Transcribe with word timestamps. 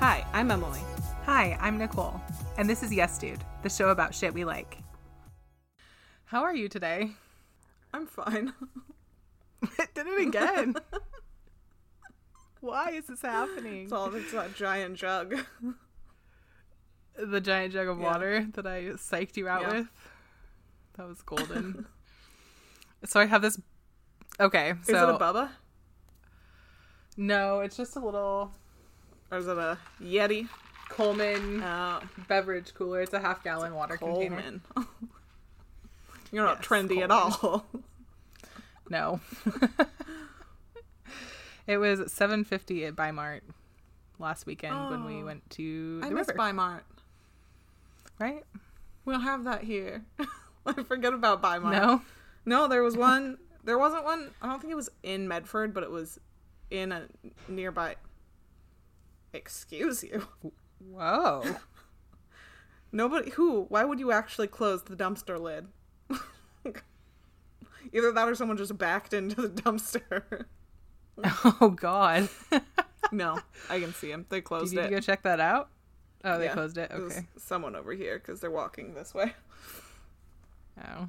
Hi, 0.00 0.24
I'm 0.32 0.50
Emily. 0.50 0.80
Hi, 1.26 1.56
I'm 1.60 1.78
Nicole, 1.78 2.20
and 2.58 2.68
this 2.68 2.82
is 2.82 2.92
Yes 2.92 3.18
Dude, 3.18 3.44
the 3.62 3.68
show 3.68 3.90
about 3.90 4.14
shit 4.14 4.32
we 4.34 4.44
like. 4.44 4.78
How 6.24 6.42
are 6.42 6.54
you 6.54 6.68
today? 6.68 7.10
I'm 7.92 8.06
fine. 8.06 8.52
Did 9.94 10.06
it 10.06 10.28
again. 10.28 10.76
Why 12.60 12.90
is 12.92 13.06
this 13.06 13.22
happening? 13.22 13.84
It's 13.84 13.92
all 13.92 14.14
it's 14.14 14.32
that 14.32 14.54
giant 14.54 14.96
jug. 14.96 15.34
the 17.18 17.40
giant 17.40 17.72
jug 17.72 17.88
of 17.88 17.98
Yeah. 17.98 18.04
water 18.04 18.46
that 18.54 18.66
I 18.66 18.82
psyched 18.96 19.36
you 19.36 19.48
out 19.48 19.62
Yeah. 19.62 19.72
with. 19.72 19.86
That 20.96 21.08
was 21.08 21.22
golden. 21.22 21.86
so 23.04 23.20
I 23.20 23.26
have 23.26 23.42
this. 23.42 23.60
Okay, 24.38 24.70
Is 24.82 24.88
it 24.88 24.94
a 24.96 25.18
Bubba? 25.18 25.50
no, 27.16 27.60
it's 27.60 27.76
just 27.76 27.96
a 27.96 28.00
little 28.00 28.52
Or 29.30 29.38
is 29.38 29.46
it 29.46 29.56
a 29.58 29.78
Yeti? 30.02 30.48
Coleman 30.88 31.62
Uh, 31.62 32.00
beverage 32.28 32.74
cooler. 32.74 33.00
It's 33.02 33.12
a 33.12 33.20
half 33.20 33.44
gallon 33.44 33.74
water 33.74 33.96
container. 33.96 34.36
Coleman. 34.36 34.62
You're 36.32 36.44
not 36.44 36.58
Yes, 36.58 36.66
trendy 36.66 37.02
at 37.02 37.10
all. 37.10 37.64
No. 38.88 39.20
it 41.66 41.76
was 41.78 42.12
seven 42.12 42.42
fifty 42.42 42.84
at 42.86 42.96
Bi-Mart 42.96 43.44
last 44.18 44.46
weekend 44.46 44.90
when 44.90 45.04
we 45.04 45.22
Oh. 45.22 45.26
went 45.26 45.48
to 45.50 46.00
the 46.00 46.06
I 46.06 46.10
miss 46.10 46.26
river. 46.26 46.36
Bi-Mart. 46.36 46.84
right? 48.18 48.44
We 49.04 49.12
don't 49.14 49.22
have 49.22 49.44
that 49.44 49.62
here. 49.62 50.04
I 50.66 50.72
forget 50.82 51.12
about 51.14 51.40
Bi-Mart. 51.40 51.72
No. 51.74 52.02
No, 52.44 52.66
there 52.68 52.82
was 52.82 52.96
one. 52.96 53.38
There 53.62 53.78
wasn't 53.78 54.02
one. 54.04 54.30
I 54.42 54.48
don't 54.48 54.60
think 54.60 54.72
it 54.72 54.76
was 54.76 54.90
in 55.04 55.28
Medford, 55.28 55.72
but 55.72 55.82
it 55.84 55.90
was 55.90 56.18
in 56.70 56.90
a 56.92 57.06
nearby. 57.48 57.94
Excuse 59.32 60.02
you. 60.04 60.26
Whoa. 60.78 61.56
Nobody. 62.92 63.30
Who? 63.32 63.66
Why 63.68 63.84
would 63.84 64.00
you 64.00 64.10
actually 64.12 64.48
close 64.48 64.82
the 64.82 64.96
dumpster 64.96 65.38
lid? 65.38 65.66
Either 67.92 68.12
that 68.12 68.28
or 68.28 68.34
someone 68.34 68.56
just 68.56 68.76
backed 68.78 69.12
into 69.12 69.42
the 69.42 69.48
dumpster. 69.62 70.44
Oh 71.60 71.74
God. 71.76 72.28
no, 73.12 73.40
I 73.68 73.78
can 73.80 73.92
see 73.94 74.08
them. 74.10 74.26
They 74.28 74.40
closed 74.40 74.72
need 74.74 74.80
to 74.82 74.86
it. 74.86 74.90
go 74.90 75.00
check 75.00 75.22
that 75.22 75.40
out? 75.40 75.70
Oh, 76.24 76.38
they 76.38 76.46
Yeah, 76.46 76.52
closed 76.54 76.78
it. 76.78 76.90
Okay. 76.92 77.26
someone 77.36 77.74
over 77.76 77.92
here 77.92 78.18
because 78.18 78.40
they're 78.40 78.50
walking 78.50 78.94
this 78.94 79.14
way. 79.14 79.32
Oh. 80.84 81.08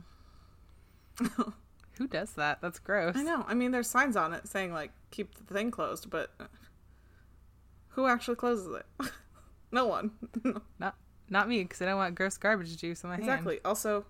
Who 1.97 2.08
does 2.08 2.33
that? 2.33 2.59
That's 2.61 2.80
gross. 2.80 3.16
I 3.16 3.23
know. 3.23 3.45
I 3.47 3.53
mean, 3.53 3.72
there's 3.72 3.88
signs 3.89 4.16
on 4.16 4.33
it 4.33 4.47
saying 4.47 4.73
like 4.73 4.92
keep 5.11 5.36
the 5.36 5.53
thing 5.53 5.69
closed, 5.72 6.09
but 6.09 6.31
uh, 6.39 6.45
who 7.92 8.08
actually 8.08 8.36
closes 8.36 8.75
it? 8.75 9.11
no 9.72 9.86
one. 9.86 10.11
Not 10.80 10.95
not 11.30 11.47
me, 11.47 11.64
because 11.64 11.81
I 11.81 11.86
don't 11.86 11.95
want 11.95 12.14
gross 12.14 12.38
garbage 12.38 12.75
juice 12.75 13.06
on 13.06 13.09
my 13.09 13.16
hand. 13.16 13.23
exactly. 13.30 13.59
Also, 13.64 14.06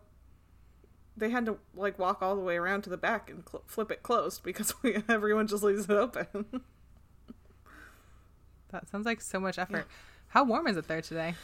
they 1.16 1.30
had 1.30 1.46
to 1.46 1.60
like 1.76 2.00
walk 2.00 2.24
all 2.24 2.36
the 2.36 2.42
way 2.42 2.58
around 2.58 2.82
to 2.84 2.90
the 2.90 2.98
back 2.98 3.30
and 3.30 3.44
cl- 3.48 3.64
flip 3.68 3.92
it 3.92 4.02
closed 4.02 4.42
because 4.44 4.74
we, 4.84 4.98
everyone 5.08 5.46
just 5.46 5.62
leaves 5.62 5.84
it 5.86 5.92
open. 5.92 6.64
That 8.72 8.90
sounds 8.90 9.06
like 9.06 9.22
so 9.22 9.40
much 9.40 9.60
effort. 9.60 9.86
How 10.30 10.44
warm 10.44 10.66
is 10.66 10.78
it 10.78 10.88
there 10.88 11.02
today? 11.02 11.36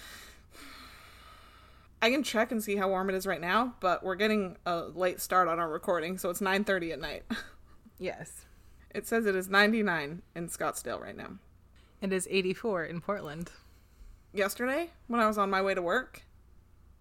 I 2.01 2.09
can 2.09 2.23
check 2.23 2.51
and 2.51 2.63
see 2.63 2.75
how 2.75 2.89
warm 2.89 3.09
it 3.09 3.15
is 3.15 3.27
right 3.27 3.41
now, 3.41 3.75
but 3.79 4.03
we're 4.03 4.15
getting 4.15 4.57
a 4.65 4.83
late 4.83 5.19
start 5.19 5.47
on 5.47 5.59
our 5.59 5.69
recording, 5.69 6.17
so 6.17 6.29
it's 6.29 6.41
9:30 6.41 6.93
at 6.93 6.99
night. 6.99 7.23
Yes. 7.99 8.45
It 8.93 9.07
says 9.07 9.25
it 9.25 9.35
is 9.35 9.49
99 9.49 10.21
in 10.35 10.47
Scottsdale 10.47 11.01
right 11.01 11.17
now. 11.17 11.39
It 12.01 12.13
is 12.13 12.27
84 12.29 12.85
in 12.85 13.01
Portland. 13.01 13.51
Yesterday, 14.33 14.91
when 15.07 15.19
I 15.19 15.27
was 15.27 15.37
on 15.37 15.49
my 15.49 15.61
way 15.61 15.73
to 15.73 15.81
work, 15.81 16.21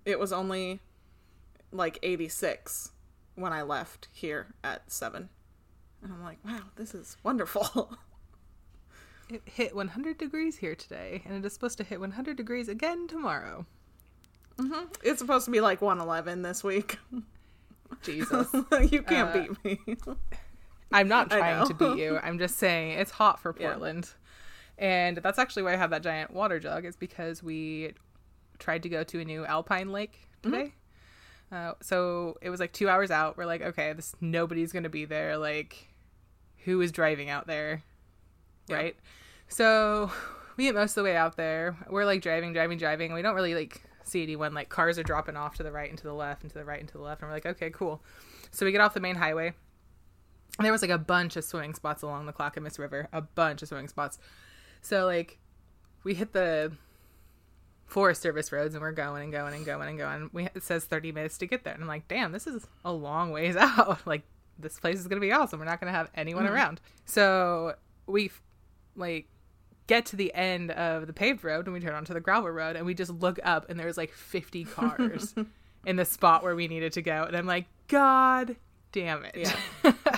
it 0.04 0.18
was 0.18 0.32
only 0.32 0.80
like 1.72 1.98
86 2.02 2.92
when 3.34 3.52
I 3.52 3.62
left 3.62 4.08
here 4.12 4.54
at 4.64 4.90
7. 4.90 5.28
And 6.02 6.12
I'm 6.12 6.22
like, 6.22 6.38
wow, 6.44 6.60
this 6.76 6.94
is 6.94 7.16
wonderful. 7.22 7.96
It 9.28 9.42
hit 9.44 9.74
100 9.74 10.18
degrees 10.18 10.58
here 10.58 10.76
today, 10.76 11.20
and 11.24 11.34
it 11.34 11.44
is 11.44 11.52
supposed 11.52 11.78
to 11.78 11.82
hit 11.82 11.98
100 11.98 12.36
degrees 12.36 12.68
again 12.68 13.08
tomorrow. 13.08 13.66
it's 15.02 15.18
supposed 15.18 15.46
to 15.46 15.50
be 15.50 15.60
like 15.60 15.82
111 15.82 16.42
this 16.42 16.62
week. 16.62 16.96
Jesus. 18.04 18.46
you 18.88 19.02
can't 19.02 19.30
Uh, 19.30 19.32
beat 19.64 19.64
me. 19.88 19.96
I'm 20.92 21.08
not 21.08 21.28
trying 21.32 21.66
to 21.66 21.74
beat 21.74 21.98
you. 21.98 22.20
I'm 22.22 22.38
just 22.38 22.56
saying 22.56 23.00
it's 23.00 23.10
hot 23.10 23.40
for 23.40 23.52
Yeah. 23.58 23.70
And 24.78 25.16
that's 25.18 25.38
actually 25.38 25.62
why 25.62 25.72
I 25.72 25.76
have 25.76 25.90
that 25.90 26.02
giant 26.02 26.32
water 26.32 26.58
jug, 26.60 26.84
is 26.84 26.96
because 26.96 27.42
we 27.42 27.92
tried 28.58 28.82
to 28.82 28.88
go 28.88 29.04
to 29.04 29.20
a 29.20 29.24
new 29.24 29.44
alpine 29.46 29.90
lake 29.92 30.28
today. 30.42 30.72
Uh, 31.50 31.72
so 31.80 32.36
it 32.42 32.50
was 32.50 32.60
like 32.60 32.72
two 32.72 32.88
hours 32.88 33.10
out. 33.10 33.36
We're 33.36 33.46
like, 33.46 33.62
okay, 33.62 33.92
this 33.92 34.14
nobody's 34.20 34.72
gonna 34.72 34.88
be 34.88 35.04
there. 35.04 35.36
Like, 35.38 35.88
who 36.64 36.80
is 36.80 36.90
driving 36.92 37.30
out 37.30 37.46
there, 37.46 37.82
Yeah. 38.68 38.76
right? 38.76 38.96
So 39.48 40.10
we 40.56 40.64
get 40.64 40.74
most 40.74 40.90
of 40.90 40.96
the 40.96 41.04
way 41.04 41.16
out 41.16 41.36
there. 41.36 41.76
We're 41.88 42.04
like 42.04 42.20
driving, 42.22 42.52
driving, 42.52 42.78
driving. 42.78 43.12
We 43.14 43.22
don't 43.22 43.34
really 43.36 43.54
like 43.54 43.80
see 44.04 44.22
anyone. 44.22 44.54
Like 44.54 44.68
cars 44.68 44.98
are 44.98 45.02
dropping 45.04 45.36
off 45.36 45.56
to 45.56 45.62
the 45.62 45.70
right 45.72 45.88
and 45.88 45.96
to 45.98 46.04
the 46.04 46.12
left 46.12 46.42
and 46.42 46.50
to 46.50 46.58
the 46.58 46.64
right 46.64 46.80
and 46.80 46.88
to 46.88 46.98
the 46.98 47.02
left. 47.04 47.22
And 47.22 47.28
we're 47.30 47.34
like, 47.36 47.46
okay, 47.46 47.70
cool. 47.70 48.02
So 48.50 48.66
we 48.66 48.72
get 48.72 48.80
off 48.80 48.94
the 48.94 49.00
main 49.00 49.16
highway. 49.16 49.52
And 50.58 50.64
there 50.64 50.72
was 50.72 50.82
like 50.82 50.90
a 50.90 50.98
bunch 50.98 51.36
of 51.36 51.44
swimming 51.44 51.74
spots 51.74 52.02
along 52.02 52.26
the 52.26 52.32
Clackamas 52.32 52.78
River, 52.78 53.08
a 53.12 53.20
bunch 53.20 53.62
of 53.62 53.68
swimming 53.68 53.88
spots. 53.88 54.18
So 54.86 55.04
like 55.04 55.38
we 56.04 56.14
hit 56.14 56.32
the 56.32 56.70
Forest 57.86 58.22
Service 58.22 58.52
roads 58.52 58.74
and 58.74 58.82
we're 58.82 58.92
going 58.92 59.24
and 59.24 59.32
going 59.32 59.52
and 59.52 59.66
going 59.66 59.88
and 59.88 59.98
going. 59.98 60.30
We 60.32 60.44
it 60.44 60.62
says 60.62 60.84
30 60.84 61.10
minutes 61.10 61.38
to 61.38 61.46
get 61.46 61.64
there. 61.64 61.74
And 61.74 61.82
I'm 61.82 61.88
like, 61.88 62.06
"Damn, 62.06 62.30
this 62.30 62.46
is 62.46 62.68
a 62.84 62.92
long 62.92 63.32
ways 63.32 63.56
out. 63.58 64.06
like 64.06 64.22
this 64.58 64.78
place 64.78 65.00
is 65.00 65.08
going 65.08 65.20
to 65.20 65.26
be 65.26 65.32
awesome. 65.32 65.58
We're 65.58 65.66
not 65.66 65.80
going 65.80 65.92
to 65.92 65.98
have 65.98 66.08
anyone 66.14 66.44
mm-hmm. 66.44 66.54
around." 66.54 66.80
So 67.04 67.74
we 68.06 68.30
like 68.94 69.26
get 69.88 70.06
to 70.06 70.16
the 70.16 70.32
end 70.34 70.70
of 70.70 71.08
the 71.08 71.12
paved 71.12 71.42
road 71.42 71.66
and 71.66 71.74
we 71.74 71.80
turn 71.80 71.94
onto 71.94 72.14
the 72.14 72.20
gravel 72.20 72.50
road 72.50 72.76
and 72.76 72.86
we 72.86 72.94
just 72.94 73.10
look 73.10 73.40
up 73.42 73.68
and 73.68 73.78
there's 73.78 73.96
like 73.96 74.12
50 74.12 74.64
cars 74.64 75.34
in 75.84 75.96
the 75.96 76.04
spot 76.04 76.44
where 76.44 76.54
we 76.54 76.68
needed 76.68 76.92
to 76.92 77.02
go. 77.02 77.24
And 77.24 77.36
I'm 77.36 77.46
like, 77.46 77.66
"God 77.88 78.54
damn 78.92 79.24
it." 79.24 79.34
Yeah. 79.84 79.92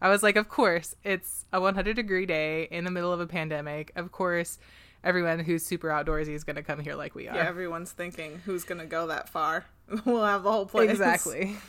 I 0.00 0.08
was 0.08 0.22
like, 0.22 0.36
of 0.36 0.48
course, 0.48 0.94
it's 1.04 1.44
a 1.52 1.60
100 1.60 1.96
degree 1.96 2.26
day 2.26 2.68
in 2.70 2.84
the 2.84 2.90
middle 2.90 3.12
of 3.12 3.20
a 3.20 3.26
pandemic. 3.26 3.92
Of 3.96 4.12
course, 4.12 4.58
everyone 5.02 5.40
who's 5.40 5.64
super 5.64 5.88
outdoorsy 5.88 6.34
is 6.34 6.44
going 6.44 6.56
to 6.56 6.62
come 6.62 6.80
here 6.80 6.94
like 6.94 7.14
we 7.14 7.28
are. 7.28 7.34
Yeah, 7.34 7.48
everyone's 7.48 7.92
thinking 7.92 8.40
who's 8.44 8.64
going 8.64 8.80
to 8.80 8.86
go 8.86 9.08
that 9.08 9.28
far. 9.28 9.66
we'll 10.04 10.24
have 10.24 10.42
the 10.42 10.52
whole 10.52 10.66
place. 10.66 10.90
exactly. 10.90 11.56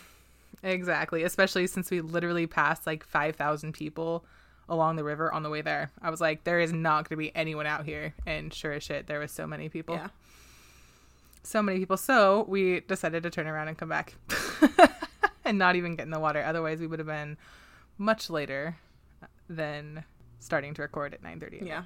Exactly. 0.62 1.24
Especially 1.24 1.68
since 1.68 1.90
we 1.90 2.02
literally 2.02 2.46
passed 2.46 2.86
like 2.86 3.06
5,000 3.06 3.72
people 3.74 4.26
along 4.68 4.98
the 4.98 5.06
river 5.06 5.32
on 5.32 5.42
the 5.44 5.50
way 5.50 5.62
there. 5.62 5.90
I 6.02 6.10
was 6.10 6.20
like, 6.20 6.44
there 6.44 6.60
is 6.60 6.74
not 6.74 7.08
going 7.08 7.18
to 7.18 7.18
be 7.18 7.34
anyone 7.36 7.66
out 7.66 7.86
here. 7.86 8.14
And 8.26 8.54
sure 8.54 8.74
as 8.74 8.84
shit, 8.84 9.08
there 9.08 9.20
was 9.20 9.32
so 9.32 9.48
many 9.48 9.70
people. 9.70 9.96
Yeah. 9.96 10.10
So 11.44 11.62
many 11.62 11.80
people. 11.80 11.96
So 11.96 12.46
we 12.48 12.82
decided 12.82 13.24
to 13.24 13.30
turn 13.30 13.48
around 13.48 13.70
and 13.70 13.78
come 13.78 13.88
back 13.88 14.16
and 15.46 15.58
not 15.58 15.78
even 15.78 15.96
get 15.96 16.04
in 16.04 16.12
the 16.12 16.20
water. 16.20 16.44
Otherwise, 16.44 16.80
we 16.80 16.88
would 16.88 17.00
have 17.00 17.08
been 17.08 17.38
much 18.00 18.30
later 18.32 18.78
than 19.48 20.04
starting 20.40 20.74
to 20.74 20.82
record 20.82 21.14
at 21.14 21.22
9.30 21.22 21.68
Yeah. 21.68 21.84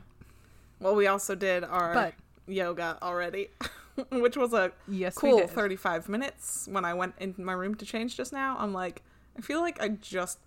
Well, 0.79 0.95
we 0.95 1.07
also 1.07 1.35
did 1.35 1.63
our 1.65 1.93
But- 1.93 2.13
yoga 2.47 2.97
already, 3.01 3.49
which 4.11 4.37
was 4.37 4.53
a 4.53 4.71
Yes, 4.87 5.15
cool 5.15 5.47
35 5.47 6.07
minutes. 6.07 6.67
When 6.71 6.85
I 6.85 6.93
went 6.93 7.15
in 7.19 7.35
my 7.37 7.53
room 7.53 7.75
to 7.75 7.85
change 7.85 8.15
just 8.15 8.31
now, 8.31 8.55
I'm 8.59 8.73
like, 8.73 9.01
I 9.37 9.41
feel 9.41 9.59
like 9.61 9.81
I 9.81 9.89
just 9.89 10.39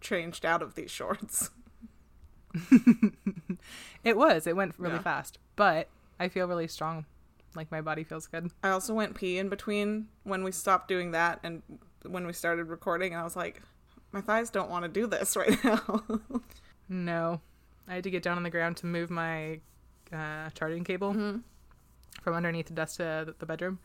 changed 0.00 0.44
out 0.46 0.62
of 0.62 0.74
these 0.74 0.90
shorts. 0.90 1.50
It 4.04 4.16
was. 4.16 4.46
It 4.46 4.54
went 4.56 4.74
really 4.78 4.94
Yeah. 4.96 5.02
fast. 5.02 5.38
But 5.56 5.88
I 6.20 6.28
feel 6.28 6.46
really 6.46 6.68
strong. 6.68 7.06
Like 7.56 7.70
my 7.72 7.80
body 7.80 8.04
feels 8.04 8.26
good. 8.28 8.50
I 8.62 8.68
also 8.70 8.94
went 8.94 9.14
pee 9.16 9.38
in 9.38 9.48
between 9.48 10.08
when 10.22 10.44
we 10.44 10.52
stopped 10.52 10.86
doing 10.88 11.10
that 11.10 11.40
and 11.42 11.62
when 12.04 12.24
we 12.26 12.32
started 12.32 12.64
recording, 12.68 13.12
and 13.12 13.20
I 13.20 13.24
was 13.24 13.34
like, 13.34 13.62
my 14.12 14.20
thighs 14.20 14.50
don't 14.50 14.70
want 14.70 14.84
to 14.84 14.88
do 14.88 15.06
this 15.06 15.36
right 15.36 15.62
now. 15.64 16.02
No. 16.88 17.40
I 17.88 17.94
had 17.94 18.04
to 18.04 18.10
get 18.10 18.22
down 18.22 18.36
on 18.36 18.42
the 18.42 18.50
ground 18.50 18.76
to 18.78 18.86
move 18.86 19.10
my 19.10 19.60
uh, 20.12 20.50
charging 20.54 20.84
cable 20.84 21.12
from 22.22 22.34
underneath 22.34 22.66
the 22.66 22.74
desk 22.74 22.96
to 22.96 23.34
the 23.38 23.46
bedroom. 23.46 23.78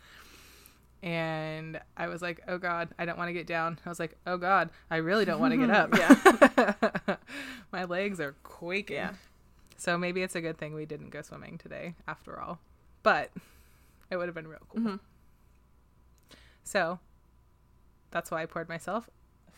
And 1.03 1.79
I 1.97 2.07
was 2.07 2.21
like, 2.21 2.41
oh 2.47 2.57
God, 2.59 2.89
I 2.99 3.05
don't 3.05 3.17
want 3.17 3.29
to 3.29 3.33
get 3.33 3.47
down. 3.47 3.79
I 3.85 3.89
was 3.89 3.99
like, 3.99 4.15
oh 4.27 4.37
God, 4.37 4.69
I 4.89 4.97
really 4.97 5.25
don't 5.25 5.39
want 5.39 5.51
to 5.53 5.57
get 5.57 5.69
up. 5.71 5.95
yeah. 5.97 7.15
my 7.71 7.85
legs 7.85 8.19
are 8.19 8.35
quaking. 8.43 8.95
Yeah. 8.97 9.13
So 9.77 9.97
maybe 9.97 10.21
it's 10.21 10.35
a 10.35 10.41
good 10.41 10.57
thing 10.59 10.75
we 10.75 10.85
didn't 10.85 11.09
go 11.09 11.23
swimming 11.23 11.57
today 11.57 11.95
after 12.07 12.39
all. 12.39 12.59
But 13.01 13.31
it 14.11 14.17
would 14.17 14.27
have 14.27 14.35
been 14.35 14.47
real 14.47 14.59
cool. 14.69 14.81
Mhm. 14.81 14.99
So 16.63 16.99
that's 18.11 18.29
why 18.29 18.43
I 18.43 18.45
poured 18.45 18.69
myself 18.69 19.09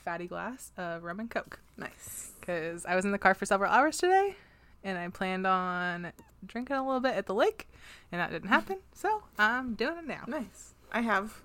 fatty 0.03 0.27
glass 0.27 0.71
of 0.77 1.03
rum 1.03 1.19
and 1.19 1.29
coke 1.29 1.59
Nice. 1.77 2.31
because 2.39 2.85
I 2.85 2.95
was 2.95 3.05
in 3.05 3.11
the 3.11 3.17
car 3.17 3.33
for 3.33 3.45
several 3.45 3.71
hours 3.71 3.97
today 3.97 4.35
and 4.83 4.97
I 4.97 5.07
planned 5.09 5.47
on 5.47 6.11
drinking 6.45 6.75
a 6.75 6.85
little 6.85 6.99
bit 6.99 7.15
at 7.15 7.25
the 7.25 7.33
lake, 7.33 7.69
and 8.11 8.19
that 8.19 8.31
didn't 8.31 8.49
happen. 8.49 8.79
So 8.93 9.23
I'm 9.39 9.75
doing 9.75 9.97
it 9.99 10.07
now. 10.07 10.23
Nice. 10.27 10.73
I 10.91 11.01
have 11.01 11.41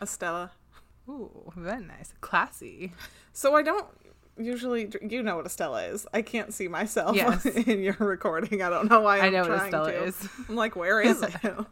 a 0.00 0.06
Stella. 0.06 0.52
Ooh, 1.08 1.52
very 1.56 1.84
nice, 1.84 2.12
classy. 2.20 2.92
So 3.32 3.54
I 3.56 3.62
don't 3.62 3.86
usually. 4.38 4.88
You 5.02 5.22
know 5.24 5.36
what 5.36 5.46
a 5.46 5.48
Stella 5.48 5.82
is. 5.86 6.06
I 6.14 6.22
can't 6.22 6.54
see 6.54 6.68
myself 6.68 7.14
Yes. 7.16 7.44
in 7.44 7.82
your 7.82 7.96
recording. 7.98 8.62
I 8.62 8.70
don't 8.70 8.88
know 8.88 9.00
why. 9.00 9.18
I'm 9.18 9.24
I 9.26 9.28
know 9.30 9.42
what 9.48 9.62
a 9.64 9.66
Stella 9.68 9.92
to. 9.92 10.04
is. 10.04 10.28
I'm 10.48 10.54
like, 10.56 10.76
where 10.76 11.00
is 11.00 11.22
it? 11.44 11.44
uh, 11.44 11.64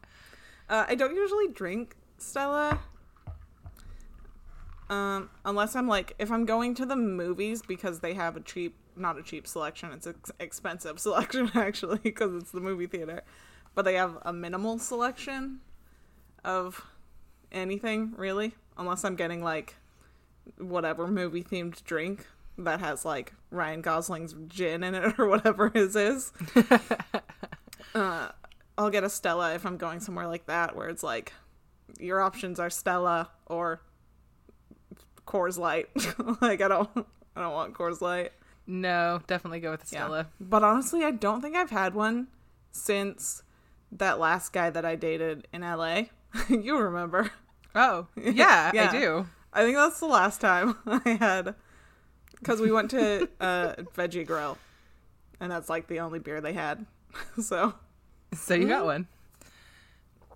I 0.68 0.94
don't 0.96 1.14
usually 1.14 1.48
drink 1.48 1.94
Stella. 2.18 2.80
Um, 4.90 5.30
unless 5.44 5.74
I'm 5.74 5.88
like, 5.88 6.14
if 6.18 6.30
I'm 6.30 6.44
going 6.44 6.74
to 6.74 6.86
the 6.86 6.96
movies 6.96 7.62
because 7.62 8.00
they 8.00 8.14
have 8.14 8.36
a 8.36 8.40
cheap, 8.40 8.76
not 8.96 9.18
a 9.18 9.22
cheap 9.22 9.46
selection, 9.46 9.92
it's 9.92 10.06
an 10.06 10.14
ex- 10.18 10.32
expensive 10.40 11.00
selection 11.00 11.50
actually 11.54 11.98
because 11.98 12.34
it's 12.34 12.50
the 12.50 12.60
movie 12.60 12.86
theater, 12.86 13.22
but 13.74 13.84
they 13.84 13.94
have 13.94 14.18
a 14.22 14.32
minimal 14.32 14.78
selection 14.78 15.60
of 16.44 16.84
anything 17.50 18.12
really, 18.16 18.54
unless 18.76 19.04
I'm 19.04 19.16
getting 19.16 19.42
like 19.42 19.76
whatever 20.58 21.06
movie 21.06 21.42
themed 21.42 21.82
drink 21.84 22.26
that 22.58 22.80
has 22.80 23.04
like 23.04 23.32
Ryan 23.50 23.80
Gosling's 23.80 24.34
gin 24.48 24.84
in 24.84 24.94
it 24.94 25.14
or 25.18 25.26
whatever 25.26 25.70
his 25.70 25.96
is. 25.96 26.32
uh, 27.94 28.28
I'll 28.76 28.90
get 28.90 29.04
a 29.04 29.10
Stella 29.10 29.54
if 29.54 29.64
I'm 29.64 29.76
going 29.76 30.00
somewhere 30.00 30.26
like 30.26 30.46
that 30.46 30.76
where 30.76 30.88
it's 30.88 31.02
like 31.02 31.32
your 31.98 32.20
options 32.20 32.60
are 32.60 32.70
Stella 32.70 33.30
or 33.46 33.80
Coors 35.26 35.58
Light. 35.58 35.88
like 36.40 36.60
I 36.60 36.68
don't 36.68 36.90
I 37.36 37.40
don't 37.40 37.52
want 37.52 37.74
Coors 37.74 38.00
Light. 38.00 38.32
No, 38.66 39.20
definitely 39.26 39.60
go 39.60 39.70
with 39.72 39.80
the 39.82 39.94
Yeah. 39.94 40.04
Stella. 40.04 40.26
But 40.40 40.62
honestly, 40.64 41.04
I 41.04 41.10
don't 41.10 41.40
think 41.42 41.54
I've 41.56 41.70
had 41.70 41.94
one 41.94 42.28
since 42.72 43.42
that 43.92 44.18
last 44.18 44.52
guy 44.52 44.70
that 44.70 44.84
I 44.84 44.96
dated 44.96 45.46
in 45.52 45.60
LA. 45.62 46.04
you 46.48 46.78
remember. 46.78 47.30
Oh, 47.74 48.06
yeah, 48.16 48.70
Yeah. 48.74 48.88
I 48.88 48.92
do. 48.92 49.26
I 49.52 49.62
think 49.64 49.76
that's 49.76 50.00
the 50.00 50.06
last 50.06 50.40
time 50.40 50.76
I 50.86 51.10
had 51.20 51.54
because 52.38 52.60
we 52.60 52.72
went 52.72 52.90
to 52.90 53.28
uh, 53.40 53.74
Veggie 53.96 54.26
Grill, 54.26 54.58
and 55.40 55.50
that's 55.52 55.68
like 55.68 55.86
the 55.86 56.00
only 56.00 56.18
beer 56.18 56.40
they 56.40 56.52
had. 56.54 56.84
so 57.40 57.74
So 58.34 58.54
you 58.54 58.66
got 58.66 58.84
one. 58.84 59.06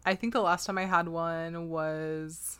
I 0.06 0.14
think 0.14 0.32
the 0.32 0.40
last 0.40 0.66
time 0.66 0.78
I 0.78 0.84
had 0.84 1.08
one 1.08 1.68
was 1.68 2.58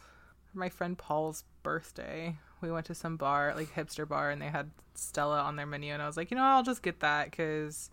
for 0.59 0.65
my 0.65 0.69
friend 0.69 0.99
Paul's 0.99 1.45
birthday. 1.63 2.37
We 2.61 2.73
went 2.73 2.87
to 2.87 2.95
some 2.95 3.17
bar, 3.17 3.55
like 3.57 3.73
hipster 3.75 4.07
bar, 4.07 4.31
and 4.31 4.43
they 4.43 4.49
had 4.49 4.71
Stella 4.95 5.41
on 5.41 5.55
their 5.55 5.67
menu, 5.67 5.93
and 5.93 6.03
I 6.03 6.07
was 6.07 6.17
like, 6.17 6.33
you 6.33 6.37
know, 6.37 6.43
I'll 6.43 6.65
just 6.65 6.83
get 6.83 7.01
that 7.01 7.31
because 7.31 7.91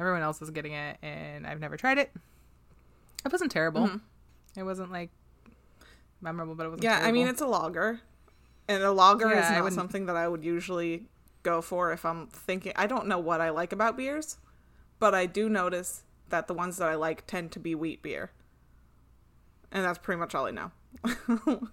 everyone 0.00 0.22
else 0.22 0.42
is 0.42 0.50
getting 0.50 0.72
it, 0.72 0.98
and 1.02 1.46
I've 1.46 1.60
never 1.60 1.76
tried 1.76 1.98
it. 1.98 2.10
It 3.24 3.30
wasn't 3.32 3.52
terrible. 3.52 3.86
Mm-hmm. 3.86 4.60
It 4.60 4.64
wasn't 4.64 4.90
like 4.90 5.10
memorable, 6.20 6.56
but 6.56 6.66
it 6.66 6.70
wasn't. 6.70 6.84
yeah, 6.84 7.00
I 7.02 7.12
mean 7.12 7.28
it's 7.28 7.40
a 7.40 7.46
lager, 7.46 8.00
and 8.68 8.82
a 8.82 8.90
lager 8.90 9.28
Yeah, 9.28 9.44
is 9.44 9.62
not 9.62 9.72
something 9.72 10.06
that 10.06 10.16
I 10.16 10.26
would 10.26 10.44
usually 10.44 11.06
go 11.44 11.62
for 11.62 11.92
if 11.92 12.04
I'm 12.04 12.26
thinking. 12.26 12.72
I 12.74 12.88
don't 12.88 13.06
know 13.06 13.20
what 13.20 13.40
I 13.40 13.50
like 13.50 13.72
about 13.72 13.96
beers, 13.96 14.38
but 14.98 15.14
I 15.14 15.26
do 15.26 15.48
notice 15.48 16.02
that 16.30 16.48
the 16.48 16.54
ones 16.54 16.78
that 16.78 16.88
I 16.88 16.96
like 16.96 17.26
tend 17.26 17.52
to 17.52 17.60
be 17.60 17.76
wheat 17.76 18.02
beer, 18.02 18.32
and 19.70 19.84
that's 19.84 19.98
pretty 19.98 20.18
much 20.18 20.34
all 20.34 20.46
I 20.46 20.50
know. 20.50 20.72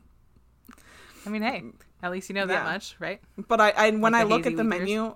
I 1.25 1.29
mean, 1.29 1.41
hey, 1.41 1.63
at 2.03 2.11
least 2.11 2.29
you 2.29 2.35
know 2.35 2.45
that 2.45 2.65
Yeah. 2.65 2.71
much, 2.71 2.95
right? 2.99 3.21
But 3.47 3.61
I, 3.61 3.69
I 3.71 3.89
when 3.91 4.13
Like 4.13 4.15
I 4.15 4.23
look 4.23 4.45
at 4.45 4.57
the 4.57 4.63
menu, 4.63 5.15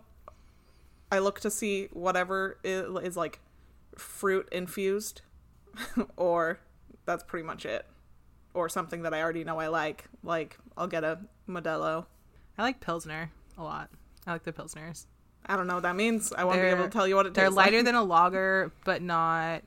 I 1.12 1.20
look 1.20 1.40
to 1.42 1.50
see 1.52 1.88
whatever 1.92 2.58
is, 2.64 2.86
is 3.04 3.18
like 3.18 3.40
fruit 3.98 4.48
infused, 4.52 5.22
or 6.18 6.60
that's 7.06 7.24
pretty 7.24 7.46
much 7.46 7.66
it, 7.66 7.86
or 8.54 8.70
something 8.70 9.04
that 9.04 9.14
I 9.14 9.22
already 9.22 9.44
know 9.44 9.60
I 9.60 9.68
like. 9.68 10.06
Like 10.24 10.58
I'll 10.78 10.88
get 10.88 11.04
a 11.04 11.20
Modelo. 11.48 12.06
I 12.58 12.64
like 12.64 12.80
Pilsner 12.80 13.32
a 13.58 13.64
lot. 13.64 13.90
I 14.28 14.34
like 14.34 14.44
the 14.44 14.54
Pilsners. 14.54 15.06
I 15.48 15.56
don't 15.56 15.68
know 15.68 15.76
what 15.76 15.84
that 15.84 15.96
means. 15.96 16.34
I 16.36 16.44
won't 16.44 16.60
be 16.60 16.68
able 16.68 16.86
to 16.86 16.90
tell 16.90 17.08
you 17.08 17.16
what 17.16 17.28
it 17.28 17.34
They're 17.34 17.50
lighter 17.50 17.78
like. 17.78 17.86
than 17.86 17.96
a 17.96 18.04
lager, 18.16 18.72
but 18.84 19.02
not. 19.02 19.62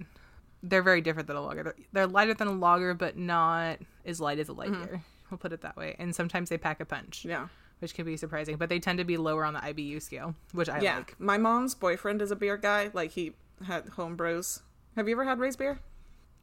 They're 0.63 0.83
very 0.83 1.01
different 1.01 1.29
than 1.29 1.37
a 1.37 1.41
lager. 1.41 1.63
They're, 1.63 1.75
they're 1.93 2.07
lighter 2.09 2.35
than 2.35 2.49
a 2.49 2.53
lager, 2.53 2.95
but 2.95 3.17
not 3.17 3.79
as 4.05 4.21
light 4.21 4.41
as 4.41 4.49
a 4.49 4.53
light 4.53 4.71
mm-hmm. 4.71 4.85
beer. 4.85 5.03
We'll 5.31 5.39
put 5.39 5.53
it 5.53 5.61
that 5.63 5.77
way. 5.77 5.95
And 5.99 6.15
sometimes 6.15 6.49
they 6.49 6.59
pack 6.59 6.81
a 6.81 6.85
punch, 6.85 7.25
Yeah, 7.25 7.49
which 7.81 7.95
can 7.95 8.05
be 8.07 8.17
surprising. 8.17 8.57
But 8.57 8.69
they 8.69 8.79
tend 8.79 8.99
to 8.99 9.05
be 9.05 9.17
lower 9.17 9.45
on 9.45 9.55
the 9.55 9.61
IBU 9.61 10.01
scale, 10.03 10.35
which 10.53 10.69
I 10.69 10.81
yeah. 10.81 10.97
like. 10.99 11.19
My 11.21 11.39
mom's 11.39 11.75
boyfriend 11.75 12.23
is 12.23 12.31
a 12.31 12.37
beer 12.37 12.57
guy. 12.57 12.91
Like 12.93 13.13
he 13.13 13.35
had 13.67 13.89
home 13.91 14.17
brews. 14.17 14.61
Have 14.97 15.09
you 15.09 15.15
ever 15.15 15.25
had 15.25 15.39
raised 15.39 15.59
beer? 15.59 15.81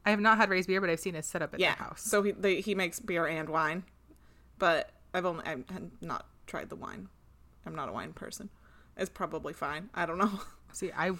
I 0.04 0.10
have 0.10 0.20
not 0.20 0.38
had 0.38 0.50
raised 0.50 0.68
beer, 0.68 0.80
but 0.80 0.88
I've 0.88 1.00
seen 1.00 1.16
it 1.16 1.24
set 1.24 1.42
up 1.42 1.52
at 1.52 1.60
yeah. 1.60 1.74
their 1.74 1.86
house. 1.86 2.02
So 2.02 2.22
he 2.22 2.30
they, 2.32 2.60
he 2.60 2.74
makes 2.74 3.00
beer 3.00 3.26
and 3.26 3.48
wine, 3.48 3.82
but 4.58 4.90
I've 5.12 5.26
only 5.26 5.44
I've 5.44 5.64
not 6.00 6.26
tried 6.46 6.68
the 6.68 6.76
wine. 6.76 7.08
I'm 7.66 7.74
not 7.74 7.88
a 7.88 7.92
wine 7.92 8.12
person. 8.12 8.48
It's 8.96 9.10
probably 9.10 9.52
fine. 9.52 9.90
I 9.94 10.06
don't 10.06 10.18
know. 10.18 10.40
See, 10.72 10.92
I, 10.96 11.10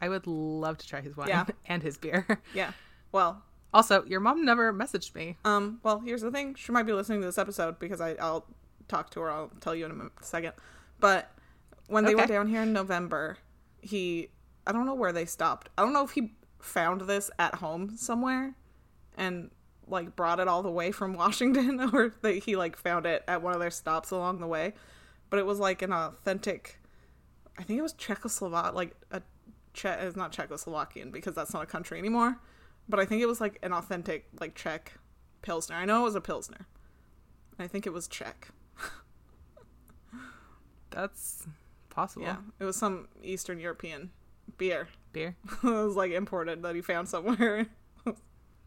I 0.00 0.08
would 0.08 0.26
love 0.26 0.78
to 0.78 0.86
try 0.86 1.00
his 1.00 1.16
wine 1.16 1.28
Yeah. 1.28 1.44
and 1.66 1.82
his 1.82 1.96
beer. 1.96 2.26
yeah. 2.52 2.72
Well, 3.12 3.42
Also, 3.74 4.04
your 4.04 4.20
mom 4.20 4.44
never 4.44 4.72
messaged 4.72 5.14
me. 5.14 5.36
um, 5.44 5.80
well, 5.82 5.98
here's 6.00 6.22
the 6.22 6.30
thing. 6.30 6.54
She 6.54 6.70
might 6.72 6.84
be 6.84 6.92
listening 6.92 7.20
to 7.20 7.26
this 7.26 7.36
episode 7.38 7.78
because 7.78 8.00
I, 8.00 8.12
I'll 8.20 8.46
talk 8.88 9.10
to 9.10 9.20
her. 9.20 9.30
I'll 9.30 9.50
tell 9.60 9.74
you 9.74 9.84
in 9.86 9.90
a 10.00 10.24
second. 10.24 10.52
But 11.00 11.30
when 11.88 12.04
they 12.04 12.14
were 12.14 12.22
Okay. 12.22 12.32
down 12.34 12.48
here 12.48 12.62
in 12.62 12.72
November, 12.72 13.36
he 13.82 14.30
I 14.66 14.72
don't 14.72 14.86
know 14.86 14.94
where 14.94 15.12
they 15.12 15.26
stopped. 15.26 15.68
I 15.76 15.82
don't 15.82 15.92
know 15.92 16.04
if 16.04 16.12
he 16.12 16.32
found 16.60 17.02
this 17.02 17.30
at 17.38 17.56
home 17.56 17.96
somewhere 17.98 18.54
and 19.18 19.50
like 19.86 20.16
brought 20.16 20.40
it 20.40 20.48
all 20.48 20.62
the 20.62 20.70
way 20.70 20.90
from 20.92 21.12
Washington 21.22 21.80
or 21.92 22.14
that 22.22 22.44
he 22.44 22.56
like 22.56 22.76
found 22.76 23.04
it 23.06 23.22
at 23.28 23.42
one 23.42 23.52
of 23.54 23.60
their 23.60 23.70
stops 23.72 24.10
along 24.12 24.38
the 24.38 24.46
way. 24.46 24.72
But 25.30 25.40
it 25.40 25.46
was 25.46 25.58
like 25.58 25.82
an 25.82 25.92
authentic 25.92 26.80
I 27.58 27.64
think 27.64 27.78
it 27.78 27.82
was 27.82 27.92
Czechoslovak 27.94 28.72
like 28.72 28.94
a 29.10 29.20
Czech 29.74 29.98
it's 30.00 30.16
not 30.16 30.32
Czechoslovakian 30.32 31.10
because 31.10 31.34
that's 31.34 31.52
not 31.52 31.64
a 31.64 31.66
country 31.66 31.98
anymore. 31.98 32.38
But 32.88 33.00
I 33.00 33.04
think 33.06 33.22
it 33.22 33.26
was 33.26 33.40
like 33.40 33.58
an 33.62 33.72
authentic 33.72 34.26
like 34.40 34.54
Czech 34.54 34.92
Pilsner. 35.42 35.76
I 35.76 35.84
know 35.84 36.02
it 36.02 36.04
was 36.04 36.14
a 36.14 36.20
Pilsner. 36.20 36.66
I 37.58 37.66
think 37.66 37.86
it 37.86 37.92
was 37.92 38.08
Czech. 38.08 38.48
That's 40.90 41.46
possible. 41.90 42.26
Yeah. 42.26 42.36
It 42.58 42.64
was 42.64 42.76
some 42.76 43.08
Eastern 43.22 43.58
European 43.60 44.10
beer. 44.58 44.88
Beer. 45.12 45.36
it 45.62 45.64
was 45.64 45.96
like 45.96 46.12
imported 46.12 46.62
that 46.62 46.74
he 46.74 46.82
found 46.82 47.08
somewhere. 47.08 47.66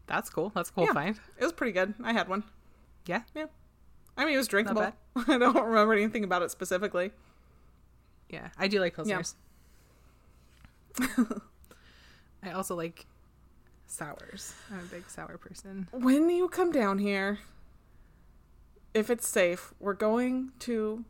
That's 0.06 0.30
cool. 0.30 0.50
That's 0.54 0.70
a 0.70 0.72
cool 0.72 0.84
Yeah. 0.86 0.92
find. 0.94 1.20
It 1.38 1.44
was 1.44 1.52
pretty 1.52 1.72
good. 1.72 1.94
I 2.02 2.12
had 2.12 2.28
one. 2.28 2.44
Yeah. 3.06 3.22
Yeah. 3.34 3.46
I 4.16 4.24
mean, 4.24 4.34
it 4.34 4.38
was 4.38 4.48
drinkable. 4.48 4.92
I 5.16 5.38
don't 5.38 5.54
remember 5.54 5.92
anything 5.94 6.24
about 6.24 6.42
it 6.42 6.50
specifically. 6.50 7.12
Yeah. 8.28 8.48
I 8.58 8.68
do 8.68 8.80
like 8.80 8.96
Yeah. 9.04 9.20
Pilsners. 9.20 9.34
I 12.42 12.50
also 12.52 12.74
like 12.74 13.06
sours. 13.90 14.54
I'm 14.72 14.80
a 14.80 14.82
big 14.82 15.08
sour 15.10 15.36
person. 15.38 15.88
When 15.92 16.28
you 16.30 16.48
come 16.48 16.70
down 16.72 16.98
here, 16.98 17.38
if 18.94 19.10
it's 19.10 19.26
safe, 19.28 19.72
we're 19.80 19.94
going 19.94 20.52
to 20.60 21.04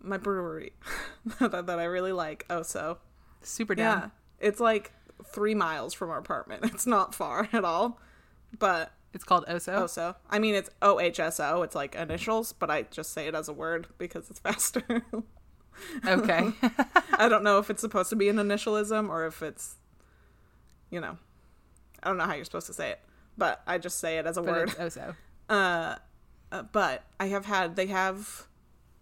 my 0.00 0.16
brewery 0.16 0.72
that, 1.40 1.66
that 1.66 1.78
I 1.78 1.84
really 1.84 2.12
like. 2.12 2.44
Oh, 2.50 2.62
so 2.62 2.98
Super 3.42 3.74
down. 3.74 3.98
yeah, 4.00 4.08
it's 4.48 4.60
like 4.60 4.92
three 5.24 5.54
miles 5.54 5.94
from 5.94 6.10
our 6.10 6.18
apartment. 6.18 6.64
It's 6.74 6.86
not 6.86 7.14
far 7.14 7.48
at 7.52 7.64
all, 7.64 8.00
but 8.58 8.92
It's 9.14 9.24
called 9.24 9.44
OHSO. 9.46 9.72
oh, 9.82 9.86
so 9.86 10.16
I 10.30 10.38
mean 10.38 10.54
it's 10.54 10.70
O 10.80 10.98
H 11.00 11.20
S 11.20 11.38
O. 11.40 11.62
It's 11.62 11.74
like 11.74 11.94
initials, 11.94 12.52
but 12.52 12.70
I 12.70 12.82
just 12.82 13.12
say 13.12 13.26
it 13.28 13.34
as 13.34 13.48
a 13.48 13.52
word 13.52 13.86
because 13.98 14.28
it's 14.30 14.38
faster. 14.48 15.02
Okay. 16.06 16.52
I 17.14 17.28
don't 17.28 17.42
know 17.44 17.58
if 17.58 17.70
it's 17.70 17.80
supposed 17.80 18.10
to 18.10 18.16
be 18.16 18.28
an 18.28 18.36
initialism 18.36 19.08
or 19.08 19.26
if 19.26 19.42
it's, 19.42 19.76
you 20.90 21.00
know, 21.00 21.16
I 22.02 22.08
don't 22.08 22.16
know 22.18 22.24
how 22.24 22.34
you're 22.34 22.44
supposed 22.44 22.66
to 22.66 22.72
say 22.74 22.90
it, 22.90 23.00
but 23.38 23.62
I 23.66 23.78
just 23.78 23.98
say 23.98 24.18
it 24.18 24.26
as 24.26 24.36
a 24.36 24.42
but 24.42 24.50
word. 24.52 24.68
it's 24.78 24.96
OHSO. 24.96 25.14
Uh, 25.48 25.96
uh, 26.50 26.62
but 26.72 27.02
I 27.20 27.26
have 27.26 27.44
had 27.46 27.76
they 27.76 27.86
have 27.88 28.46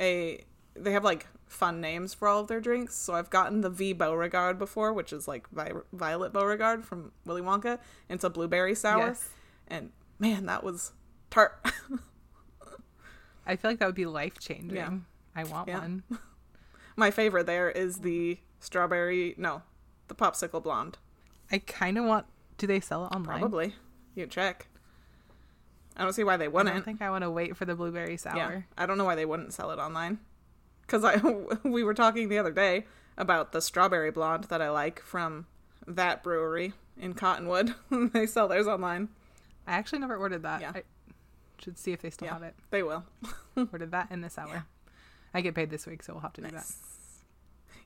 a 0.01 0.45
they 0.75 0.93
have 0.93 1.05
like 1.05 1.27
fun 1.47 1.81
names 1.81 2.13
for 2.15 2.27
all 2.29 2.41
of 2.41 2.49
their 2.49 2.61
drinks. 2.61 2.95
So 2.97 3.15
I've 3.15 3.31
gotten 3.31 3.61
the 3.61 3.71
V 3.71 3.93
Beauregard 3.93 4.59
before, 4.59 4.93
which 4.93 5.13
is 5.13 5.29
like 5.29 5.49
Vi- 5.51 5.73
Violet 5.93 6.33
Beauregarde 6.33 6.83
from 6.83 7.13
Willy 7.25 7.43
Wonka. 7.43 7.73
And 8.09 8.17
it's 8.17 8.25
a 8.25 8.31
blueberry 8.31 8.75
sour, 8.75 9.09
Yes. 9.09 9.29
and 9.69 9.91
man, 10.19 10.47
that 10.47 10.65
was 10.65 10.93
tart. 11.29 11.65
I 13.47 13.57
feel 13.57 13.71
like 13.71 13.79
that 13.81 13.87
would 13.87 13.95
be 13.95 14.07
life 14.07 14.39
changing. 14.39 14.77
Yeah. 14.77 14.91
I 15.35 15.45
want 15.45 15.69
Yeah. 15.69 15.79
one. 15.81 16.03
My 16.97 17.11
favorite 17.11 17.47
there 17.47 17.71
is 17.71 17.99
the 17.99 18.39
strawberry. 18.61 19.35
No, 19.37 19.63
the 20.09 20.15
popsicle 20.15 20.63
blonde. 20.63 20.99
I 21.53 21.59
kind 21.59 21.99
of 21.99 22.05
want. 22.05 22.27
Do 22.61 22.67
they 22.67 22.81
sell 22.81 23.07
it 23.07 23.15
online? 23.17 23.39
Probably. 23.39 23.75
You 24.15 24.27
check. 24.27 24.67
I 25.97 26.03
don't 26.03 26.13
see 26.13 26.25
why 26.25 26.37
they 26.37 26.47
wouldn't. 26.47 26.69
I 26.69 26.75
don't 26.75 26.85
think 26.85 27.01
I 27.01 27.09
want 27.09 27.25
to 27.25 27.31
wait 27.31 27.57
for 27.57 27.65
the 27.65 27.75
blueberry 27.75 28.19
sour. 28.19 28.37
Yeah, 28.37 28.61
I 28.77 28.85
don't 28.85 28.99
know 28.99 29.07
why 29.07 29.15
they 29.15 29.25
wouldn't 29.25 29.55
sell 29.55 29.71
it 29.71 29.79
online. 29.79 30.19
Because 30.83 31.03
I 31.03 31.17
we 31.67 31.83
were 31.83 31.95
talking 31.95 32.29
the 32.29 32.37
other 32.37 32.51
day 32.51 32.85
about 33.17 33.53
the 33.53 33.63
strawberry 33.63 34.11
blonde 34.11 34.45
that 34.45 34.61
I 34.61 34.69
like 34.69 35.01
from 35.01 35.47
that 35.87 36.23
brewery 36.23 36.75
in 37.01 37.15
Cottonwood. 37.15 37.75
they 38.13 38.27
sell 38.27 38.47
theirs 38.47 38.67
online. 38.67 39.09
I 39.67 39.73
actually 39.73 40.01
never 40.01 40.19
ordered 40.19 40.43
that. 40.43 40.61
Yeah. 40.61 40.73
I 40.75 40.83
should 41.63 41.79
see 41.79 41.93
if 41.93 42.03
they 42.03 42.11
still 42.11 42.27
Yeah. 42.27 42.35
have 42.35 42.43
it. 42.43 42.55
They 42.69 42.83
will. 42.83 43.05
Ordered 43.57 43.93
that 43.93 44.11
in 44.11 44.21
this 44.21 44.37
hour. 44.37 44.67
I 45.33 45.41
get 45.41 45.55
paid 45.55 45.71
this 45.71 45.87
week, 45.87 46.03
so 46.03 46.13
we'll 46.13 46.23
have 46.23 46.35
to 46.35 46.43
do 46.43 46.51
that. 46.51 46.71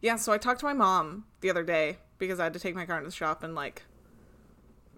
Yeah, 0.00 0.16
so 0.16 0.32
I 0.32 0.38
talked 0.38 0.60
to 0.60 0.66
my 0.66 0.72
mom 0.72 1.26
the 1.42 1.50
other 1.50 1.62
day 1.62 1.98
because 2.18 2.40
I 2.40 2.44
had 2.44 2.54
to 2.54 2.58
take 2.58 2.74
my 2.74 2.86
car 2.86 2.98
into 2.98 3.10
the 3.10 3.14
shop 3.14 3.44
and 3.44 3.54
like 3.54 3.84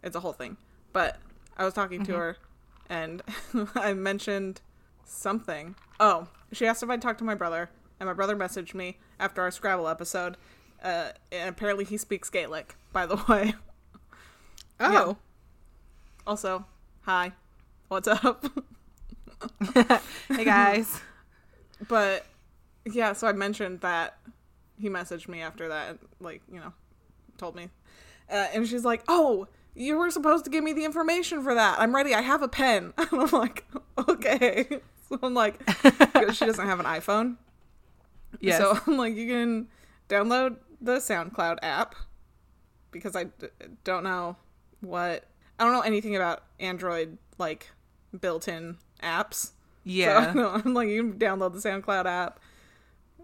it's 0.06 0.16
a 0.16 0.20
whole 0.20 0.32
thing. 0.32 0.56
But 0.92 1.18
I 1.58 1.64
was 1.64 1.74
talking 1.74 2.04
to 2.04 2.14
her 2.14 2.36
and 2.88 3.22
I 3.74 3.92
mentioned 3.92 4.60
something. 5.04 5.74
Oh, 6.00 6.28
she 6.52 6.66
asked 6.66 6.82
if 6.82 6.88
I'd 6.88 7.02
talk 7.02 7.18
to 7.18 7.24
my 7.24 7.34
brother, 7.34 7.70
and 7.98 8.06
my 8.06 8.12
brother 8.12 8.36
messaged 8.36 8.74
me 8.74 8.98
after 9.18 9.42
our 9.42 9.50
Scrabble 9.50 9.88
episode. 9.88 10.36
Uh, 10.82 11.08
and 11.32 11.48
apparently 11.48 11.84
he 11.84 11.96
speaks 11.96 12.30
Gaelic, 12.30 12.76
by 12.92 13.06
the 13.06 13.16
way. 13.28 13.54
Oh. 14.78 15.16
Also, 16.26 16.64
hi. 17.02 17.32
What's 17.88 18.08
up? 18.08 18.46
hey 20.28 20.44
guys. 20.44 21.00
but 21.88 22.26
yeah, 22.84 23.12
so 23.12 23.26
I 23.26 23.32
mentioned 23.32 23.80
that 23.80 24.16
he 24.78 24.88
messaged 24.88 25.28
me 25.28 25.40
after 25.40 25.68
that, 25.68 25.90
and, 25.90 25.98
like 26.20 26.42
you 26.50 26.60
know, 26.60 26.72
told 27.38 27.54
me, 27.54 27.68
uh, 28.30 28.46
and 28.54 28.66
she's 28.66 28.84
like, 28.84 29.02
"Oh, 29.08 29.46
you 29.76 29.96
were 29.98 30.10
supposed 30.10 30.44
to 30.46 30.50
give 30.50 30.64
me 30.64 30.72
the 30.72 30.84
information 30.84 31.42
for 31.42 31.54
that. 31.54 31.78
I'm 31.78 31.94
ready. 31.94 32.14
I 32.14 32.22
have 32.22 32.42
a 32.42 32.48
pen." 32.48 32.92
And 32.98 33.08
I'm 33.12 33.30
like, 33.30 33.64
"Okay." 34.08 34.80
So 35.08 35.18
I'm 35.22 35.34
like, 35.34 35.60
she 36.32 36.46
doesn't 36.46 36.66
have 36.66 36.80
an 36.80 36.86
iPhone, 36.86 37.36
yes. 38.40 38.58
so 38.58 38.76
I'm 38.88 38.96
like, 38.96 39.14
you 39.14 39.28
can 39.28 39.68
download 40.08 40.56
the 40.80 40.96
SoundCloud 40.96 41.58
app 41.62 41.94
because 42.90 43.14
I 43.14 43.24
d- 43.24 43.46
don't 43.84 44.02
know 44.02 44.36
what 44.80 45.24
I 45.60 45.64
don't 45.64 45.72
know 45.72 45.82
anything 45.82 46.16
about 46.16 46.42
Android 46.58 47.18
like 47.38 47.70
built-in 48.20 48.78
apps. 49.02 49.52
yeah. 49.84 50.32
So 50.32 50.48
I'm 50.64 50.74
like, 50.74 50.88
you 50.88 51.02
can 51.12 51.18
download 51.20 51.52
the 51.52 51.60
SoundCloud 51.68 52.06
app. 52.06 52.40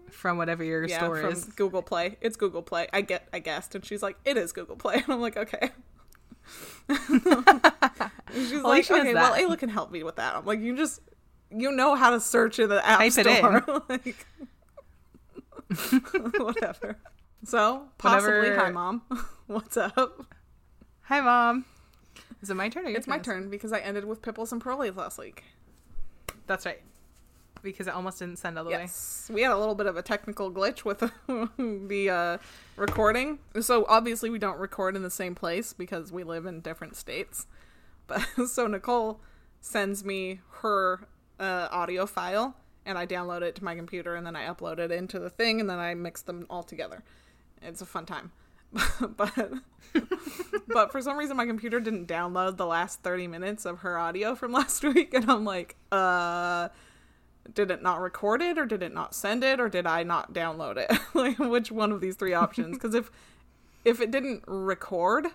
from 0.09 0.37
whatever 0.37 0.63
your 0.63 0.85
yeah, 0.87 0.99
store 0.99 1.17
from 1.19 1.33
is. 1.33 1.43
Google 1.45 1.81
Play. 1.81 2.17
It's 2.21 2.37
Google 2.37 2.61
Play. 2.61 2.87
I 2.93 3.01
get, 3.01 3.27
I 3.33 3.39
guessed, 3.39 3.75
and 3.75 3.83
she's 3.85 4.01
like, 4.01 4.15
"It 4.23 4.37
is 4.37 4.53
Google 4.53 4.77
Play," 4.77 4.95
and 5.03 5.09
I'm 5.09 5.19
like, 5.21 5.35
"Okay." 5.35 5.71
She's 8.33 8.53
Well, 8.53 8.63
like, 8.63 8.85
she 8.85 8.93
"Okay, 8.93 9.13
well. 9.13 9.33
Ayla 9.33 9.57
can 9.57 9.69
help 9.69 9.91
me 9.91 10.03
with 10.03 10.15
that." 10.17 10.35
I'm 10.35 10.45
like, 10.45 10.59
"You 10.59 10.75
just, 10.75 10.99
you 11.49 11.71
know 11.71 11.95
how 11.95 12.09
to 12.11 12.19
search 12.19 12.59
in 12.59 12.69
the 12.69 12.85
app 12.85 12.99
Type 12.99 13.11
store, 13.11 13.63
like, 13.89 14.25
whatever." 16.37 16.97
So 17.45 17.83
possibly, 17.97 18.39
Whenever- 18.49 18.59
hi 18.59 18.69
mom, 18.71 19.01
what's 19.47 19.77
up? 19.77 20.25
Hi, 21.03 21.19
mom. 21.21 21.65
Is 22.41 22.49
it 22.49 22.55
my 22.55 22.69
turn? 22.69 22.87
It's 22.87 23.07
my 23.07 23.19
turn? 23.19 23.49
because 23.49 23.71
I 23.73 23.79
ended 23.79 24.05
with 24.05 24.21
Pipples 24.21 24.51
and 24.51 24.61
Pearlies 24.61 24.95
last 24.95 25.17
week. 25.17 25.43
That's 26.47 26.65
right. 26.65 26.81
Because 27.63 27.87
it 27.87 27.93
almost 27.93 28.19
didn't 28.19 28.39
send 28.39 28.57
all 28.57 28.65
the 28.65 28.71
way. 28.71 28.81
Yes, 28.81 29.31
we 29.33 29.41
had 29.41 29.51
a 29.51 29.57
little 29.57 29.73
bit 29.73 29.85
of 29.85 29.95
a 29.95 30.01
technical 30.01 30.51
glitch 30.51 30.83
with 30.83 30.99
the 31.27 32.09
uh, 32.09 32.37
recording. 32.75 33.39
So 33.61 33.85
obviously 33.87 34.29
we 34.29 34.37
don't 34.37 34.59
record 34.59 34.95
in 34.95 35.01
the 35.01 35.09
same 35.09 35.33
place 35.33 35.71
because 35.71 36.11
we 36.11 36.23
live 36.23 36.45
in 36.45 36.59
different 36.59 36.95
states. 36.95 37.47
But 38.07 38.27
so 38.47 38.67
Nicole 38.67 39.21
sends 39.61 40.03
me 40.03 40.41
her 40.61 41.07
uh, 41.39 41.69
audio 41.71 42.05
file, 42.05 42.57
and 42.85 42.97
I 42.97 43.05
download 43.05 43.41
it 43.41 43.55
to 43.55 43.63
my 43.63 43.75
computer, 43.75 44.15
and 44.15 44.27
then 44.27 44.35
I 44.35 44.47
upload 44.47 44.79
it 44.79 44.91
into 44.91 45.17
the 45.17 45.29
thing, 45.29 45.61
and 45.61 45.69
then 45.69 45.79
I 45.79 45.93
mix 45.93 46.21
them 46.21 46.45
all 46.49 46.63
together. 46.63 47.03
It's 47.61 47.81
a 47.81 47.85
fun 47.85 48.05
time. 48.05 48.31
but 49.17 49.51
but 50.67 50.91
for 50.91 51.01
some 51.01 51.17
reason 51.17 51.37
my 51.37 51.45
computer 51.45 51.79
didn't 51.79 52.07
download 52.07 52.57
the 52.57 52.65
last 52.65 53.03
30 53.03 53.27
minutes 53.27 53.65
of 53.65 53.79
her 53.79 53.99
audio 53.99 54.33
from 54.33 54.51
last 54.51 54.83
week 54.83 55.13
and 55.13 55.29
i'm 55.29 55.45
like 55.45 55.75
uh 55.91 56.69
did 57.53 57.71
it 57.71 57.81
not 57.81 57.99
record 57.99 58.41
it 58.41 58.57
or 58.57 58.65
did 58.65 58.83
it 58.83 58.93
not 58.93 59.13
send 59.13 59.43
it 59.43 59.59
or 59.59 59.69
did 59.69 59.85
i 59.85 60.03
not 60.03 60.33
download 60.33 60.77
it? 60.77 60.91
Like 61.13 61.39
which 61.39 61.71
one 61.71 61.91
of 61.91 62.01
these 62.01 62.15
three 62.15 62.33
options? 62.33 62.77
Because 62.77 62.95
if 62.95 63.11
if 63.83 64.01
it 64.01 64.11
didn't 64.11 64.43
record 64.47 65.27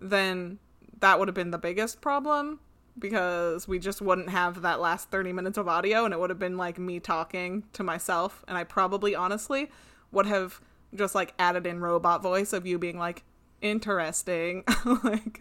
then 0.00 0.58
that 1.00 1.18
would 1.18 1.28
have 1.28 1.34
been 1.34 1.50
the 1.50 1.58
biggest 1.58 2.00
problem 2.00 2.60
because 2.98 3.66
we 3.66 3.78
just 3.78 4.02
wouldn't 4.02 4.30
have 4.30 4.62
that 4.62 4.80
last 4.80 5.10
30 5.10 5.32
minutes 5.32 5.56
of 5.56 5.68
audio 5.68 6.04
and 6.04 6.12
it 6.12 6.20
would 6.20 6.30
have 6.30 6.38
been 6.38 6.56
like 6.56 6.78
me 6.78 7.00
talking 7.00 7.64
to 7.72 7.82
myself. 7.82 8.44
And 8.48 8.58
i 8.58 8.64
probably 8.64 9.14
honestly 9.14 9.70
would 10.10 10.26
have 10.26 10.60
just 10.94 11.14
like 11.14 11.32
added 11.38 11.66
in 11.66 11.80
robot 11.80 12.22
voice 12.22 12.52
of 12.52 12.66
you 12.66 12.78
being 12.78 12.98
like 12.98 13.22
interesting. 13.60 14.64
Like 14.84 15.40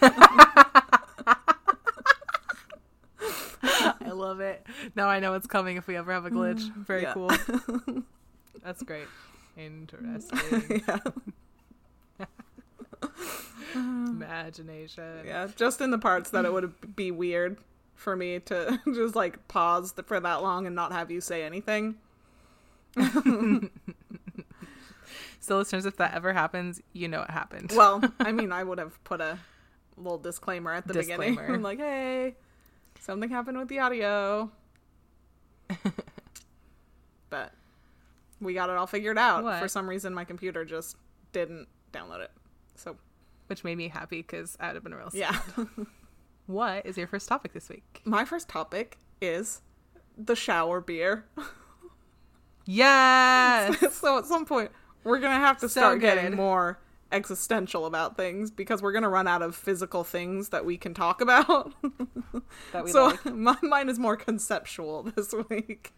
I 4.12 4.14
love 4.14 4.40
it. 4.40 4.66
Now 4.94 5.08
I 5.08 5.20
know 5.20 5.32
what's 5.32 5.46
coming 5.46 5.78
if 5.78 5.86
we 5.86 5.96
ever 5.96 6.12
have 6.12 6.26
a 6.26 6.30
glitch. 6.30 6.60
Mm, 6.70 6.86
Very 6.86 7.02
Yeah. 7.02 7.14
cool. 7.14 7.30
That's 8.62 8.82
great. 8.82 9.06
Interesting. 9.56 10.82
yeah 10.86 12.26
Imagination. 13.74 15.22
Yeah, 15.24 15.48
just 15.56 15.80
in 15.80 15.90
the 15.90 15.98
parts 15.98 16.28
that 16.30 16.44
it 16.44 16.52
would 16.52 16.94
be 16.94 17.10
weird 17.10 17.56
for 17.94 18.14
me 18.16 18.38
to 18.40 18.78
just 18.94 19.14
like 19.16 19.48
pause 19.48 19.94
for 20.04 20.20
that 20.20 20.42
long 20.42 20.66
and 20.66 20.76
not 20.76 20.92
have 20.92 21.10
you 21.10 21.22
say 21.22 21.42
anything. 21.42 21.94
So, 25.40 25.56
listeners, 25.56 25.86
if 25.86 25.96
that 25.96 26.14
ever 26.14 26.32
happens, 26.34 26.80
you 26.92 27.08
know 27.08 27.22
it 27.22 27.30
happened. 27.30 27.72
Well, 27.74 28.00
I 28.20 28.30
mean, 28.30 28.52
I 28.52 28.62
would 28.62 28.78
have 28.78 29.02
put 29.04 29.20
a 29.20 29.38
little 29.96 30.18
disclaimer 30.18 30.72
at 30.72 30.86
the 30.86 30.94
beginning. 30.94 31.30
Disclaimer. 31.34 31.54
I'm 31.54 31.62
like, 31.62 31.78
hey, 31.78 32.36
something 33.02 33.28
happened 33.30 33.58
with 33.58 33.68
the 33.68 33.78
audio. 33.78 34.50
but 37.30 37.52
we 38.40 38.54
got 38.54 38.70
it 38.70 38.76
all 38.76 38.86
figured 38.86 39.18
out. 39.18 39.44
What? 39.44 39.58
For 39.60 39.68
some 39.68 39.88
reason, 39.88 40.14
my 40.14 40.24
computer 40.24 40.64
just 40.64 40.96
didn't 41.32 41.68
download 41.92 42.20
it. 42.20 42.30
So, 42.76 42.96
Which 43.46 43.64
made 43.64 43.76
me 43.78 43.88
happy 43.88 44.22
because 44.22 44.56
I 44.60 44.68
would 44.68 44.74
have 44.76 44.84
been 44.84 44.94
real 44.94 45.10
sad. 45.10 45.18
yeah. 45.56 45.64
What 46.46 46.84
is 46.86 46.96
your 46.98 47.06
first 47.06 47.28
topic 47.28 47.52
this 47.52 47.68
week? 47.68 48.02
my 48.04 48.24
first 48.24 48.48
topic 48.48 48.98
is 49.20 49.60
the 50.18 50.34
shower 50.34 50.80
beer. 50.80 51.24
Yes! 52.66 53.94
so 53.94 54.18
at 54.18 54.26
some 54.26 54.44
point 54.44 54.70
we're 55.04 55.18
gonna 55.20 55.38
have 55.38 55.58
to 55.58 55.68
So 55.68 55.80
start 55.80 56.00
good. 56.00 56.16
getting 56.16 56.36
more 56.36 56.78
existential 57.12 57.86
about 57.86 58.16
things 58.16 58.50
because 58.50 58.82
we're 58.82 58.92
gonna 58.92 59.08
run 59.08 59.28
out 59.28 59.42
of 59.42 59.54
physical 59.54 60.02
things 60.02 60.48
that 60.48 60.64
we 60.64 60.76
can 60.76 60.94
talk 60.94 61.20
about. 61.20 61.72
that 62.72 62.84
we 62.84 62.90
so 62.92 63.06
like. 63.06 63.24
my 63.34 63.56
mine 63.62 63.88
is 63.88 63.98
more 63.98 64.16
conceptual 64.16 65.02
this 65.02 65.34
week. 65.50 65.92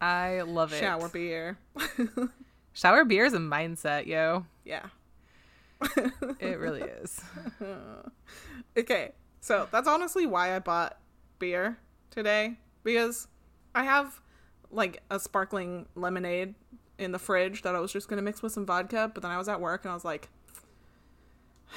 I 0.00 0.42
love 0.42 0.72
it. 0.72 0.78
Shower 0.78 1.08
beer. 1.08 1.58
Shower 2.74 3.04
beer 3.04 3.24
is 3.24 3.32
a 3.32 3.38
mindset, 3.38 4.06
yo. 4.06 4.44
Yeah. 4.64 4.86
It 6.38 6.58
really 6.58 6.82
is. 6.82 7.20
Okay. 8.76 9.12
So 9.40 9.68
that's 9.70 9.88
honestly 9.88 10.26
why 10.26 10.54
I 10.54 10.58
bought 10.58 10.98
beer 11.38 11.78
today 12.10 12.58
because 12.84 13.28
I 13.74 13.84
have 13.84 14.20
like 14.70 15.02
a 15.10 15.18
sparkling 15.18 15.86
lemonade 15.94 16.54
in 16.98 17.12
the 17.12 17.18
fridge 17.18 17.62
that 17.62 17.74
I 17.74 17.80
was 17.80 17.92
just 17.92 18.08
going 18.08 18.18
to 18.18 18.22
mix 18.22 18.42
with 18.42 18.52
some 18.52 18.66
vodka, 18.66 19.10
but 19.12 19.22
then 19.22 19.30
I 19.30 19.38
was 19.38 19.48
at 19.48 19.60
work 19.60 19.84
and 19.84 19.90
I 19.90 19.94
was 19.94 20.04
like 20.04 20.28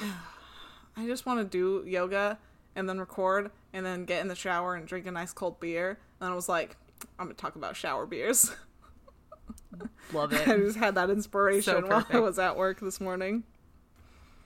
I 0.00 1.06
just 1.06 1.26
want 1.26 1.40
to 1.40 1.44
do 1.44 1.88
yoga 1.88 2.38
and 2.76 2.88
then 2.88 2.98
record 2.98 3.50
and 3.72 3.84
then 3.84 4.04
get 4.04 4.20
in 4.20 4.28
the 4.28 4.34
shower 4.34 4.74
and 4.74 4.86
drink 4.86 5.06
a 5.06 5.10
nice 5.10 5.32
cold 5.32 5.60
beer. 5.60 5.98
And 6.20 6.30
I 6.30 6.34
was 6.34 6.48
like 6.48 6.76
I'm 7.18 7.26
going 7.26 7.36
to 7.36 7.40
talk 7.40 7.56
about 7.56 7.76
shower 7.76 8.06
beers. 8.06 8.52
Love 10.12 10.32
it. 10.32 10.46
I 10.48 10.56
just 10.58 10.76
had 10.76 10.94
that 10.96 11.10
inspiration 11.10 11.86
while 11.88 12.06
I 12.10 12.18
was 12.18 12.38
at 12.38 12.56
work 12.56 12.80
this 12.80 13.00
morning. 13.00 13.44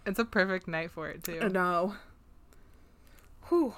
It's 0.07 0.19
a 0.19 0.25
perfect 0.25 0.69
night 0.69 0.91
for 0.91 1.09
it, 1.09 1.25
too. 1.25 1.41
I 1.41 1.49
know. 1.49 1.95
Whew. 3.49 3.75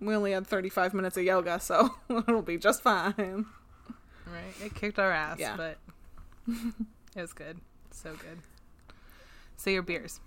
We 0.00 0.14
only 0.14 0.32
had 0.32 0.46
35 0.46 0.94
minutes 0.94 1.16
of 1.16 1.24
yoga, 1.24 1.58
so 1.58 1.94
it'll 2.10 2.42
be 2.42 2.58
just 2.58 2.82
fine. 2.82 3.46
Right? 4.26 4.54
It 4.66 4.74
kicked 4.74 4.98
our 4.98 5.12
ass, 5.12 5.38
Yeah. 5.38 5.56
but 5.56 5.78
it 6.48 7.20
was 7.20 7.32
good. 7.32 7.60
So 7.92 8.12
good. 8.14 8.38
So 9.56 9.70
your 9.70 9.82
beers. 9.82 10.20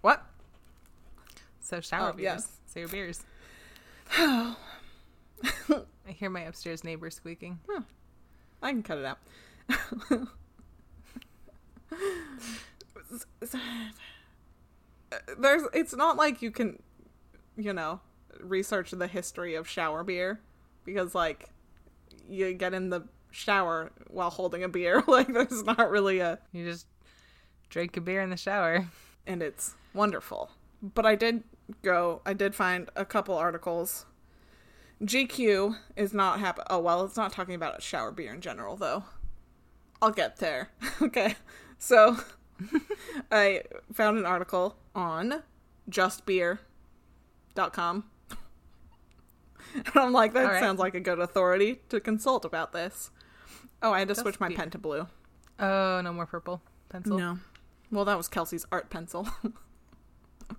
What? 0.00 0.24
So 1.60 1.80
shower 1.80 2.10
Oh, 2.10 2.12
beers. 2.12 2.22
yes. 2.24 2.48
So 2.66 2.80
your 2.80 2.88
beers. 2.88 3.22
Oh 4.18 4.56
I 6.08 6.12
hear 6.12 6.30
my 6.30 6.42
upstairs 6.42 6.84
neighbor 6.84 7.10
squeaking. 7.10 7.58
I 8.62 8.70
can 8.70 8.82
cut 8.82 8.98
it 8.98 9.04
out. 9.04 9.18
There's 15.38 15.62
it's 15.72 15.94
not 15.94 16.16
like 16.16 16.42
you 16.42 16.50
can 16.50 16.82
you 17.56 17.72
know, 17.72 18.00
research 18.40 18.90
the 18.90 19.06
history 19.06 19.54
of 19.54 19.68
shower 19.68 20.02
beer 20.02 20.40
because 20.84 21.14
like 21.14 21.50
you 22.28 22.52
get 22.54 22.74
in 22.74 22.90
the 22.90 23.02
shower 23.34 23.90
while 24.08 24.30
holding 24.30 24.62
a 24.62 24.68
beer. 24.68 25.02
Like 25.06 25.32
there's 25.32 25.64
not 25.64 25.90
really 25.90 26.20
a 26.20 26.38
You 26.52 26.64
just 26.64 26.86
drink 27.68 27.96
a 27.96 28.00
beer 28.00 28.22
in 28.22 28.30
the 28.30 28.36
shower. 28.36 28.86
and 29.26 29.42
it's 29.42 29.74
wonderful. 29.92 30.50
But 30.82 31.06
I 31.06 31.14
did 31.14 31.42
go, 31.82 32.20
I 32.24 32.32
did 32.32 32.54
find 32.54 32.90
a 32.94 33.04
couple 33.04 33.36
articles. 33.36 34.06
GQ 35.02 35.76
is 35.96 36.14
not 36.14 36.40
happy. 36.40 36.62
Oh, 36.70 36.78
well, 36.78 37.04
it's 37.04 37.16
not 37.16 37.32
talking 37.32 37.54
about 37.54 37.78
a 37.78 37.80
shower 37.80 38.12
beer 38.12 38.32
in 38.32 38.40
general, 38.40 38.76
though. 38.76 39.04
I'll 40.00 40.10
get 40.10 40.36
there. 40.36 40.70
okay. 41.02 41.34
So 41.78 42.16
I 43.30 43.62
found 43.92 44.18
an 44.18 44.26
article 44.26 44.76
on 44.94 45.42
justbeer.com. 45.90 48.04
And 49.74 49.96
I'm 49.96 50.12
like, 50.12 50.34
that 50.34 50.44
right. 50.44 50.60
sounds 50.60 50.78
like 50.78 50.94
a 50.94 51.00
good 51.00 51.18
authority 51.18 51.80
to 51.88 51.98
consult 51.98 52.44
about 52.44 52.72
this. 52.72 53.10
Oh, 53.82 53.92
I 53.92 53.98
had 53.98 54.08
to 54.08 54.14
switch 54.14 54.40
my 54.40 54.48
Beer. 54.48 54.56
pen 54.56 54.70
to 54.70 54.78
blue. 54.78 55.06
Oh, 55.58 56.00
no 56.02 56.12
more 56.12 56.26
purple 56.26 56.62
pencil. 56.88 57.18
No. 57.18 57.38
Well, 57.90 58.04
that 58.06 58.16
was 58.16 58.28
Kelsey's 58.28 58.66
art 58.72 58.90
pencil. 58.90 59.28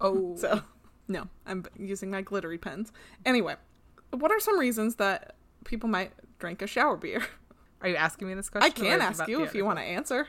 Oh, 0.02 0.36
So, 0.36 0.62
no, 1.08 1.28
I'm 1.46 1.64
using 1.78 2.10
my 2.10 2.22
glittery 2.22 2.58
pens. 2.58 2.92
Anyway, 3.26 3.56
what 4.12 4.32
are 4.32 4.40
some 4.40 4.58
reasons 4.60 4.96
that 4.96 5.36
people 5.64 5.88
might 5.88 6.12
drink 6.40 6.62
a 6.64 6.68
shower 6.68 6.98
beer? 6.98 7.24
are 7.82 7.88
you 7.90 7.96
asking 7.96 8.28
me 8.28 8.34
this 8.34 8.50
question? 8.50 8.66
I 8.66 8.90
can 8.90 9.00
ask 9.02 9.28
you 9.28 9.44
if 9.44 9.54
you 9.54 9.64
want 9.64 9.78
to 9.78 9.84
answer. 9.84 10.28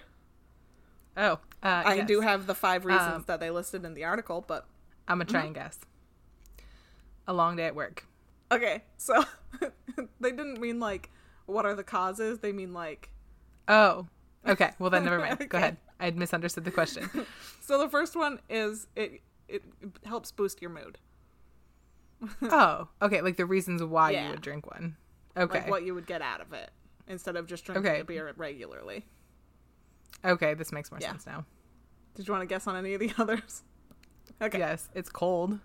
Oh, 1.17 1.33
uh, 1.33 1.39
I 1.63 1.95
yes. 1.95 2.07
do 2.09 2.21
have 2.21 2.47
the 2.47 2.55
five 2.55 2.85
reasons 2.85 3.15
Um, 3.15 3.25
that 3.29 3.41
they 3.41 3.51
listed 3.51 3.85
in 3.87 3.95
the 3.95 4.05
article, 4.05 4.45
but 4.47 4.67
I'm 5.09 5.19
gonna 5.19 5.25
try 5.25 5.41
Mm-hmm. 5.41 5.47
and 5.47 5.55
guess. 5.55 5.79
A 7.27 7.33
long 7.33 7.57
day 7.57 7.67
at 7.67 7.75
work. 7.75 8.07
okay. 8.53 8.85
So, 8.99 9.25
they 10.21 10.31
didn't 10.31 10.61
mean 10.61 10.79
like 10.79 11.11
what 11.47 11.65
are 11.67 11.75
the 11.75 11.85
causes. 11.85 12.39
They 12.41 12.53
mean 12.53 12.73
like 12.73 13.11
Oh, 13.69 14.07
okay. 14.47 14.71
Well 14.79 14.91
then, 14.91 15.05
never 15.07 15.19
mind. 15.19 15.49
Go 15.49 15.59
ahead. 15.59 15.77
I 15.99 16.05
had 16.05 16.17
misunderstood 16.17 16.65
the 16.65 16.71
question. 16.71 17.09
so. 17.63 17.79
The 17.79 17.89
first 17.89 18.15
one 18.17 18.41
is 18.51 18.87
it 18.95 19.21
it 19.49 19.63
helps 20.05 20.31
boost 20.33 20.61
your 20.61 20.71
mood, 20.71 20.99
oh, 22.43 22.89
okay. 23.01 23.23
Like 23.23 23.37
the 23.37 23.47
reasons 23.47 23.83
why 23.83 24.11
Yeah. 24.11 24.25
you 24.27 24.31
would 24.33 24.41
drink 24.43 24.71
one. 24.71 24.97
Okay. 25.37 25.61
like 25.61 25.71
what 25.71 25.85
you 25.85 25.95
would 25.95 26.07
get 26.07 26.23
out 26.23 26.41
of 26.41 26.53
it 26.53 26.71
instead 27.09 27.37
of 27.37 27.47
just 27.47 27.65
drinking 27.65 27.87
Okay. 27.91 28.01
a 28.01 28.05
beer 28.05 28.33
regularly. 28.37 29.05
Okay, 30.25 30.55
this 30.55 30.73
makes 30.73 30.91
more 30.91 30.99
Yeah. 31.01 31.11
sense 31.11 31.27
now. 31.27 31.45
Did 32.15 32.27
you 32.27 32.33
want 32.33 32.43
to 32.43 32.47
guess 32.47 32.67
on 32.67 32.75
any 32.77 32.95
of 32.95 33.01
the 33.01 33.13
others? 33.19 33.63
Okay. 34.41 34.59
Yes, 34.59 34.89
it's 34.95 35.09
cold. 35.11 35.59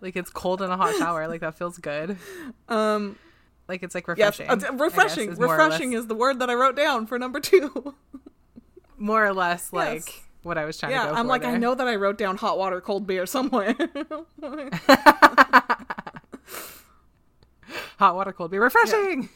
like 0.00 0.16
it's 0.16 0.30
cold 0.30 0.62
in 0.62 0.70
a 0.70 0.76
hot 0.76 0.94
shower. 0.96 1.28
Like 1.28 1.40
that 1.40 1.54
feels 1.54 1.78
good. 1.78 2.16
Um. 2.68 3.16
Like 3.72 3.82
it's 3.82 3.94
like 3.94 4.04
Yes. 4.16 4.38
refreshing. 4.38 4.48
uh, 4.50 4.52
I 4.52 4.56
guess, 4.56 4.80
refreshing. 4.80 5.30
is 5.32 5.38
refreshing 5.38 5.92
is 5.94 6.06
the 6.06 6.14
word 6.14 6.40
that 6.40 6.50
I 6.50 6.54
wrote 6.54 6.76
down 6.76 7.06
for 7.06 7.18
number 7.18 7.40
two. 7.40 7.94
more 8.98 9.24
or 9.24 9.32
less 9.32 9.70
Yes. 9.72 10.06
like 10.06 10.22
what 10.42 10.58
I 10.58 10.66
was 10.66 10.76
trying 10.76 10.90
to 10.92 10.96
yeah, 10.96 11.06
go 11.06 11.14
I'm 11.14 11.26
like, 11.26 11.44
I 11.44 11.56
know 11.56 11.74
that 11.74 11.88
I 11.88 11.94
wrote 11.96 12.18
down 12.18 12.36
hot 12.36 12.58
water, 12.58 12.82
cold 12.82 13.06
beer 13.06 13.24
somewhere. 13.24 13.74
hot 17.98 18.14
water, 18.14 18.32
cold 18.32 18.50
beer, 18.50 18.62
refreshing. 18.62 19.28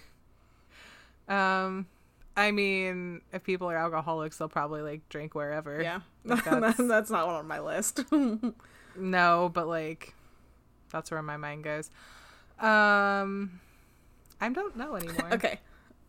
Um, 1.28 1.86
I 2.36 2.50
mean, 2.50 3.22
if 3.32 3.42
people 3.42 3.70
are 3.70 3.76
alcoholics, 3.76 4.36
they'll 4.38 4.48
probably 4.48 4.82
like 4.82 5.08
drink 5.08 5.34
wherever. 5.34 5.80
yeah, 5.82 6.00
Like, 6.24 6.44
that's... 6.60 6.76
that's- 6.76 7.10
not 7.10 7.26
on 7.28 7.46
my 7.46 7.60
list. 7.60 8.04
No, 8.98 9.50
but 9.52 9.66
like, 9.68 10.14
that's 10.90 11.10
where 11.10 11.22
my 11.22 11.36
mind 11.36 11.64
goes. 11.64 11.90
Um, 12.60 13.60
I 14.40 14.48
don't 14.50 14.76
know 14.76 14.96
anymore. 14.96 15.32
okay, 15.34 15.60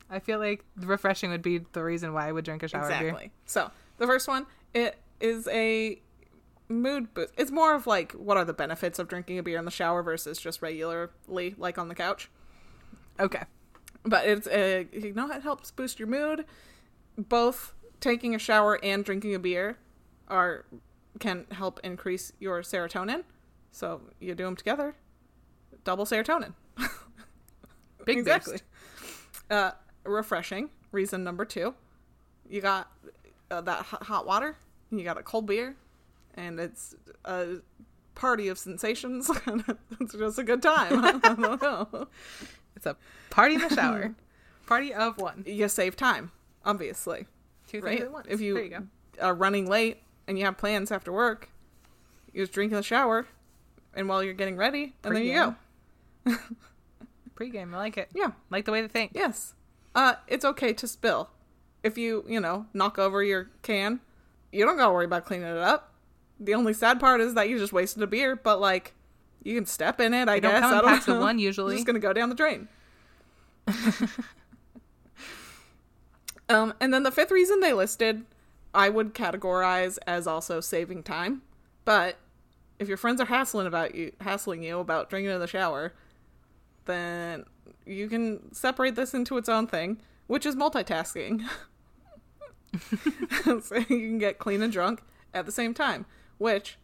I 0.10 0.19
feel 0.19 0.39
like 0.39 0.63
refreshing 0.77 1.31
would 1.31 1.41
be 1.41 1.60
the 1.74 1.84
reason 1.84 2.13
why 2.13 2.27
I 2.27 2.31
would 2.31 2.46
drink 2.46 2.63
a 2.63 2.67
shower 2.67 2.88
beer. 2.88 3.10
exactly. 3.10 3.31
So 3.46 3.72
the 3.98 4.05
first 4.07 4.27
one, 4.27 4.46
it 4.74 4.98
is 5.20 5.48
a 5.48 6.01
mood 6.70 7.13
boost. 7.13 7.33
It's 7.37 7.51
more 7.51 7.74
of 7.75 7.87
like, 7.87 8.11
what 8.13 8.37
are 8.37 8.46
the 8.46 8.53
benefits 8.53 9.00
of 9.00 9.07
drinking 9.07 9.40
a 9.40 9.44
beer 9.44 9.57
in 9.57 9.66
the 9.66 9.72
shower 9.72 10.03
versus 10.03 10.37
just 10.40 10.61
regularly, 10.61 11.55
like 11.57 11.77
on 11.77 11.87
the 11.87 11.96
couch. 11.96 12.29
Okay. 13.20 13.44
but 14.03 14.27
it's 14.27 14.48
a 14.50 14.87
you 14.92 15.11
know 15.13 15.29
it 15.31 15.42
helps 15.42 15.72
boost 15.72 15.98
your 16.00 16.07
mood 16.07 16.46
both 17.18 17.74
taking 18.00 18.35
a 18.35 18.40
shower 18.40 18.79
and 18.83 19.03
drinking 19.03 19.33
a 19.33 19.40
beer 19.40 19.79
are 20.27 20.66
can 21.20 21.48
help 21.51 21.79
increase 21.83 22.31
your 22.40 22.61
serotonin 22.61 23.24
so 23.72 24.01
you 24.20 24.35
do 24.35 24.44
them 24.46 24.55
together 24.55 24.96
double 25.83 26.05
serotonin 26.05 26.53
Big 28.07 28.17
exactly 28.20 28.59
uh 29.50 29.72
refreshing 30.03 30.70
reason 30.91 31.24
number 31.24 31.46
two 31.46 31.74
you 32.50 32.61
got 32.61 32.91
uh, 33.51 33.61
that 33.61 33.85
hot, 33.85 34.25
water 34.25 34.55
you 34.91 35.03
got 35.03 35.17
a 35.17 35.24
cold 35.24 35.46
beer 35.46 35.75
and 36.35 36.59
it's 36.59 36.96
a 37.25 37.57
party 38.15 38.48
of 38.48 38.57
sensations 38.57 39.29
it's 40.00 40.13
just 40.13 40.39
a 40.39 40.43
good 40.43 40.61
time 40.61 41.03
i 41.05 41.11
don't 41.35 41.61
know 41.61 42.07
It's 42.75 42.85
a 42.85 42.96
party 43.29 43.55
in 43.55 43.61
the 43.61 43.70
shower. 43.75 44.15
party 44.65 44.93
of 44.93 45.17
one. 45.17 45.43
you 45.46 45.67
save 45.67 45.96
time 45.96 46.31
obviously 46.65 47.25
Two 47.67 47.81
things 47.81 48.00
right? 48.00 48.01
at 48.03 48.11
once. 48.13 48.27
If 48.29 48.39
you, 48.39 48.57
you 48.57 48.87
are 49.22 49.33
running 49.35 49.67
late 49.67 49.98
and 50.25 50.39
you 50.39 50.46
have 50.46 50.57
plans 50.57 50.89
after 50.89 51.11
work, 51.11 51.50
you 52.31 52.41
just 52.43 52.53
drink 52.53 52.72
in 52.72 52.77
the 52.77 52.83
shower, 52.83 53.27
and 53.93 54.07
while 54.07 54.24
you're 54.24 54.33
getting 54.33 54.55
ready, 54.55 54.93
and 55.03 55.13
there 55.13 55.22
you 55.24 55.55
go. 56.25 56.35
Pre-game. 57.37 57.73
I 57.73 57.77
like 57.77 57.97
it. 57.97 58.09
Yeah. 58.15 58.31
Like 58.50 58.65
the 58.65 58.71
way 58.73 58.81
they 58.81 58.87
think. 58.87 59.11
Yes. 59.13 59.53
Uh, 59.95 60.15
it's 60.27 60.43
okay 60.43 60.73
to 60.73 60.87
spill. 60.87 61.29
If 61.83 61.97
you, 61.97 62.25
you 62.27 62.39
know, 62.39 62.65
knock 62.73 62.97
over 63.00 63.23
your 63.23 63.50
can, 63.61 64.00
you 64.51 64.65
don't 64.65 64.75
gotta 64.75 64.91
worry 64.91 65.05
about 65.05 65.25
cleaning 65.25 65.47
it 65.47 65.57
up. 65.57 65.93
The 66.39 66.55
only 66.55 66.73
sad 66.73 67.00
part 67.00 67.21
is 67.21 67.35
that 67.35 67.47
you 67.47 67.59
just 67.59 67.71
wasted 67.73 68.01
a 68.03 68.07
beer, 68.07 68.35
but 68.35 68.59
like, 68.59 68.93
you 69.43 69.55
can 69.55 69.67
step 69.67 70.01
in 70.01 70.13
it. 70.15 70.27
I 70.27 70.35
They 70.35 70.39
don't 70.41 70.51
guess. 70.51 70.61
come 70.61 70.73
I 70.73 70.81
don't 70.81 70.89
packs 70.89 71.07
of 71.07 71.15
know. 71.15 71.21
one 71.21 71.35
It's 71.37 71.43
usually. 71.43 71.75
just 71.75 71.85
gonna 71.85 72.00
go 72.00 72.11
down 72.11 72.29
the 72.29 72.35
drain. 72.35 72.67
um, 76.50 76.73
and 76.79 76.93
then 76.93 77.03
the 77.03 77.11
fifth 77.11 77.31
reason 77.31 77.59
they 77.59 77.73
listed, 77.73 78.23
I 78.73 78.89
would 78.89 79.13
categorize 79.13 79.97
as 80.07 80.25
also 80.27 80.59
saving 80.59 81.03
time. 81.03 81.41
But 81.85 82.17
if 82.79 82.87
your 82.87 82.97
friends 82.97 83.21
are 83.21 83.25
hassling 83.25 83.67
about 83.67 83.95
you, 83.95 84.11
hassling 84.21 84.63
you 84.63 84.79
about 84.79 85.09
drinking 85.09 85.31
in 85.33 85.39
the 85.39 85.47
shower, 85.47 85.93
then 86.87 87.45
you 87.85 88.07
can 88.07 88.53
separate 88.53 88.95
this 88.95 89.13
into 89.13 89.37
its 89.37 89.50
own 89.50 89.67
thing, 89.67 90.01
which 90.27 90.45
is 90.45 90.55
multitasking. 90.55 91.43
so 93.61 93.75
you 93.75 93.85
can 93.85 94.17
get 94.17 94.39
clean 94.39 94.61
and 94.61 94.73
drunk 94.73 95.01
at 95.33 95.45
the 95.45 95.51
same 95.51 95.73
time, 95.73 96.05
which 96.37 96.77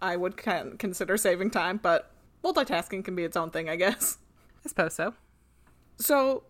I 0.00 0.16
would 0.16 0.36
con- 0.36 0.76
consider 0.78 1.16
saving 1.16 1.50
time, 1.50 1.78
but 1.82 2.10
multitasking 2.44 3.04
can 3.04 3.14
be 3.14 3.24
its 3.24 3.36
own 3.36 3.50
thing, 3.50 3.68
I 3.68 3.76
guess. 3.76 4.18
I 4.64 4.68
suppose 4.68 4.94
so. 4.94 5.14
So 5.98 6.44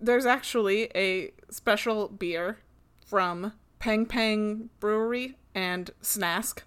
there's 0.00 0.26
actually 0.26 0.90
a 0.94 1.32
special 1.50 2.08
beer 2.08 2.58
from 3.04 3.52
Pang 3.78 4.06
Pang 4.06 4.70
Brewery 4.80 5.36
and 5.54 5.90
Snask. 6.02 6.60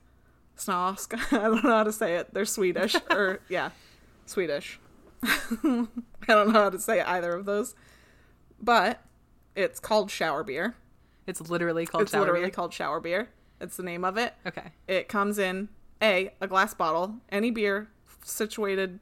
Snask. 0.58 1.13
I 1.34 1.43
don't 1.43 1.63
know 1.63 1.71
how 1.71 1.84
to 1.84 1.91
say 1.91 2.15
it. 2.15 2.34
They're 2.34 2.45
Swedish. 2.45 2.95
or, 3.10 3.39
yeah, 3.49 3.71
Swedish. 4.25 4.79
I 5.23 5.88
don't 6.27 6.53
know 6.53 6.62
how 6.63 6.69
to 6.69 6.79
say 6.79 7.01
either 7.01 7.34
of 7.34 7.45
those. 7.45 7.75
But 8.62 9.01
it's 9.55 9.79
called 9.79 10.12
shower 10.12 10.43
beer. 10.43 10.75
It's 11.27 11.41
literally 11.41 11.86
called 11.86 12.03
it's 12.03 12.12
shower 12.12 12.21
literally 12.21 12.45
beer. 12.45 12.51
called 12.51 12.73
shower 12.73 12.99
beer. 12.99 13.29
It's 13.62 13.77
the 13.77 13.84
name 13.84 14.03
of 14.03 14.17
it. 14.17 14.34
Okay. 14.45 14.71
It 14.88 15.08
comes 15.08 15.38
in 15.38 15.69
a 16.01 16.34
a 16.41 16.47
glass 16.47 16.73
bottle. 16.73 17.15
Any 17.29 17.51
beer 17.51 17.89
situated 18.23 18.99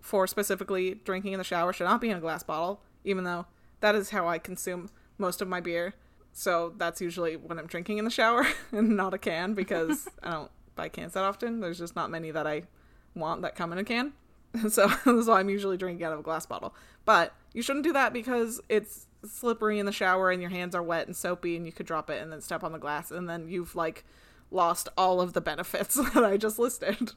for 0.00 0.26
specifically 0.26 0.94
drinking 1.04 1.32
in 1.32 1.38
the 1.38 1.44
shower 1.44 1.72
should 1.72 1.84
not 1.84 2.00
be 2.00 2.10
in 2.10 2.16
a 2.16 2.20
glass 2.20 2.42
bottle, 2.42 2.82
even 3.04 3.24
though 3.24 3.46
that 3.80 3.94
is 3.94 4.10
how 4.10 4.28
I 4.28 4.38
consume 4.38 4.88
most 5.18 5.42
of 5.42 5.48
my 5.48 5.60
beer. 5.60 5.94
So 6.32 6.74
that's 6.76 7.00
usually 7.00 7.36
when 7.36 7.58
I'm 7.58 7.66
drinking 7.66 7.98
in 7.98 8.04
the 8.04 8.10
shower 8.10 8.46
and 8.72 8.96
not 8.96 9.14
a 9.14 9.18
can 9.18 9.54
because 9.54 10.08
I 10.22 10.30
don't 10.30 10.50
buy 10.74 10.88
cans 10.88 11.14
that 11.14 11.24
often. 11.24 11.60
There's 11.60 11.78
just 11.78 11.96
not 11.96 12.10
many 12.10 12.30
that 12.30 12.46
I 12.46 12.64
want 13.14 13.42
that 13.42 13.56
come 13.56 13.72
in 13.72 13.78
a 13.78 13.84
can. 13.84 14.12
So, 14.70 14.88
so 15.04 15.32
I'm 15.32 15.48
usually 15.48 15.76
drinking 15.76 16.04
out 16.04 16.12
of 16.12 16.20
a 16.20 16.22
glass 16.22 16.46
bottle. 16.46 16.74
But 17.04 17.34
you 17.52 17.62
shouldn't 17.62 17.84
do 17.84 17.92
that 17.92 18.12
because 18.12 18.60
it's 18.68 19.06
slippery 19.24 19.78
in 19.78 19.86
the 19.86 19.92
shower 19.92 20.30
and 20.30 20.40
your 20.40 20.50
hands 20.50 20.74
are 20.74 20.82
wet 20.82 21.06
and 21.06 21.16
soapy 21.16 21.56
and 21.56 21.66
you 21.66 21.72
could 21.72 21.86
drop 21.86 22.10
it 22.10 22.22
and 22.22 22.32
then 22.32 22.40
step 22.40 22.62
on 22.62 22.72
the 22.72 22.78
glass 22.78 23.10
and 23.10 23.28
then 23.28 23.48
you've 23.48 23.74
like 23.74 24.04
lost 24.50 24.88
all 24.96 25.20
of 25.20 25.32
the 25.32 25.40
benefits 25.40 25.94
that 26.14 26.24
I 26.24 26.36
just 26.36 26.58
listed. 26.58 27.12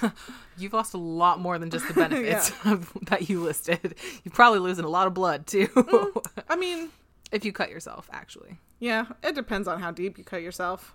You've 0.56 0.72
lost 0.72 0.94
a 0.94 0.98
lot 0.98 1.40
more 1.40 1.58
than 1.58 1.70
just 1.70 1.88
the 1.88 1.94
benefits 1.94 2.52
of, 2.64 2.92
that 3.02 3.28
you 3.28 3.42
listed. 3.42 3.96
You're 4.22 4.32
probably 4.32 4.60
losing 4.60 4.84
a 4.84 4.88
lot 4.88 5.08
of 5.08 5.14
blood 5.14 5.46
too. 5.46 5.66
Mm, 5.66 6.24
I 6.48 6.54
mean, 6.54 6.90
if 7.32 7.44
you 7.44 7.52
cut 7.52 7.70
yourself, 7.70 8.08
actually. 8.12 8.58
yeah, 8.78 9.06
it 9.24 9.34
depends 9.34 9.66
on 9.66 9.80
how 9.80 9.90
deep 9.90 10.18
you 10.18 10.24
cut 10.24 10.40
yourself 10.42 10.94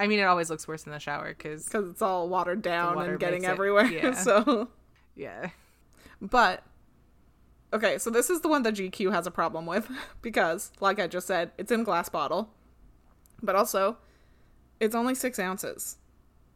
I 0.00 0.06
mean, 0.06 0.18
it 0.18 0.24
always 0.24 0.50
looks 0.50 0.66
worse 0.66 0.86
in 0.86 0.92
the 0.92 0.98
shower 0.98 1.28
because, 1.28 1.64
because 1.64 1.90
it's 1.90 2.02
all 2.02 2.28
watered 2.28 2.62
down 2.62 2.96
water 2.96 3.12
and 3.12 3.20
getting 3.20 3.44
it- 3.44 3.48
everywhere. 3.48 3.84
yeah. 3.86 4.14
So, 4.14 4.68
yeah. 5.14 5.50
but 6.20 6.62
Okay, 7.72 7.98
so 7.98 8.10
this 8.10 8.30
is 8.30 8.40
the 8.40 8.48
one 8.48 8.62
that 8.64 8.74
GQ 8.74 9.12
has 9.12 9.26
a 9.26 9.30
problem 9.30 9.64
with 9.66 9.88
because, 10.22 10.72
like 10.80 10.98
I 10.98 11.06
just 11.06 11.26
said, 11.26 11.52
it's 11.56 11.70
in 11.70 11.80
a 11.80 11.84
glass 11.84 12.08
bottle, 12.08 12.50
but 13.42 13.54
also 13.54 13.96
it's 14.80 14.94
only 14.94 15.14
six 15.14 15.38
ounces. 15.38 15.96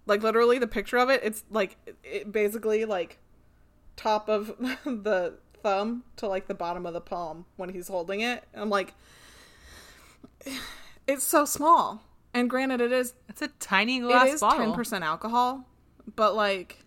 Like 0.06 0.22
literally, 0.22 0.58
the 0.58 0.66
picture 0.66 0.98
of 0.98 1.10
it, 1.10 1.20
it's 1.22 1.44
like 1.50 1.76
it 2.02 2.32
basically 2.32 2.84
like 2.84 3.18
top 3.96 4.28
of 4.28 4.48
the 4.84 5.34
thumb 5.62 6.04
to 6.16 6.26
like 6.26 6.46
the 6.46 6.54
bottom 6.54 6.84
of 6.84 6.92
the 6.92 7.00
palm 7.00 7.46
when 7.56 7.68
he's 7.68 7.88
holding 7.88 8.20
it. 8.20 8.44
I'm 8.52 8.70
like, 8.70 8.94
it's 11.06 11.24
so 11.24 11.44
small. 11.44 12.02
And 12.34 12.50
granted, 12.50 12.80
it 12.80 12.92
is 12.92 13.14
It's 13.28 13.42
a 13.42 13.48
tiny 13.60 14.00
glass 14.00 14.26
it 14.28 14.34
is 14.34 14.40
bottle. 14.40 14.58
ten 14.58 14.74
percent 14.74 15.04
alcohol, 15.04 15.66
but 16.16 16.34
like, 16.34 16.84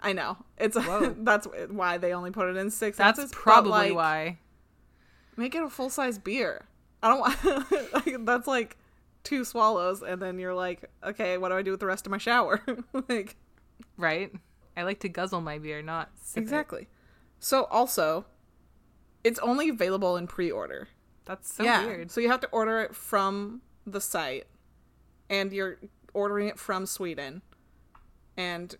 I 0.00 0.12
know 0.12 0.36
it's 0.58 0.76
that's 1.18 1.46
why 1.68 1.98
they 1.98 2.12
only 2.12 2.30
put 2.32 2.48
it 2.48 2.56
in 2.56 2.70
six 2.70 2.98
That's 2.98 3.18
ounces. 3.18 3.32
probably 3.32 3.70
like, 3.70 3.94
why. 3.94 4.38
Make 5.36 5.54
it 5.54 5.62
a 5.62 5.70
full 5.70 5.88
size 5.88 6.18
beer. 6.18 6.66
I 7.02 7.08
don't 7.08 7.20
want. 7.20 7.92
like, 7.94 8.26
that's 8.26 8.46
like 8.46 8.76
two 9.22 9.44
swallows, 9.44 10.02
and 10.02 10.20
then 10.20 10.38
you're 10.38 10.54
like, 10.54 10.90
okay, 11.04 11.38
what 11.38 11.48
do 11.50 11.54
I 11.56 11.62
do 11.62 11.70
with 11.70 11.80
the 11.80 11.86
rest 11.86 12.06
of 12.06 12.10
my 12.10 12.18
shower? 12.18 12.60
like, 13.08 13.36
Right? 13.96 14.32
I 14.76 14.82
like 14.82 15.00
to 15.00 15.08
guzzle 15.08 15.40
my 15.40 15.58
beer, 15.58 15.80
not 15.82 16.10
sip 16.22 16.38
it. 16.38 16.42
exactly. 16.42 16.88
So 17.38 17.64
also, 17.64 18.26
it's 19.24 19.38
only 19.40 19.68
available 19.68 20.16
in 20.16 20.26
pre-order. 20.26 20.88
That's 21.24 21.54
so 21.54 21.62
yeah. 21.64 21.84
weird. 21.86 22.10
So 22.10 22.20
you 22.20 22.28
have 22.30 22.40
to 22.40 22.48
order 22.48 22.80
it 22.80 22.94
from 22.94 23.60
the 23.86 24.00
site, 24.00 24.46
and 25.28 25.52
you're 25.52 25.78
ordering 26.14 26.48
it 26.48 26.58
from 26.58 26.86
Sweden, 26.86 27.42
and 28.36 28.76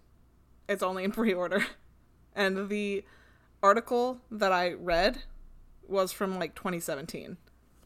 it's 0.69 0.83
only 0.83 1.05
in 1.05 1.13
pre-order. 1.13 1.67
And 2.35 2.69
the 2.69 3.05
article 3.63 4.21
that 4.31 4.53
I 4.53 4.73
read 4.73 5.23
was 5.87 6.13
from 6.13 6.39
like 6.39 6.55
2017. 6.55 7.37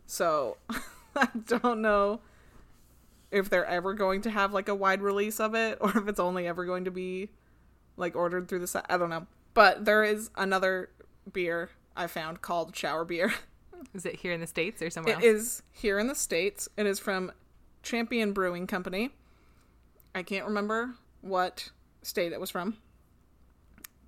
So 0.07 0.59
I 1.17 1.29
don't 1.47 1.81
know 1.81 2.21
if 3.31 3.51
they're 3.51 3.67
ever 3.67 3.95
going 3.95 4.23
to 4.23 4.31
have 4.31 4.53
like 4.53 4.69
a 4.69 4.75
wide 4.75 5.03
release 5.03 5.41
of 5.41 5.55
it 5.55 5.79
or 5.81 5.97
if 5.97 6.07
it's 6.07 6.21
only 6.21 6.47
ever 6.47 6.65
going 6.65 6.85
to 6.85 6.91
be 6.91 7.31
like 7.97 8.15
ordered 8.15 8.49
through 8.49 8.61
the 8.61 8.67
site. 8.67 8.87
I 8.89 8.97
don't 8.97 9.11
know. 9.11 9.27
But 9.55 9.85
there 9.85 10.05
is 10.05 10.31
another 10.37 10.91
beer 11.33 11.71
I 11.97 12.07
found 12.07 12.43
called 12.43 12.77
shower 12.77 13.05
beer. 13.05 13.33
Is 13.93 14.07
it 14.07 14.17
here 14.17 14.33
in 14.33 14.41
the 14.41 14.47
States 14.47 14.81
or 14.83 14.91
somewhere 14.91 15.15
It 15.15 15.17
else? 15.17 15.25
is 15.25 15.63
here 15.73 15.99
in 15.99 16.07
the 16.07 16.15
States. 16.15 16.69
It 16.77 16.87
is 16.87 16.99
from 16.99 17.33
Champion 17.83 18.33
Brewing 18.33 18.67
Company. 18.67 19.11
I 20.15 20.23
can't 20.23 20.47
remember 20.47 20.95
what 21.21 21.71
state 22.03 22.33
it 22.33 22.41
was 22.41 22.51
from. 22.51 22.77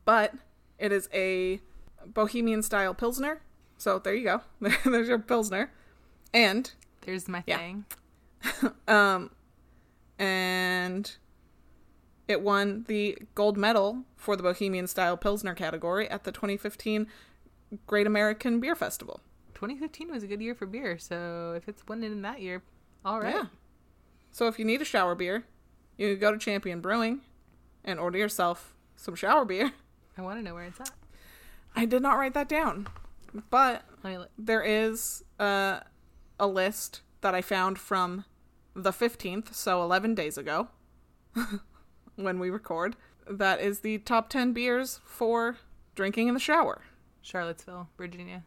But 0.04 0.34
it 0.78 0.92
is 0.92 1.08
a 1.12 1.60
bohemian 2.06 2.62
style 2.62 2.94
Pilsner. 2.94 3.40
So 3.78 3.98
there 3.98 4.14
you 4.14 4.24
go. 4.24 4.40
There's 4.84 5.08
your 5.08 5.18
Pilsner. 5.18 5.72
And 6.32 6.70
There's 7.02 7.28
my 7.28 7.42
Yeah. 7.46 7.58
thing. 7.58 7.84
um 8.88 9.30
and 10.18 11.16
it 12.28 12.40
won 12.42 12.84
the 12.88 13.18
gold 13.34 13.56
medal 13.56 14.04
for 14.16 14.34
the 14.36 14.42
bohemian 14.42 14.86
style 14.86 15.16
Pilsner 15.16 15.54
category 15.54 16.08
at 16.08 16.24
the 16.24 16.32
2015 16.32 17.06
Great 17.86 18.06
American 18.06 18.60
Beer 18.60 18.74
Festival. 18.74 19.20
2015 19.56 20.10
was 20.12 20.22
a 20.22 20.26
good 20.26 20.42
year 20.42 20.54
for 20.54 20.66
beer, 20.66 20.98
so 20.98 21.54
if 21.56 21.66
it's 21.66 21.86
winning 21.88 22.12
in 22.12 22.22
that 22.22 22.42
year, 22.42 22.62
all 23.04 23.20
right. 23.20 23.34
Yeah. 23.34 23.44
So 24.30 24.48
if 24.48 24.58
you 24.58 24.66
need 24.66 24.82
a 24.82 24.84
shower 24.84 25.14
beer, 25.14 25.44
you 25.96 26.10
can 26.10 26.20
go 26.20 26.30
to 26.30 26.38
Champion 26.38 26.80
Brewing 26.82 27.20
and 27.82 27.98
order 27.98 28.18
yourself 28.18 28.74
some 28.96 29.14
shower 29.14 29.46
beer. 29.46 29.72
I 30.18 30.22
want 30.22 30.38
to 30.38 30.42
know 30.42 30.52
where 30.54 30.64
it's 30.64 30.78
at. 30.80 30.90
I 31.74 31.86
did 31.86 32.02
not 32.02 32.18
write 32.18 32.34
that 32.34 32.48
down, 32.50 32.86
but 33.50 33.82
Let 34.04 34.10
me 34.10 34.18
look. 34.18 34.30
there 34.38 34.62
is 34.62 35.24
uh, 35.40 35.80
a 36.38 36.46
list 36.46 37.00
that 37.22 37.34
I 37.34 37.40
found 37.40 37.78
from 37.78 38.26
the 38.74 38.90
15th, 38.92 39.54
so 39.54 39.82
11 39.82 40.14
days 40.14 40.36
ago, 40.36 40.68
when 42.16 42.38
we 42.38 42.50
record. 42.50 42.94
That 43.28 43.60
is 43.60 43.80
the 43.80 43.98
top 43.98 44.28
10 44.28 44.52
beers 44.52 45.00
for 45.04 45.56
drinking 45.94 46.28
in 46.28 46.34
the 46.34 46.40
shower. 46.40 46.82
Charlottesville, 47.22 47.88
Virginia. 47.96 48.44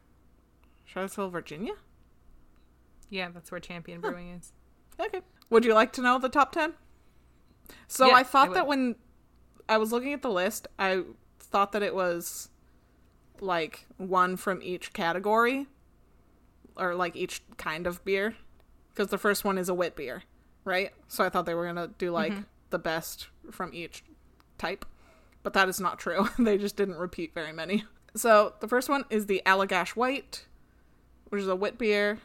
Charlottesville, 0.91 1.29
Virginia? 1.29 1.73
Yeah, 3.09 3.29
that's 3.33 3.51
where 3.51 3.59
Champion 3.59 4.01
Brewing 4.01 4.29
is. 4.29 4.53
Okay. 4.99 5.21
Would 5.49 5.63
you 5.63 5.73
like 5.73 5.93
to 5.93 6.01
know 6.01 6.17
the 6.17 6.29
top 6.29 6.51
10? 6.51 6.73
So 7.87 8.07
Yeah, 8.07 8.15
I 8.15 8.23
thought 8.23 8.49
I 8.49 8.53
that 8.53 8.67
when 8.67 8.95
I 9.67 9.77
was 9.77 9.91
looking 9.91 10.13
at 10.13 10.21
the 10.21 10.31
list, 10.31 10.67
I 10.79 11.03
thought 11.39 11.71
that 11.73 11.83
it 11.83 11.93
was 11.93 12.49
like 13.39 13.85
one 13.97 14.35
from 14.35 14.61
each 14.61 14.91
category 14.91 15.67
or 16.75 16.95
like 16.95 17.15
each 17.15 17.43
kind 17.57 17.85
of 17.87 18.03
beer 18.03 18.35
because 18.89 19.09
the 19.09 19.17
first 19.17 19.45
one 19.45 19.57
is 19.57 19.69
a 19.69 19.73
wit 19.73 19.95
beer, 19.95 20.23
right? 20.65 20.91
So 21.07 21.23
I 21.23 21.29
thought 21.29 21.45
they 21.45 21.53
were 21.53 21.71
going 21.71 21.87
to 21.87 21.93
do 21.97 22.11
like 22.11 22.31
mm-hmm. 22.31 22.41
the 22.71 22.79
best 22.79 23.27
from 23.51 23.73
each 23.73 24.03
type. 24.57 24.85
But 25.43 25.53
that 25.53 25.69
is 25.69 25.79
not 25.79 25.99
true. 25.99 26.29
they 26.39 26.57
just 26.57 26.75
didn't 26.75 26.97
repeat 26.97 27.33
very 27.33 27.53
many. 27.53 27.85
So 28.15 28.55
the 28.59 28.67
first 28.67 28.89
one 28.89 29.05
is 29.09 29.27
the 29.27 29.41
Allagash 29.45 29.89
White, 29.89 30.45
which 31.29 31.41
is 31.41 31.47
a 31.47 31.55
wit 31.55 31.77
beer. 31.77 32.19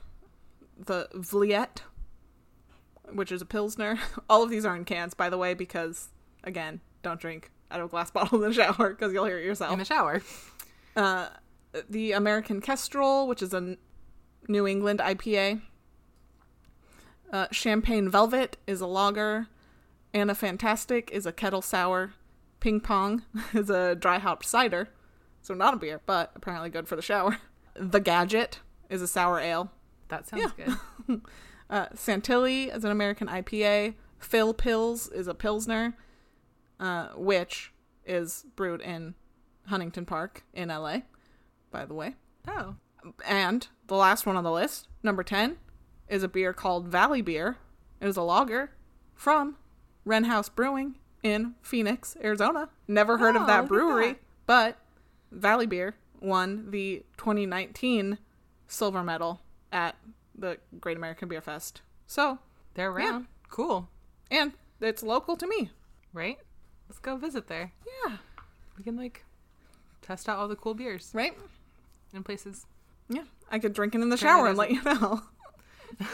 The 0.79 1.09
Vliet, 1.15 1.83
which 3.13 3.31
is 3.31 3.41
a 3.41 3.47
Pilsner. 3.47 3.99
All 4.29 4.43
of 4.43 4.51
these 4.51 4.65
are 4.65 4.75
in 4.75 4.85
cans, 4.85 5.15
by 5.15 5.31
the 5.31 5.39
way, 5.39 5.55
because, 5.55 6.09
again, 6.43 6.81
don't 7.03 7.21
drink 7.21 7.51
out 7.71 7.81
of 7.81 7.87
a 7.87 7.91
glass 7.91 8.11
bottle 8.13 8.43
in 8.43 8.51
the 8.51 8.55
shower 8.55 8.91
because 8.91 9.13
you'll 9.13 9.27
hear 9.27 9.39
it 9.39 9.45
yourself. 9.45 9.73
In 9.73 9.79
the 9.79 9.85
shower. 9.85 10.23
Uh, 10.97 11.29
the 11.89 12.13
American 12.13 12.61
Kestrel, 12.61 13.27
which 13.27 13.43
is 13.43 13.55
a 13.55 13.77
New 14.49 14.67
England 14.67 15.01
IPA. 15.01 15.63
Uh, 17.33 17.47
Champagne 17.51 18.09
Velvet 18.09 18.57
is 18.67 18.81
a 18.81 18.87
lager. 18.87 19.49
Anna 20.13 20.35
Fantastic 20.35 21.11
is 21.13 21.27
a 21.27 21.33
kettle 21.33 21.63
sour. 21.63 22.15
Ping 22.61 22.81
Pong 22.81 23.23
is 23.55 23.71
a 23.71 23.95
dry 23.95 24.19
hopped 24.19 24.47
cider. 24.47 24.89
So 25.43 25.53
not 25.53 25.75
a 25.75 25.77
beer, 25.77 26.01
but 26.07 26.33
apparently 26.35 26.71
good 26.71 26.89
for 26.89 26.97
the 26.97 27.03
shower. 27.03 27.39
The 27.75 28.01
Gadget 28.01 28.61
is 28.91 29.03
a 29.03 29.09
sour 29.09 29.39
ale. 29.41 29.71
That 30.09 30.27
sounds 30.29 30.53
good. 30.53 31.21
Uh, 31.71 31.87
Santilli 31.95 32.73
is 32.77 32.85
an 32.85 32.91
American 32.91 33.27
IPA. 33.27 33.95
Phil 34.19 34.53
Pills 34.53 35.09
is 35.09 35.27
a 35.27 35.35
Pilsner, 35.35 35.97
uh, 36.79 37.09
which 37.17 37.73
is 38.05 38.45
brewed 38.55 38.83
in 38.83 39.15
Huntington 39.67 40.05
Park 40.05 40.45
in 40.53 40.69
LA, 40.69 40.99
by 41.71 41.87
the 41.87 41.95
way. 41.95 42.17
Oh, 42.47 42.77
And 43.27 43.67
the 43.87 43.97
last 43.97 44.27
one 44.27 44.37
on 44.37 44.45
the 44.45 44.53
list, 44.53 44.89
number 45.03 45.23
10, 45.25 45.57
is 46.07 46.23
a 46.23 46.29
beer 46.29 46.53
called 46.53 46.87
Valley 46.89 47.23
Beer. 47.23 47.57
It 47.99 48.09
is 48.09 48.19
a 48.19 48.23
lager 48.23 48.73
from 49.15 49.57
Wren 50.05 50.25
House 50.25 50.51
Brewing 50.51 50.97
in 51.23 51.55
Phoenix, 51.63 52.15
Arizona. 52.23 52.69
Never 52.87 53.17
heard 53.17 53.37
Oh, 53.37 53.41
of 53.41 53.47
that 53.47 53.67
brewery, 53.69 54.09
that. 54.09 54.19
but 54.47 54.79
Valley 55.33 55.67
Beer 55.67 55.95
won 56.21 56.71
the 56.71 57.05
2019 57.17 58.19
silver 58.75 59.03
medal 59.03 59.41
at 59.73 59.97
the 60.37 60.59
Great 60.81 60.97
American 60.97 61.29
Beer 61.29 61.41
Fest. 61.41 61.81
So, 62.07 62.39
they're 62.75 62.91
around. 62.91 63.27
Cool. 63.49 63.89
and 64.31 64.53
it's 64.81 65.03
local 65.03 65.37
to 65.37 65.47
me. 65.47 65.71
Right? 66.13 66.39
Let's 66.89 66.99
go 66.99 67.17
visit 67.17 67.47
there. 67.47 67.73
Yeah. 68.07 68.17
We 68.77 68.85
can 68.85 68.97
like 68.97 69.25
test 70.03 70.29
out 70.29 70.39
all 70.39 70.49
the 70.49 70.57
cool 70.57 70.75
beers 70.75 71.11
Right? 71.15 71.37
in 72.13 72.23
places. 72.25 72.67
Yeah. 73.09 73.23
I 73.51 73.59
could 73.59 73.73
drink 73.73 73.95
it 73.95 74.01
in 74.01 74.09
the 74.11 74.17
shower 74.17 74.49
and 74.49 74.59
let 74.59 74.71
you 74.71 74.83
know. 74.83 75.23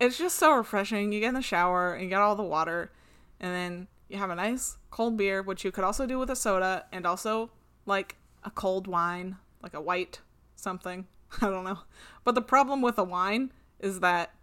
it's 0.00 0.18
just 0.18 0.36
so 0.38 0.54
refreshing. 0.54 1.12
You 1.12 1.20
get 1.20 1.28
in 1.28 1.34
the 1.34 1.42
shower 1.42 1.94
and 1.94 2.04
you 2.04 2.08
get 2.10 2.20
all 2.20 2.36
the 2.36 2.42
water, 2.42 2.90
and 3.38 3.52
then 3.54 3.88
you 4.08 4.18
have 4.18 4.30
a 4.30 4.34
nice 4.34 4.76
cold 4.90 5.16
beer, 5.16 5.42
which 5.42 5.64
you 5.64 5.70
could 5.72 5.84
also 5.84 6.06
do 6.06 6.18
with 6.18 6.30
a 6.30 6.36
soda, 6.36 6.86
and 6.92 7.06
also 7.06 7.50
like 7.86 8.16
a 8.44 8.50
cold 8.50 8.86
wine, 8.86 9.36
like 9.62 9.74
a 9.74 9.80
white 9.80 10.20
something. 10.60 11.06
I 11.40 11.46
don't 11.50 11.64
know. 11.64 11.78
But 12.24 12.34
the 12.34 12.42
problem 12.42 12.82
with 12.82 12.98
a 12.98 13.04
wine 13.04 13.52
is 13.78 14.00
that 14.00 14.34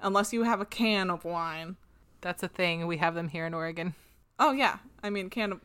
unless 0.00 0.32
you 0.32 0.42
have 0.44 0.60
a 0.60 0.64
can 0.66 1.10
of 1.10 1.24
wine, 1.24 1.76
That's 2.20 2.42
a 2.42 2.48
thing. 2.48 2.86
We 2.86 2.96
have 2.98 3.14
them 3.14 3.28
here 3.28 3.46
in 3.46 3.54
Oregon. 3.54 3.94
oh 4.38 4.52
yeah, 4.52 4.78
I 5.02 5.10
mean 5.10 5.30
can 5.30 5.60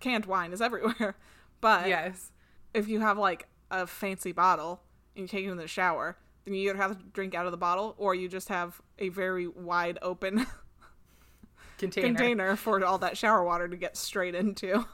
canned 0.00 0.26
wine 0.26 0.52
is 0.52 0.60
everywhere. 0.60 1.16
But 1.60 1.88
Yes. 1.88 2.30
if 2.74 2.88
you 2.88 3.00
have 3.00 3.16
like 3.16 3.46
a 3.70 3.86
fancy 3.86 4.32
bottle 4.32 4.82
and 5.16 5.22
you 5.22 5.28
take 5.28 5.46
it 5.46 5.50
in 5.50 5.56
the 5.56 5.66
shower, 5.66 6.18
then 6.44 6.52
you 6.54 6.68
either 6.68 6.76
have 6.76 6.98
to 6.98 7.04
drink 7.14 7.34
out 7.34 7.46
of 7.46 7.52
the 7.52 7.56
bottle 7.58 7.94
or 7.96 8.14
you 8.14 8.28
just 8.28 8.48
have 8.50 8.82
a 8.98 9.08
very 9.08 9.46
wide 9.48 9.98
open 10.02 10.46
Container. 11.78 12.06
container 12.06 12.56
for 12.56 12.84
all 12.84 12.98
that 12.98 13.16
shower 13.16 13.42
water 13.44 13.66
to 13.66 13.76
get 13.76 13.96
straight 13.96 14.34
into. 14.34 14.84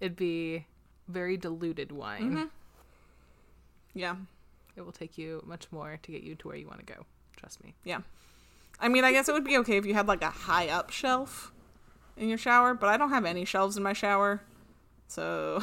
It'd 0.00 0.16
be 0.16 0.66
very 1.08 1.36
diluted 1.36 1.92
wine. 1.92 2.32
Mm-hmm. 2.32 2.44
Yeah. 3.94 4.16
It 4.76 4.82
will 4.84 4.92
take 4.92 5.16
you 5.16 5.42
much 5.46 5.66
more 5.72 5.98
to 6.02 6.12
get 6.12 6.22
you 6.22 6.34
to 6.36 6.48
where 6.48 6.56
you 6.56 6.66
want 6.66 6.80
to 6.86 6.92
go. 6.94 7.06
Trust 7.36 7.62
me. 7.64 7.74
Yeah. 7.84 8.00
I 8.78 8.88
mean, 8.88 9.04
I 9.04 9.12
guess 9.12 9.28
it 9.28 9.32
would 9.32 9.44
be 9.44 9.56
okay 9.58 9.76
if 9.78 9.86
you 9.86 9.94
had 9.94 10.06
like 10.06 10.22
a 10.22 10.30
high 10.30 10.68
up 10.68 10.90
shelf 10.90 11.52
in 12.16 12.28
your 12.28 12.36
shower, 12.38 12.74
but 12.74 12.88
I 12.88 12.96
don't 12.96 13.10
have 13.10 13.24
any 13.24 13.44
shelves 13.44 13.76
in 13.76 13.82
my 13.82 13.92
shower. 13.94 14.42
So 15.08 15.62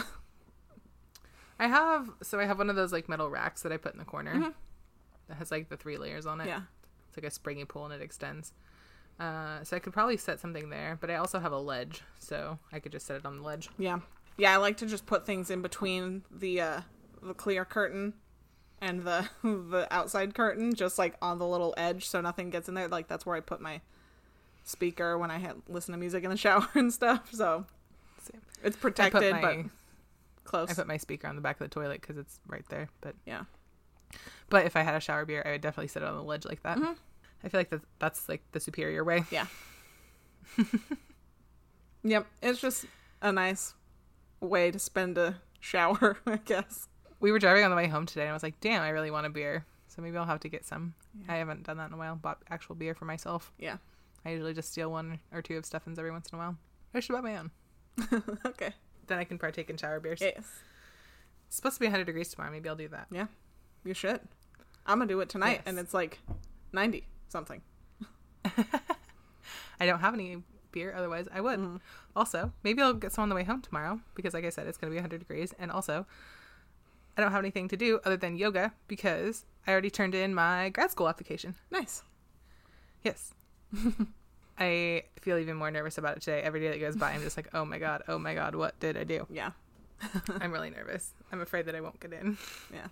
I 1.60 1.68
have 1.68 2.10
so 2.22 2.40
I 2.40 2.46
have 2.46 2.58
one 2.58 2.70
of 2.70 2.76
those 2.76 2.92
like 2.92 3.08
metal 3.08 3.30
racks 3.30 3.62
that 3.62 3.72
I 3.72 3.78
put 3.78 3.94
in 3.94 4.00
the 4.00 4.06
corner 4.06 4.34
Mhm. 4.34 4.54
that 5.28 5.38
has 5.38 5.52
like 5.52 5.70
the 5.70 5.78
three 5.78 5.98
layers 5.98 6.26
on 6.26 6.42
it. 6.42 6.48
yeah, 6.48 6.62
It's 7.10 7.18
like 7.18 7.26
a 7.26 7.32
springy 7.32 7.66
pool 7.66 7.86
and 7.86 7.94
it 7.94 8.02
extends. 8.02 8.54
Uh, 9.20 9.64
so 9.64 9.76
I 9.76 9.80
could 9.80 9.94
probably 9.94 10.18
set 10.18 10.40
something 10.40 10.70
there, 10.72 10.98
but 11.00 11.12
I 11.12 11.16
also 11.18 11.40
have 11.40 11.52
a 11.52 11.58
ledge, 11.60 12.02
so 12.18 12.58
I 12.72 12.80
could 12.80 12.92
just 12.92 13.06
set 13.06 13.18
it 13.18 13.26
on 13.28 13.38
the 13.38 13.44
ledge. 13.44 13.70
yeah, 13.78 14.00
yeah. 14.38 14.54
I 14.54 14.58
like 14.58 14.78
to 14.78 14.86
just 14.86 15.06
put 15.06 15.26
things 15.26 15.50
in 15.50 15.62
between 15.62 16.24
the 16.32 16.62
uh, 16.62 16.82
the 17.22 17.34
clear 17.34 17.66
curtain 17.66 18.14
and 18.82 19.04
the 19.04 19.30
the 19.44 19.88
outside 19.92 20.34
curtain, 20.36 20.74
just 20.76 20.98
like 20.98 21.16
on 21.22 21.40
the 21.40 21.48
little 21.48 21.74
edge, 21.78 22.08
so 22.08 22.22
nothing 22.22 22.50
gets 22.50 22.68
in 22.68 22.76
there. 22.76 22.88
Like 22.88 23.08
that's 23.08 23.26
where 23.26 23.36
I 23.36 23.40
put 23.40 23.62
my 23.62 23.82
speaker 24.64 25.18
when 25.18 25.30
I 25.32 25.38
had 25.40 25.56
listen 25.68 25.92
to 25.94 25.98
music 25.98 26.24
in 26.24 26.30
the 26.30 26.38
shower 26.46 26.68
and 26.74 26.94
stuff. 26.94 27.30
So 27.34 27.66
Same. 28.22 28.42
it's 28.64 28.78
protected, 28.78 29.34
my 29.34 29.42
but 29.42 29.58
close. 30.44 30.70
I 30.70 30.74
put 30.74 30.88
my 30.88 30.98
speaker 30.98 31.28
on 31.28 31.36
the 31.36 31.42
back 31.42 31.60
of 31.60 31.70
the 31.70 31.74
toilet 31.74 32.02
because 32.02 32.18
it's 32.18 32.40
right 32.48 32.66
there. 32.70 32.90
But 33.02 33.16
yeah, 33.26 33.44
but 34.50 34.66
if 34.66 34.76
I 34.76 34.82
had 34.82 34.96
a 34.96 35.00
shower 35.00 35.26
beer, 35.26 35.44
I 35.46 35.52
would 35.52 35.62
definitely 35.62 35.88
sit 35.90 36.04
it 36.04 36.08
on 36.08 36.16
the 36.16 36.24
ledge 36.24 36.46
like 36.46 36.64
that. 36.64 36.78
Mhm. 36.78 36.96
I 37.44 37.50
feel 37.50 37.60
like 37.60 37.70
that's 37.70 37.86
that's 38.00 38.30
like 38.30 38.42
the 38.52 38.60
superior 38.60 39.04
way. 39.04 39.24
yeah. 39.32 39.48
yep, 42.04 42.26
it's 42.42 42.60
just 42.60 42.86
a 43.22 43.32
nice 43.32 43.74
way 44.46 44.72
to 44.72 44.80
spend 44.80 45.18
a 45.18 45.42
shower, 45.60 46.18
I 46.28 46.38
guess. 46.38 46.88
We 47.20 47.32
were 47.32 47.40
driving 47.40 47.64
on 47.64 47.70
the 47.72 47.78
way 47.78 47.88
home 47.88 48.06
today, 48.06 48.22
and 48.24 48.30
I 48.32 48.34
was 48.34 48.44
like, 48.44 48.60
"Damn, 48.60 48.82
I 48.82 48.90
really 48.90 49.12
want 49.12 49.26
a 49.26 49.30
beer." 49.30 49.66
So 49.88 50.02
maybe 50.02 50.18
I'll 50.18 50.26
have 50.26 50.40
to 50.42 50.50
get 50.50 50.66
some. 50.66 50.94
Yeah. 51.26 51.34
I 51.34 51.38
haven't 51.38 51.64
done 51.64 51.78
that 51.78 51.88
in 51.88 51.94
a 51.94 51.98
while. 51.98 52.16
Bought 52.16 52.40
actual 52.50 52.76
beer 52.76 52.96
for 52.96 53.06
myself. 53.06 53.52
Yeah. 53.60 53.78
I 54.26 54.32
usually 54.32 54.54
just 54.54 54.72
steal 54.72 54.90
one 54.92 55.20
or 55.32 55.42
two 55.42 55.58
of 55.58 55.66
Stefan's 55.66 56.00
every 56.00 56.12
once 56.12 56.30
in 56.32 56.36
a 56.36 56.40
while. 56.42 56.58
I 56.94 57.00
should 57.00 57.14
buy 57.14 57.22
my 57.22 57.38
own. 57.38 57.52
okay. 58.46 58.74
Then 59.08 59.20
I 59.20 59.24
can 59.24 59.38
partake 59.38 59.70
in 59.70 59.78
shower 59.78 60.00
beers. 60.00 60.20
Yes. 60.22 60.38
It's 61.48 61.56
supposed 61.58 61.76
to 61.76 61.80
be 61.82 61.86
100 61.88 62.06
degrees 62.06 62.30
tomorrow. 62.30 62.50
Maybe 62.52 62.68
I'll 62.70 62.76
do 62.76 62.88
that. 62.88 63.08
Yeah, 63.12 63.28
you 63.84 63.94
should. 63.94 64.22
I'm 64.88 64.98
gonna 65.00 65.08
do 65.08 65.20
it 65.20 65.30
tonight, 65.30 65.58
Yes. 65.60 65.64
and 65.68 65.78
it's 65.80 65.94
like 65.94 66.20
ninety 66.74 67.06
something. 67.30 67.62
I 69.80 69.86
don't 69.86 70.00
have 70.00 70.14
any 70.14 70.42
beer, 70.74 70.94
otherwise 70.96 71.28
I 71.34 71.40
would. 71.40 71.60
Mhm. 71.60 71.80
Also, 72.16 72.52
maybe 72.64 72.82
I'll 72.82 72.94
get 72.94 73.14
some 73.14 73.24
on 73.24 73.30
the 73.30 73.36
way 73.36 73.44
home 73.46 73.62
tomorrow 73.62 74.02
because, 74.16 74.34
like 74.34 74.44
I 74.46 74.50
said, 74.50 74.68
it's 74.68 74.78
going 74.78 74.92
to 74.92 74.94
be 74.94 75.00
100 75.00 75.20
degrees. 75.20 75.54
And 75.58 75.72
also, 75.72 76.06
I 77.18 77.22
don't 77.22 77.32
have 77.32 77.40
anything 77.40 77.68
to 77.70 77.78
do 77.78 78.00
other 78.04 78.18
than 78.18 78.36
yoga 78.36 78.74
because 78.88 79.46
I 79.66 79.72
already 79.72 79.90
turned 79.90 80.14
in 80.16 80.34
my 80.36 80.70
grad 80.70 80.92
school 80.92 81.08
application. 81.08 81.56
Nice. 81.72 82.04
Yes. 83.04 83.34
I 84.60 85.04
feel 85.20 85.38
even 85.40 85.56
more 85.58 85.72
nervous 85.72 85.98
about 85.98 86.18
it 86.18 86.20
today. 86.22 86.42
Every 86.42 86.60
day 86.60 86.70
that 86.70 86.80
goes 86.80 86.96
by, 86.96 87.12
I'm 87.12 87.22
just 87.24 87.38
like, 87.38 87.50
oh 87.54 87.66
my 87.66 87.80
God, 87.80 88.04
oh 88.08 88.20
my 88.20 88.36
God, 88.36 88.54
what 88.56 88.80
did 88.80 88.96
I 88.98 89.04
do? 89.04 89.26
Yeah, 89.32 89.52
I'm 90.40 90.52
really 90.52 90.70
nervous. 90.70 91.12
I'm 91.32 91.42
afraid 91.42 91.66
that 91.66 91.76
I 91.76 91.82
won't 91.82 92.00
get 92.00 92.14
in. 92.14 92.38
yeah. 92.72 92.88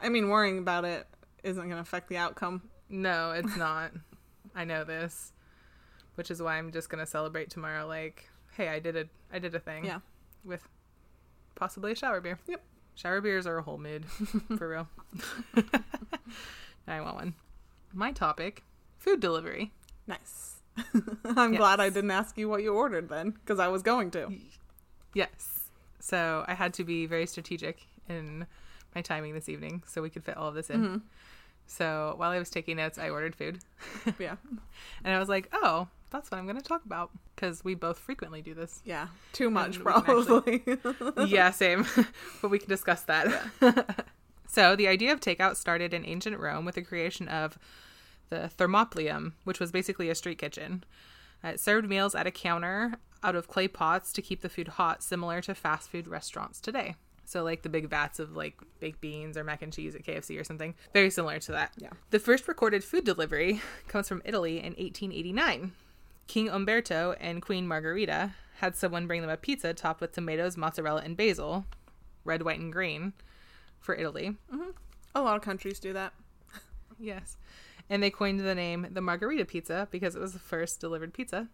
I 0.00 0.08
mean, 0.08 0.28
worrying 0.30 0.58
about 0.58 0.84
it 0.86 1.06
isn't 1.42 1.68
gonna 1.68 1.80
affect 1.82 2.08
the 2.08 2.16
outcome. 2.16 2.62
No, 2.88 3.32
it's 3.32 3.54
not. 3.56 3.92
I 4.54 4.64
know 4.64 4.82
this, 4.84 5.32
which 6.14 6.30
is 6.30 6.40
why 6.42 6.56
I'm 6.58 6.72
just 6.72 6.88
gonna 6.88 7.06
celebrate 7.06 7.50
tomorrow. 7.50 7.86
Like, 7.86 8.28
hey, 8.56 8.68
I 8.68 8.78
did 8.78 8.96
a, 8.96 9.04
I 9.32 9.38
did 9.38 9.54
a 9.54 9.60
thing. 9.60 9.84
Yeah. 9.84 10.00
With 10.44 10.68
possibly 11.54 11.92
a 11.92 11.94
shower 11.94 12.20
beer. 12.20 12.38
Yep. 12.46 12.62
Shower 12.96 13.20
beers 13.20 13.46
are 13.46 13.58
a 13.58 13.62
whole 13.62 13.78
mood, 13.78 14.04
for 14.56 14.68
real. 14.68 14.88
I 16.86 17.00
want 17.00 17.16
one. 17.16 17.34
My 17.92 18.12
topic: 18.12 18.62
food 18.98 19.20
delivery. 19.20 19.72
Nice. 20.06 20.56
I'm 21.24 21.54
glad 21.54 21.80
I 21.80 21.88
didn't 21.88 22.10
ask 22.10 22.36
you 22.36 22.48
what 22.48 22.62
you 22.62 22.74
ordered 22.74 23.08
then, 23.08 23.30
because 23.30 23.58
I 23.58 23.68
was 23.68 23.82
going 23.82 24.10
to. 24.12 24.32
Yes. 25.14 25.60
So 26.00 26.44
I 26.46 26.54
had 26.54 26.74
to 26.74 26.84
be 26.84 27.06
very 27.06 27.26
strategic 27.26 27.78
in 28.08 28.46
my 28.94 29.00
timing 29.02 29.34
this 29.34 29.48
evening, 29.48 29.82
so 29.86 30.02
we 30.02 30.10
could 30.10 30.24
fit 30.24 30.36
all 30.36 30.48
of 30.48 30.54
this 30.54 30.70
in. 30.70 30.82
Mhm. 30.82 31.00
So 31.66 32.14
while 32.16 32.30
I 32.30 32.38
was 32.38 32.50
taking 32.50 32.76
notes, 32.76 32.98
I 32.98 33.10
ordered 33.10 33.34
food. 33.34 33.60
Yeah, 34.18 34.36
And 35.04 35.14
I 35.14 35.18
was 35.18 35.28
like, 35.28 35.48
oh, 35.52 35.88
that's 36.10 36.30
what 36.30 36.38
I'm 36.38 36.44
going 36.44 36.56
to 36.56 36.62
talk 36.62 36.84
about. 36.84 37.10
Because 37.34 37.64
we 37.64 37.74
both 37.74 37.98
frequently 37.98 38.42
do 38.42 38.54
this. 38.54 38.80
yeah. 38.84 39.08
Too 39.32 39.50
much, 39.50 39.80
probably. 39.80 40.62
yeah, 41.26 41.50
same. 41.50 41.86
but 42.42 42.50
we 42.50 42.58
can 42.58 42.68
discuss 42.68 43.02
that. 43.02 44.06
so 44.46 44.76
the 44.76 44.88
idea 44.88 45.12
of 45.12 45.20
takeout 45.20 45.56
started 45.56 45.92
in 45.92 46.04
ancient 46.06 46.38
Rome 46.38 46.64
with 46.64 46.76
the 46.76 46.82
creation 46.82 47.28
of 47.28 47.58
the 48.30 48.50
thermopolium, 48.56 49.32
which 49.44 49.60
was 49.60 49.72
basically 49.72 50.08
a 50.10 50.14
street 50.14 50.38
kitchen. 50.38 50.84
Uh, 51.42 51.48
it 51.48 51.60
served 51.60 51.88
meals 51.88 52.14
at 52.14 52.26
a 52.26 52.30
counter 52.30 52.94
out 53.22 53.34
of 53.34 53.48
clay 53.48 53.68
pots 53.68 54.12
to 54.12 54.22
keep 54.22 54.42
the 54.42 54.48
food 54.48 54.68
hot, 54.68 55.02
similar 55.02 55.40
to 55.42 55.54
fast 55.54 55.90
food 55.90 56.06
restaurants 56.06 56.60
today. 56.60 56.94
So, 57.26 57.42
like 57.42 57.62
the 57.62 57.68
big 57.68 57.88
vats 57.88 58.18
of 58.18 58.36
like 58.36 58.60
baked 58.80 59.00
beans 59.00 59.36
or 59.36 59.44
mac 59.44 59.62
and 59.62 59.72
cheese 59.72 59.94
at 59.94 60.04
KFC 60.04 60.38
or 60.40 60.44
something. 60.44 60.74
Very 60.92 61.10
similar 61.10 61.38
to 61.40 61.52
that. 61.52 61.72
Yeah. 61.78 61.90
The 62.10 62.18
first 62.18 62.46
recorded 62.48 62.84
food 62.84 63.04
delivery 63.04 63.60
comes 63.88 64.08
from 64.08 64.22
Italy 64.24 64.58
in 64.58 64.72
1889. 64.74 65.72
King 66.26 66.48
Umberto 66.48 67.14
and 67.20 67.42
Queen 67.42 67.66
Margherita 67.66 68.32
had 68.58 68.76
someone 68.76 69.06
bring 69.06 69.20
them 69.20 69.30
a 69.30 69.36
pizza 69.36 69.74
topped 69.74 70.00
with 70.00 70.12
tomatoes, 70.12 70.56
mozzarella, 70.56 71.02
and 71.04 71.16
basil, 71.16 71.66
red, 72.24 72.42
white, 72.42 72.60
and 72.60 72.72
green, 72.72 73.12
for 73.80 73.94
Italy. 73.94 74.36
Mm-hmm. 74.52 74.70
a 75.14 75.22
lot 75.22 75.36
of 75.36 75.42
countries 75.42 75.78
do 75.78 75.92
that. 75.92 76.12
Yes. 76.98 77.36
And 77.90 78.02
they 78.02 78.08
coined 78.10 78.40
the 78.40 78.54
name 78.54 78.86
the 78.90 79.00
Margherita 79.00 79.44
Pizza 79.44 79.88
because 79.90 80.14
it 80.14 80.20
was 80.20 80.32
the 80.32 80.38
first 80.38 80.80
delivered 80.80 81.12
pizza 81.12 81.48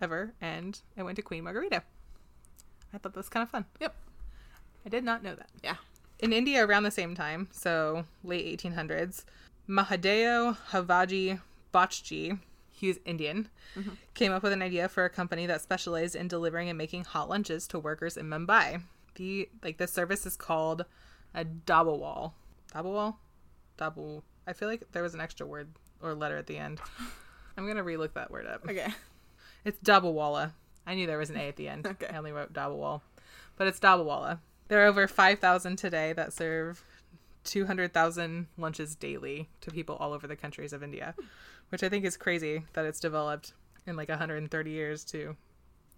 ever, 0.00 0.34
and 0.40 0.78
it 0.94 1.02
went 1.02 1.16
to 1.16 1.22
Queen 1.22 1.42
Margherita. 1.42 1.82
I 2.92 2.98
thought 2.98 3.14
that 3.14 3.16
was 3.16 3.28
kind 3.28 3.42
of 3.42 3.50
fun. 3.50 3.64
Yep. 3.80 3.94
I 4.88 4.90
did 4.90 5.04
not 5.04 5.22
know 5.22 5.34
that. 5.34 5.50
Yeah. 5.62 5.76
In 6.18 6.32
India, 6.32 6.64
around 6.64 6.84
the 6.84 6.90
same 6.90 7.14
time, 7.14 7.48
so 7.52 8.06
late 8.24 8.58
1800s, 8.58 9.24
Mahadeo 9.68 10.56
Havaji 10.70 11.42
Bachche, 11.74 12.38
he 12.70 12.88
was 12.88 12.98
Indian, 13.04 13.50
mm-hmm. 13.76 13.90
came 14.14 14.32
up 14.32 14.42
with 14.42 14.54
an 14.54 14.62
idea 14.62 14.88
for 14.88 15.04
a 15.04 15.10
company 15.10 15.44
that 15.44 15.60
specialized 15.60 16.16
in 16.16 16.26
delivering 16.26 16.70
and 16.70 16.78
making 16.78 17.04
hot 17.04 17.28
lunches 17.28 17.66
to 17.66 17.78
workers 17.78 18.16
in 18.16 18.30
Mumbai. 18.30 18.80
The 19.16 19.50
like 19.62 19.76
the 19.76 19.86
service 19.86 20.24
is 20.24 20.36
called 20.36 20.86
a 21.34 21.44
dabawal. 21.44 22.32
Dabawal? 22.74 23.16
Dabu. 23.76 24.22
I 24.46 24.54
feel 24.54 24.68
like 24.68 24.84
there 24.92 25.02
was 25.02 25.12
an 25.12 25.20
extra 25.20 25.46
word 25.46 25.68
or 26.00 26.14
letter 26.14 26.38
at 26.38 26.46
the 26.46 26.56
end. 26.56 26.80
I'm 27.58 27.66
gonna 27.66 27.84
relook 27.84 28.14
that 28.14 28.30
word 28.30 28.46
up. 28.46 28.64
Okay. 28.66 28.88
It's 29.66 29.78
double 29.80 30.14
Dabawala. 30.14 30.52
I 30.86 30.94
knew 30.94 31.06
there 31.06 31.18
was 31.18 31.28
an 31.28 31.36
A 31.36 31.48
at 31.48 31.56
the 31.56 31.68
end. 31.68 31.86
Okay. 31.90 32.06
I 32.10 32.16
only 32.16 32.32
wrote 32.32 32.54
Dabawal. 32.54 33.02
But 33.56 33.66
it's 33.66 33.80
double 33.80 34.06
Dabawala. 34.06 34.38
There 34.68 34.82
are 34.82 34.86
over 34.86 35.08
5,000 35.08 35.76
today 35.76 36.12
that 36.12 36.34
serve 36.34 36.84
200,000 37.44 38.48
lunches 38.58 38.94
daily 38.94 39.48
to 39.62 39.70
people 39.70 39.96
all 39.96 40.12
over 40.12 40.26
the 40.26 40.36
countries 40.36 40.74
of 40.74 40.82
India, 40.82 41.14
which 41.70 41.82
I 41.82 41.88
think 41.88 42.04
is 42.04 42.18
crazy 42.18 42.64
that 42.74 42.84
it's 42.84 43.00
developed 43.00 43.54
in 43.86 43.96
like 43.96 44.10
130 44.10 44.70
years 44.70 45.04
to 45.06 45.36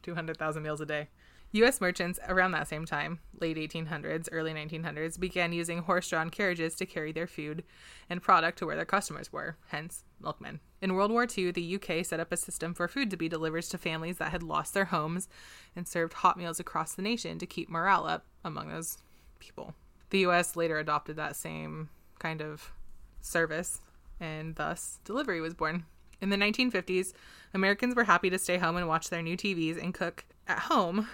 200,000 0.04 0.62
meals 0.62 0.80
a 0.80 0.86
day. 0.86 1.08
U.S. 1.52 1.80
merchants 1.80 2.20
around 2.28 2.52
that 2.52 2.68
same 2.68 2.84
time, 2.84 3.18
late 3.40 3.56
1800s, 3.56 4.28
early 4.30 4.54
1900s, 4.54 5.18
began 5.18 5.52
using 5.52 5.78
horse 5.78 6.08
drawn 6.08 6.30
carriages 6.30 6.76
to 6.76 6.86
carry 6.86 7.10
their 7.10 7.26
food 7.26 7.64
and 8.08 8.22
product 8.22 8.58
to 8.58 8.66
where 8.66 8.76
their 8.76 8.84
customers 8.84 9.32
were, 9.32 9.56
hence, 9.66 10.04
milkmen. 10.20 10.60
In 10.80 10.94
World 10.94 11.10
War 11.10 11.26
II, 11.26 11.50
the 11.50 11.74
UK 11.74 12.06
set 12.06 12.20
up 12.20 12.30
a 12.30 12.36
system 12.36 12.72
for 12.72 12.86
food 12.86 13.10
to 13.10 13.16
be 13.16 13.28
delivered 13.28 13.64
to 13.64 13.78
families 13.78 14.18
that 14.18 14.30
had 14.30 14.44
lost 14.44 14.74
their 14.74 14.86
homes 14.86 15.28
and 15.74 15.88
served 15.88 16.12
hot 16.12 16.38
meals 16.38 16.60
across 16.60 16.94
the 16.94 17.02
nation 17.02 17.38
to 17.40 17.46
keep 17.46 17.68
morale 17.68 18.06
up 18.06 18.26
among 18.44 18.68
those 18.68 18.98
people. 19.40 19.74
The 20.10 20.20
US 20.26 20.54
later 20.54 20.78
adopted 20.78 21.16
that 21.16 21.34
same 21.34 21.88
kind 22.20 22.40
of 22.40 22.72
service, 23.20 23.80
and 24.20 24.54
thus 24.54 25.00
delivery 25.04 25.40
was 25.40 25.54
born. 25.54 25.84
In 26.20 26.28
the 26.28 26.36
1950s, 26.36 27.12
Americans 27.54 27.96
were 27.96 28.04
happy 28.04 28.30
to 28.30 28.38
stay 28.38 28.58
home 28.58 28.76
and 28.76 28.86
watch 28.86 29.10
their 29.10 29.22
new 29.22 29.36
TVs 29.36 29.82
and 29.82 29.92
cook 29.92 30.24
at 30.46 30.60
home, 30.60 31.08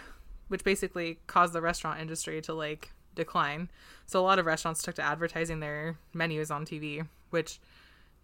which 0.49 0.65
basically 0.65 1.19
caused 1.27 1.53
the 1.53 1.61
restaurant 1.61 2.01
industry 2.01 2.41
to 2.43 2.55
like 2.55 2.93
decline. 3.15 3.71
So 4.07 4.21
a 4.21 4.25
lot 4.25 4.39
of 4.39 4.47
restaurants 4.47 4.83
took 4.83 4.95
to 4.97 5.03
advertising 5.03 5.61
their 5.61 5.99
menus 6.15 6.51
on 6.51 6.65
TV, 6.65 7.07
which 7.31 7.59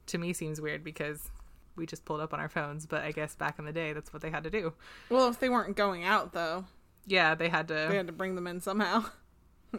to 0.06 0.18
me 0.18 0.32
seems 0.32 0.60
weird 0.60 0.84
because 0.84 1.30
we 1.76 1.86
just 1.86 2.04
pulled 2.04 2.20
up 2.20 2.34
on 2.34 2.40
our 2.40 2.48
phones, 2.48 2.86
but 2.86 3.02
I 3.02 3.12
guess 3.12 3.34
back 3.34 3.58
in 3.58 3.64
the 3.64 3.72
day 3.72 3.92
that's 3.92 4.12
what 4.12 4.22
they 4.22 4.30
had 4.30 4.44
to 4.44 4.50
do. 4.50 4.74
Well, 5.08 5.28
if 5.28 5.40
they 5.40 5.48
weren't 5.48 5.76
going 5.76 6.04
out 6.04 6.32
though, 6.32 6.66
Yeah, 7.06 7.34
they 7.34 7.48
had 7.48 7.68
to 7.68 7.86
they 7.88 7.96
had 7.96 8.06
to 8.06 8.12
bring 8.12 8.34
them 8.34 8.46
in 8.46 8.60
somehow. 8.60 9.04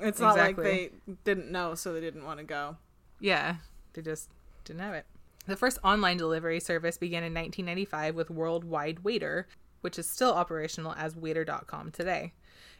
It's 0.01 0.19
not 0.19 0.37
like 0.37 0.55
they 0.55 0.89
didn't 1.23 1.51
know, 1.51 1.75
so 1.75 1.93
they 1.93 2.01
didn't 2.01 2.25
want 2.25 2.39
to 2.39 2.43
go. 2.43 2.77
Yeah, 3.19 3.57
they 3.93 4.01
just 4.01 4.27
didn't 4.65 4.81
have 4.81 4.95
it. 4.95 5.05
The 5.45 5.55
first 5.55 5.77
online 5.83 6.17
delivery 6.17 6.59
service 6.59 6.97
began 6.97 7.23
in 7.23 7.31
1995 7.31 8.15
with 8.15 8.31
Worldwide 8.31 9.03
Waiter, 9.03 9.47
which 9.83 9.99
is 9.99 10.09
still 10.09 10.33
operational 10.33 10.93
as 10.97 11.13
waiter.com 11.13 11.91
today. 11.91 12.31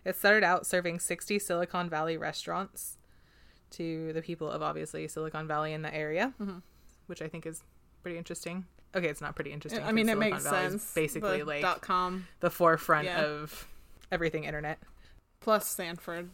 It 0.06 0.16
started 0.16 0.44
out 0.44 0.66
serving 0.66 1.00
60 1.00 1.38
Silicon 1.38 1.90
Valley 1.90 2.18
restaurants 2.18 2.98
to 3.72 4.14
the 4.14 4.22
people 4.22 4.50
of 4.50 4.62
obviously 4.62 5.06
Silicon 5.10 5.48
Valley 5.48 5.74
in 5.74 5.82
the 5.82 5.94
area, 5.94 6.34
mm-hmm. 6.42 6.60
which 7.08 7.22
I 7.22 7.28
think 7.28 7.46
is 7.46 7.62
pretty 8.02 8.18
interesting. 8.18 8.66
Okay, 8.96 9.08
it's 9.08 9.22
not 9.22 9.36
pretty 9.36 9.52
interesting. 9.52 9.84
I 9.84 9.92
mean, 9.92 10.08
it 10.08 10.14
Silicon 10.14 10.32
makes 10.32 10.44
Valley 10.44 10.70
sense. 10.70 10.94
Basically, 10.94 11.40
the 11.40 11.46
like 11.46 11.62
dot 11.62 11.82
com. 11.82 12.26
the 12.40 12.50
forefront 12.50 13.06
Yeah. 13.06 13.22
of 13.24 13.68
everything 14.12 14.46
internet 14.46 14.80
Plus, 15.42 15.68
Stanford 15.68 16.30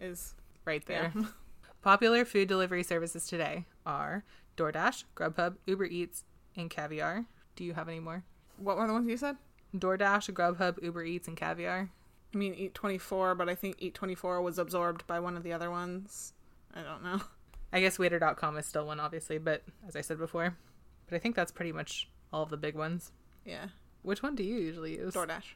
is 0.00 0.34
right 0.64 0.84
there. 0.86 1.12
yeah. 1.14 1.26
Popular 1.82 2.24
food 2.24 2.48
delivery 2.48 2.82
services 2.82 3.26
today 3.28 3.66
are 3.86 4.24
DoorDash, 4.56 5.04
Grubhub, 5.14 5.56
Uber 5.66 5.84
Eats, 5.84 6.24
and 6.56 6.68
Caviar. 6.68 7.26
Do 7.54 7.62
you 7.64 7.74
have 7.74 7.88
any 7.88 8.00
more? 8.00 8.24
what 8.56 8.76
were 8.76 8.86
the 8.86 8.92
ones 8.92 9.08
you 9.08 9.16
said? 9.16 9.36
DoorDash, 9.76 10.30
Grubhub, 10.32 10.82
Uber 10.82 11.02
Eats, 11.04 11.28
and 11.28 11.36
Caviar. 11.36 11.90
I 12.34 12.36
mean, 12.36 12.54
Eat 12.54 12.74
Twenty 12.74 12.98
Four, 12.98 13.34
but 13.34 13.48
I 13.48 13.54
think 13.54 13.76
Eat 13.78 13.94
Twenty 13.94 14.14
Four 14.14 14.40
was 14.42 14.58
absorbed 14.58 15.06
by 15.06 15.20
one 15.20 15.36
of 15.36 15.42
the 15.42 15.52
other 15.52 15.70
ones. 15.70 16.32
I 16.74 16.82
don't 16.82 17.02
know. 17.02 17.20
I 17.72 17.80
guess 17.80 17.98
Waiter.com 17.98 18.56
is 18.58 18.66
still 18.66 18.86
one, 18.86 19.00
obviously, 19.00 19.38
but 19.38 19.62
as 19.88 19.96
I 19.96 20.02
said 20.02 20.18
before, 20.18 20.56
but 21.08 21.16
I 21.16 21.18
think 21.18 21.34
that's 21.34 21.52
pretty 21.52 21.72
much 21.72 22.08
all 22.32 22.42
of 22.42 22.50
the 22.50 22.56
big 22.58 22.74
ones. 22.74 23.12
Yeah, 23.46 23.66
Which 24.02 24.22
one 24.22 24.34
do 24.34 24.42
you 24.42 24.56
usually 24.58 24.96
use? 24.96 25.14
DoorDash. 25.14 25.54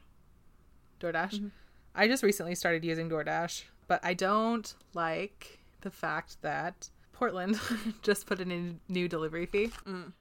DoorDash. 1.01 1.41
Mhm. 1.41 1.51
I 1.95 2.09
just 2.09 2.23
recently 2.23 2.55
started 2.55 2.85
using 2.85 3.09
DoorDash, 3.11 3.65
but 3.87 4.01
I 4.05 4.15
don't 4.15 4.75
like 4.95 5.59
the 5.83 5.91
fact 5.91 6.41
that 6.43 6.89
Portland 7.13 7.59
just 8.03 8.27
put 8.27 8.41
in 8.41 8.51
a 8.51 8.93
new 8.93 9.09
delivery 9.09 9.47
fee. 9.47 9.71
Mm. 9.87 10.13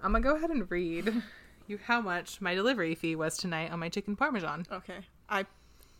I'm 0.00 0.12
gonna 0.12 0.20
go 0.20 0.36
ahead 0.36 0.50
and 0.50 0.70
read 0.70 1.22
you 1.66 1.78
how 1.84 2.00
much 2.00 2.40
my 2.40 2.54
delivery 2.54 2.94
fee 2.94 3.16
was 3.16 3.36
tonight 3.36 3.70
on 3.70 3.78
my 3.80 3.88
chicken 3.88 4.16
parmesan. 4.16 4.66
Okay, 4.70 4.98
I, 5.28 5.46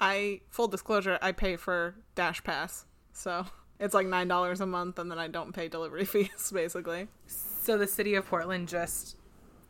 I 0.01 0.41
full 0.51 0.69
disclosure, 0.69 1.19
I 1.23 1.33
pay 1.33 1.57
for 1.57 1.95
Dash 2.15 2.43
Pass, 2.45 2.85
so 3.13 3.47
it's 3.81 3.95
like 3.95 4.07
nine 4.07 4.29
dollars 4.29 4.61
a 4.61 4.67
month, 4.67 4.99
and 4.99 5.11
then 5.11 5.19
I 5.19 5.29
don't 5.29 5.53
pay 5.53 5.69
delivery 5.69 6.05
fees, 6.07 6.51
basically. 6.53 7.09
So 7.27 7.79
the 7.79 7.87
city 7.87 8.15
of 8.15 8.27
Portland 8.27 8.69
just 8.69 9.17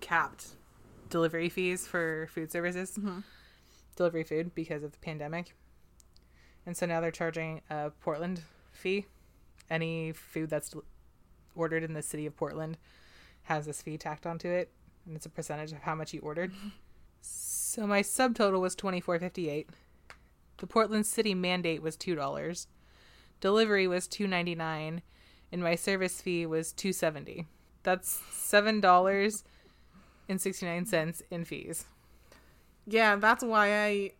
capped 0.00 0.48
delivery 1.10 1.48
fees 1.48 1.86
for 1.86 2.26
food 2.30 2.50
services, 2.50 2.98
Mhm. 2.98 3.22
delivery 3.96 4.24
food 4.24 4.54
because 4.54 4.82
of 4.82 4.92
the 4.92 4.98
pandemic. 4.98 5.54
And 6.66 6.76
so 6.76 6.86
now 6.86 7.00
they're 7.00 7.10
charging 7.10 7.60
a 7.70 7.90
Portland 8.00 8.42
fee. 8.72 9.06
Any 9.70 10.12
food 10.12 10.50
that's 10.50 10.74
ordered 11.54 11.84
in 11.84 11.92
the 11.92 12.02
city 12.02 12.26
of 12.26 12.36
Portland 12.36 12.78
has 13.44 13.66
this 13.66 13.82
fee 13.82 13.96
tacked 13.98 14.26
onto 14.26 14.48
it, 14.48 14.70
and 15.06 15.16
it's 15.16 15.26
a 15.26 15.30
percentage 15.30 15.72
of 15.72 15.78
how 15.82 15.94
much 15.94 16.12
you 16.12 16.20
ordered. 16.20 16.52
So 17.20 17.86
my 17.86 18.02
subtotal 18.02 18.60
was 18.60 18.74
twenty 18.74 19.00
four 19.00 19.18
fifty 19.18 19.48
eight. 19.48 19.68
The 20.58 20.66
Portland 20.66 21.06
city 21.06 21.34
mandate 21.34 21.82
was 21.82 21.96
two 21.96 22.14
dollars. 22.14 22.68
Delivery 23.40 23.86
was 23.88 24.06
two 24.06 24.26
ninety 24.26 24.54
nine, 24.54 25.02
and 25.50 25.62
my 25.62 25.74
service 25.74 26.20
fee 26.20 26.46
was 26.46 26.72
two 26.72 26.92
seventy. 26.92 27.46
That's 27.82 28.20
seven 28.32 28.80
dollars 28.80 29.44
and 30.28 30.40
sixty 30.40 30.66
nine 30.66 30.86
cents 30.86 31.22
in 31.30 31.44
fees. 31.44 31.86
Yeah, 32.86 33.16
that's 33.16 33.42
why 33.42 33.84
I 33.84 34.12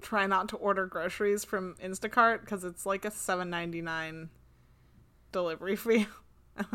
try 0.00 0.26
not 0.26 0.48
to 0.50 0.56
order 0.56 0.86
groceries 0.86 1.44
from 1.44 1.74
Instacart 1.82 2.40
because 2.40 2.64
it's 2.64 2.86
like 2.86 3.04
a 3.04 3.10
seven 3.10 3.50
ninety 3.50 3.82
nine 3.82 4.30
delivery 5.32 5.76
fee. 5.76 6.06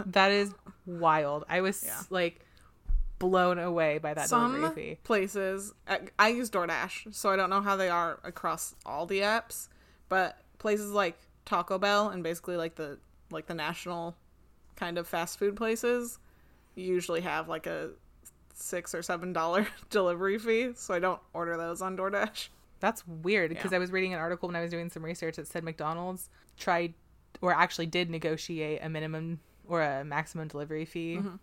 That 0.06 0.32
is 0.32 0.54
wild. 0.86 1.44
I 1.50 1.60
was 1.60 1.84
Yeah. 1.86 2.00
like 2.10 2.46
blown 3.30 3.60
away 3.60 3.98
by 3.98 4.14
that 4.14 4.30
Some 4.30 4.54
delivery 4.56 4.96
fee. 4.96 5.00
places, 5.04 5.74
I, 6.20 6.28
use 6.30 6.50
DoorDash, 6.50 7.14
so 7.14 7.30
I 7.30 7.36
don't 7.36 7.50
know 7.50 7.62
how 7.62 7.76
they 7.76 7.90
are 7.90 8.20
across 8.24 8.76
all 8.86 9.06
the 9.06 9.20
apps, 9.20 9.70
but 10.10 10.38
places 10.60 10.92
like 10.92 11.18
Taco 11.46 11.78
Bell 11.78 12.10
and 12.10 12.24
basically 12.24 12.58
like 12.58 12.76
the 12.76 12.98
like 13.32 13.48
the 13.48 13.54
national 13.54 14.16
kind 14.76 14.98
of 14.98 15.08
fast 15.08 15.40
food 15.40 15.56
places 15.56 16.20
usually 16.76 17.22
have 17.22 17.48
like 17.50 17.68
a 17.68 17.90
six 18.54 18.94
or 18.94 19.02
seven 19.02 19.34
dollar 19.34 19.68
delivery 19.90 20.38
fee, 20.38 20.72
so 20.76 20.94
I 20.94 21.00
don't 21.00 21.20
order 21.34 21.58
those 21.58 21.82
on 21.82 21.98
DoorDash. 21.98 22.50
That's 22.80 23.08
weird 23.08 23.50
because 23.50 23.72
Yeah. 23.72 23.78
I 23.78 23.80
was 23.80 23.92
reading 23.92 24.14
an 24.14 24.20
article 24.20 24.48
when 24.50 24.56
I 24.56 24.62
was 24.62 24.70
doing 24.72 24.90
some 24.90 25.04
research 25.06 25.38
that 25.38 25.48
said 25.48 25.64
McDonald's 25.64 26.30
tried 26.58 26.94
or 27.42 27.52
actually 27.54 27.86
did 27.88 28.10
negotiate 28.10 28.80
a 28.84 28.90
minimum 28.90 29.40
or 29.68 29.82
a 29.82 30.04
maximum 30.04 30.48
delivery 30.50 30.86
fee 30.86 31.18
Mhm. 31.22 31.40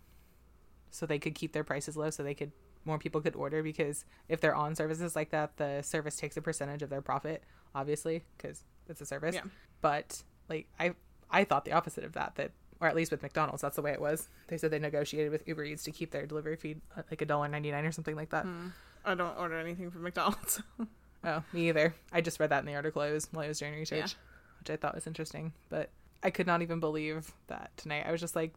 So 0.91 1.05
they 1.05 1.17
could 1.19 1.33
keep 1.35 1.53
their 1.53 1.63
prices 1.63 1.97
low 1.97 2.09
so 2.09 2.21
they 2.23 2.33
could 2.35 2.51
more 2.85 2.97
people 2.97 3.21
could 3.21 3.35
order 3.35 3.61
because 3.63 4.05
if 4.29 4.39
they're 4.41 4.55
on 4.55 4.75
services 4.75 5.15
like 5.15 5.29
that 5.31 5.57
the 5.57 5.81
service 5.81 6.15
takes 6.15 6.35
a 6.37 6.41
percentage 6.41 6.81
of 6.81 6.89
their 6.89 7.01
profit 7.01 7.43
obviously 7.73 8.23
because 8.37 8.63
it's 8.89 9.01
a 9.01 9.05
service. 9.05 9.35
Yeah. 9.35 9.41
but 9.81 10.21
like 10.49 10.67
i 10.79 10.93
i 11.29 11.43
thought 11.43 11.63
the 11.65 11.71
opposite 11.71 12.03
of 12.03 12.13
that 12.13 12.35
that 12.35 12.51
or 12.79 12.87
at 12.87 12.95
least 12.95 13.11
with 13.11 13.21
mcdonald's 13.21 13.61
that's 13.61 13.75
the 13.75 13.81
way 13.81 13.91
it 13.91 14.01
was. 14.01 14.27
They 14.47 14.57
said 14.57 14.71
they 14.71 14.79
negotiated 14.79 15.31
with 15.31 15.47
uber 15.47 15.63
eats 15.63 15.83
to 15.83 15.91
keep 15.91 16.09
their 16.11 16.25
delivery 16.25 16.55
fee 16.55 16.77
uh, 16.97 17.03
like 17.11 17.21
a 17.21 17.25
dollar 17.25 17.47
99 17.47 17.85
or 17.85 17.91
something 17.91 18.15
like 18.15 18.31
that. 18.31 18.43
Hmm. 18.45 18.67
I 19.05 19.13
don't 19.15 19.37
order 19.37 19.57
anything 19.59 19.89
from 19.91 20.01
McDonald's. 20.03 20.61
oh 21.23 21.43
me 21.53 21.69
either. 21.69 21.93
I 22.11 22.21
just 22.21 22.39
read 22.39 22.49
that 22.49 22.59
in 22.59 22.65
the 22.65 22.75
article. 22.75 23.01
I 23.03 23.11
was 23.11 23.27
while 23.31 23.45
i 23.45 23.47
was 23.47 23.59
doing 23.59 23.73
research 23.75 23.99
Yeah. 23.99 24.59
which 24.59 24.69
i 24.71 24.75
thought 24.75 24.95
was 24.95 25.05
interesting. 25.07 25.53
But 25.69 25.91
i 26.23 26.31
could 26.31 26.47
not 26.47 26.63
even 26.63 26.79
believe 26.79 27.31
that 27.47 27.69
tonight. 27.77 28.05
I 28.07 28.11
was 28.11 28.19
just 28.19 28.35
like 28.35 28.53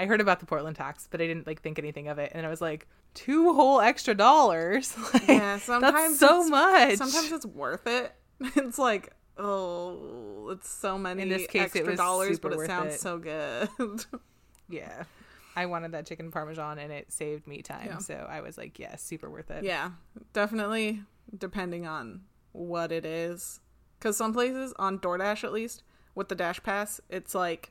i 0.00 0.06
heard 0.06 0.20
about 0.20 0.40
the 0.40 0.46
portland 0.46 0.76
tax 0.76 1.06
but 1.10 1.20
i 1.20 1.26
didn't 1.26 1.46
like 1.46 1.60
think 1.62 1.78
anything 1.78 2.08
of 2.08 2.18
it 2.18 2.32
and 2.34 2.46
i 2.46 2.48
was 2.50 2.60
like 2.60 2.86
two 3.14 3.52
whole 3.52 3.80
extra 3.80 4.14
dollars 4.14 4.96
Like, 5.14 5.28
yeah, 5.28 5.58
sometimes 5.58 6.18
that's 6.18 6.20
so 6.20 6.48
much 6.48 6.96
Sometimes 6.96 7.32
it's 7.32 7.46
worth 7.46 7.86
it. 7.86 8.12
It's 8.56 8.78
like, 8.78 9.12
oh, 9.36 10.48
it's 10.52 10.68
so 10.70 10.96
many 10.96 11.22
In 11.22 11.28
this 11.28 11.46
case, 11.46 11.62
extra 11.76 11.94
dollars, 11.96 12.38
but 12.38 12.52
it 12.52 12.66
sounds 12.66 12.94
it. 12.94 13.00
so 13.00 13.18
good. 13.18 13.68
yeah 14.68 15.02
i 15.56 15.66
wanted 15.66 15.90
that 15.92 16.06
chicken 16.06 16.30
parmesan 16.30 16.78
and 16.78 16.92
it 16.92 17.10
saved 17.12 17.46
me 17.48 17.60
time 17.60 17.86
Yeah. 17.86 17.98
so 17.98 18.14
i 18.30 18.40
was 18.40 18.56
like 18.56 18.78
yeah 18.78 18.94
super 18.96 19.28
worth 19.28 19.50
it 19.50 19.64
yeah, 19.64 19.90
definitely 20.32 21.02
depending 21.36 21.86
on 21.86 22.22
what 22.52 22.90
it 22.92 23.04
is. 23.04 23.60
Because 23.98 24.16
some 24.16 24.32
places, 24.32 24.72
on 24.78 24.98
DoorDash 24.98 25.44
at 25.44 25.52
least, 25.52 25.82
with 26.14 26.28
the 26.28 26.34
Dash 26.34 26.62
Pass, 26.62 27.00
it's 27.10 27.34
like, 27.34 27.70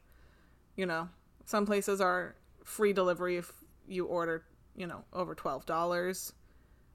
you 0.75 0.85
know, 0.85 1.09
some 1.49 1.65
places 1.65 1.99
are 1.99 2.35
free 2.63 2.93
delivery 2.93 3.37
if 3.37 3.51
you 3.87 4.05
order, 4.05 4.43
you 4.75 4.85
know, 4.85 5.03
over 5.13 5.33
$12. 5.33 6.33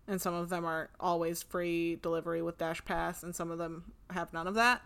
And 0.06 0.20
some 0.20 0.32
of 0.34 0.48
them 0.48 0.64
are 0.64 0.90
always 1.00 1.42
free 1.42 1.96
delivery 1.96 2.40
with 2.40 2.56
Dash 2.56 2.84
Pass, 2.84 3.24
and 3.24 3.34
some 3.34 3.50
of 3.50 3.58
them 3.58 3.92
have 4.10 4.32
none 4.32 4.46
of 4.46 4.54
that. 4.54 4.80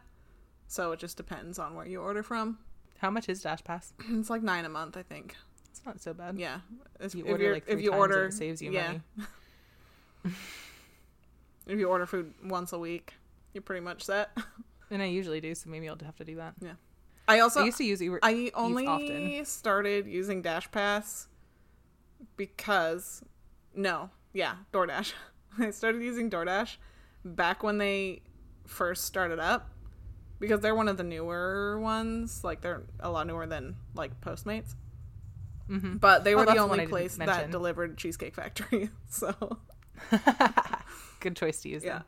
So 0.68 0.92
it 0.92 1.00
just 1.00 1.18
depends 1.18 1.59
on 1.59 1.74
where 1.74 1.87
you 1.87 2.00
order 2.00 2.22
from. 2.22 2.59
how 2.98 3.11
much 3.11 3.28
is 3.28 3.42
dash 3.42 3.62
pass 3.62 3.92
It's 4.09 4.31
like 4.31 4.42
nine 4.42 4.64
a 4.64 4.68
month, 4.70 4.96
I 4.96 5.02
think. 5.02 5.37
it's 5.70 5.83
not 5.85 6.00
so 6.00 6.14
bad 6.14 6.38
Yeah, 6.38 6.61
if 7.00 7.14
you 7.14 7.24
if 7.26 7.31
order 7.33 7.52
like 7.52 7.64
if 7.68 7.81
you 7.83 7.92
order, 7.92 8.26
it 8.26 8.33
saves 8.33 8.62
you 8.62 8.72
yeah, 8.72 8.87
money 8.87 9.00
if 11.66 11.78
you 11.78 11.88
order 11.88 12.07
food 12.07 12.33
once 12.44 12.72
a 12.72 12.78
week, 12.78 13.14
you're 13.52 13.62
pretty 13.62 13.85
much 13.85 14.04
set. 14.04 14.31
and 14.90 15.02
i 15.02 15.07
usually 15.07 15.40
do 15.40 15.54
so 15.54 15.68
maybe 15.68 15.87
i'll 15.88 15.98
have 16.02 16.16
to 16.16 16.24
do 16.24 16.37
that 16.37 16.54
I 17.29 17.41
also 17.41 17.61
i 17.61 17.64
used 17.67 17.79
to 17.79 17.85
use 17.85 18.01
uber 18.01 18.19
I 18.23 18.51
only 18.55 18.87
often. 18.87 19.45
started 19.45 20.07
using 20.07 20.43
Dash 20.43 20.71
Pass 20.71 21.29
because 22.37 23.23
no, 23.75 24.11
yeah, 24.33 24.55
DoorDash. 24.73 25.12
I 25.59 25.71
started 25.71 26.03
using 26.03 26.31
DoorDash 26.31 26.77
back 27.25 27.62
when 27.62 27.79
they 27.79 28.23
first 28.67 29.05
started 29.05 29.38
up 29.38 29.71
because 30.41 30.61
they're 30.61 30.75
one 30.75 30.88
of 30.88 30.97
the 30.97 31.05
newer 31.05 31.79
ones. 31.81 32.43
Like 32.45 32.61
they're 32.61 32.83
a 33.01 33.11
lot 33.11 33.27
newer 33.27 33.47
than 33.47 33.77
like 33.95 34.21
Postmates. 34.21 34.75
Mhm. 35.69 36.01
But 36.01 36.25
they 36.25 36.35
Oh, 36.35 36.38
were 36.38 36.47
the 36.47 36.53
the 36.53 36.59
only 36.59 36.87
place 36.87 37.17
that 37.17 37.51
delivered 37.51 37.99
Cheesecake 37.99 38.35
Factory. 38.35 38.91
So 39.09 39.59
Good 41.21 41.37
choice 41.37 41.61
to 41.62 41.69
use. 41.69 41.83
yeah. 41.85 41.91
Yeah. 41.91 42.03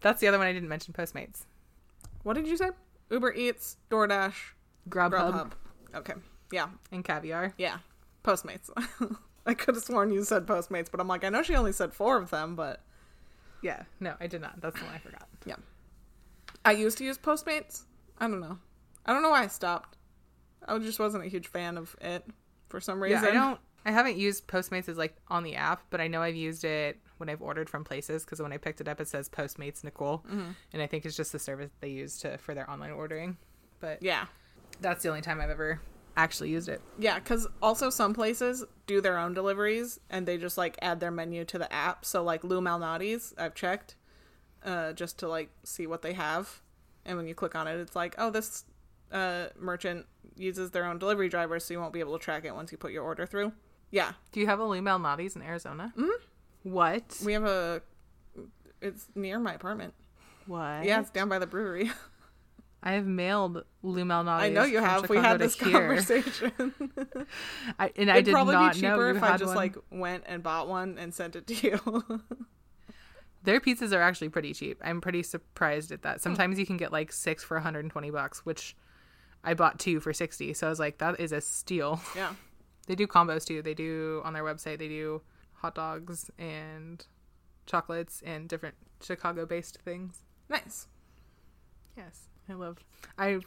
That's 0.00 0.20
the 0.20 0.28
other 0.28 0.38
one 0.38 0.46
I 0.46 0.52
didn't 0.52 0.68
mention. 0.68 0.94
Postmates, 0.94 1.44
What 2.22 2.34
did 2.34 2.46
you 2.46 2.56
say? 2.56 2.70
Uber 3.12 3.34
Eats, 3.34 3.76
DoorDash, 3.90 4.34
Grubhub, 4.88 5.10
Grubhub. 5.12 5.52
Okay. 5.94 6.14
Yeah. 6.50 6.68
and 6.90 7.04
Caviar. 7.04 7.52
Yeah. 7.58 7.78
Postmates. 8.24 8.70
I 9.46 9.54
could 9.54 9.74
have 9.74 9.84
sworn 9.84 10.12
you 10.12 10.24
said 10.24 10.46
Postmates, 10.46 10.90
but 10.90 11.00
I'm 11.00 11.08
like, 11.08 11.22
I 11.24 11.28
know 11.28 11.42
she 11.42 11.54
only 11.54 11.72
said 11.72 11.92
four 11.92 12.16
of 12.16 12.30
them, 12.30 12.56
but 12.56 12.80
Yeah. 13.62 13.82
No, 14.00 14.14
I 14.20 14.26
did 14.26 14.40
not. 14.40 14.60
That's 14.60 14.78
the 14.78 14.86
one 14.86 14.94
I 14.94 14.98
forgot. 14.98 15.28
Yeah. 15.44 15.56
I 16.64 16.72
used 16.72 16.98
to 16.98 17.04
use 17.04 17.18
Postmates. 17.18 17.82
I 18.18 18.28
don't 18.28 18.40
know. 18.40 18.58
I 19.04 19.12
don't 19.12 19.22
know 19.22 19.30
why 19.30 19.42
I 19.44 19.48
stopped. 19.48 19.98
I 20.66 20.78
just 20.78 20.98
wasn't 20.98 21.24
a 21.24 21.28
huge 21.28 21.48
fan 21.48 21.76
of 21.76 21.94
it 22.00 22.24
for 22.68 22.80
some 22.80 23.02
reason. 23.02 23.22
Yeah, 23.22 23.30
I 23.30 23.32
don't. 23.32 23.60
I 23.84 23.90
haven't 23.90 24.16
used 24.16 24.46
Postmates 24.46 24.88
as 24.88 24.96
like 24.96 25.16
on 25.28 25.42
the 25.42 25.56
app, 25.56 25.82
but 25.90 26.00
I 26.00 26.06
know 26.06 26.22
I've 26.22 26.36
used 26.36 26.64
it 26.64 26.98
when 27.22 27.30
I've 27.30 27.40
ordered 27.40 27.70
from 27.70 27.84
places 27.84 28.24
because 28.24 28.42
when 28.42 28.52
I 28.52 28.56
picked 28.56 28.80
it 28.80 28.88
up, 28.88 29.00
it 29.00 29.06
says 29.08 29.28
Postmates 29.28 29.84
Nicole, 29.84 30.18
Mm-hmm. 30.28 30.50
and 30.72 30.82
I 30.82 30.86
think 30.88 31.06
it's 31.06 31.16
just 31.16 31.30
the 31.30 31.38
service 31.38 31.70
they 31.80 31.88
use 31.90 32.18
to 32.18 32.36
for 32.38 32.52
their 32.52 32.68
online 32.68 32.90
ordering. 32.90 33.36
But 33.80 34.02
Yeah. 34.02 34.26
that's 34.80 35.02
the 35.04 35.08
only 35.08 35.20
time 35.22 35.40
I've 35.40 35.50
ever 35.50 35.80
actually 36.16 36.50
used 36.50 36.68
it. 36.68 36.82
Yeah, 36.98 37.18
because 37.20 37.46
also 37.62 37.88
some 37.90 38.12
places 38.12 38.64
do 38.86 39.00
their 39.00 39.16
own 39.16 39.34
deliveries 39.34 40.00
and 40.10 40.26
they 40.26 40.36
just 40.36 40.58
like 40.58 40.76
add 40.82 40.98
their 41.00 41.10
menu 41.12 41.44
to 41.46 41.58
the 41.58 41.72
app. 41.72 42.04
So 42.04 42.22
like 42.24 42.42
Lou 42.44 42.60
Malnati's, 42.60 43.32
I've 43.38 43.54
checked 43.54 43.94
uh, 44.64 44.92
just 44.94 45.18
to 45.20 45.28
like 45.28 45.50
see 45.64 45.86
what 45.86 46.02
they 46.02 46.12
have. 46.14 46.60
And 47.06 47.16
when 47.16 47.26
you 47.28 47.34
click 47.36 47.54
on 47.54 47.66
it, 47.68 47.78
it's 47.80 47.94
like, 47.96 48.14
oh, 48.18 48.30
this 48.30 48.64
uh, 49.12 49.46
merchant 49.58 50.06
uses 50.36 50.70
their 50.72 50.84
own 50.86 50.98
delivery 50.98 51.28
driver, 51.28 51.58
so 51.60 51.72
you 51.74 51.80
won't 51.80 51.92
be 51.92 52.00
able 52.00 52.18
to 52.18 52.22
track 52.24 52.44
it 52.44 52.54
once 52.54 52.72
you 52.72 52.78
put 52.78 52.92
your 52.92 53.04
order 53.04 53.26
through. 53.26 53.52
Yeah, 53.90 54.12
Do 54.32 54.40
you 54.40 54.46
have 54.46 54.58
a 54.58 54.64
Lou 54.64 54.80
Malnati's 54.80 55.36
in 55.36 55.42
Arizona? 55.42 55.92
Mm-hmm. 55.98 56.24
What? 56.62 57.20
we 57.24 57.32
have 57.32 57.44
a. 57.44 57.82
It's 58.80 59.06
near 59.14 59.38
my 59.38 59.54
apartment. 59.54 59.94
What? 60.46 60.84
Yeah, 60.84 61.00
it's 61.00 61.10
down 61.10 61.28
by 61.28 61.38
the 61.38 61.46
brewery. 61.46 61.90
I 62.82 62.92
have 62.92 63.06
mailed 63.06 63.62
Lou 63.84 64.04
Malnati's. 64.04 64.42
I 64.42 64.48
know 64.48 64.64
you 64.64 64.78
have. 64.80 65.02
We 65.08 65.16
Chicago 65.16 65.28
had 65.28 65.38
this 65.38 65.54
here. 65.56 65.70
conversation. 65.72 66.52
I, 67.78 67.92
and 67.96 68.10
I 68.10 68.14
It'd 68.14 68.24
did 68.24 68.32
probably 68.32 68.54
not 68.54 68.74
be 68.74 68.80
know 68.80 68.90
cheaper 68.94 69.10
if 69.10 69.22
I 69.22 69.36
just 69.36 69.46
one. 69.46 69.56
like 69.56 69.76
went 69.90 70.24
and 70.26 70.42
bought 70.42 70.66
one 70.68 70.98
and 70.98 71.14
sent 71.14 71.36
it 71.36 71.46
to 71.46 71.54
you. 71.54 72.20
Their 73.44 73.60
pizzas 73.60 73.92
are 73.92 74.00
actually 74.02 74.30
pretty 74.30 74.52
cheap. 74.52 74.80
I'm 74.84 75.00
pretty 75.00 75.22
surprised 75.22 75.90
at 75.92 76.02
that. 76.02 76.20
Sometimes 76.22 76.58
you 76.58 76.66
can 76.66 76.76
get 76.76 76.92
like 76.92 77.12
six 77.12 77.42
for 77.44 77.56
120 77.56 78.10
bucks, 78.10 78.44
which 78.46 78.76
I 79.44 79.54
bought 79.54 79.78
two 79.78 79.98
for 80.00 80.12
60. 80.12 80.52
So 80.54 80.66
I 80.66 80.70
was 80.70 80.78
like, 80.80 80.98
that 80.98 81.18
is 81.20 81.32
a 81.32 81.40
steal. 81.40 82.00
yeah. 82.16 82.34
They 82.88 82.94
do 82.96 83.06
combos 83.06 83.44
too. 83.44 83.62
They 83.62 83.74
do 83.74 84.22
on 84.24 84.32
their 84.32 84.42
website. 84.44 84.78
They 84.78 84.88
do 84.88 85.22
hot 85.62 85.74
dogs 85.74 86.30
and 86.38 87.06
chocolates 87.66 88.20
and 88.26 88.48
different 88.48 88.74
Chicago-based 89.00 89.78
things. 89.84 90.24
Nice. 90.48 90.88
Yes, 91.96 92.22
I 92.48 92.54
love. 92.54 92.78
I 93.16 93.38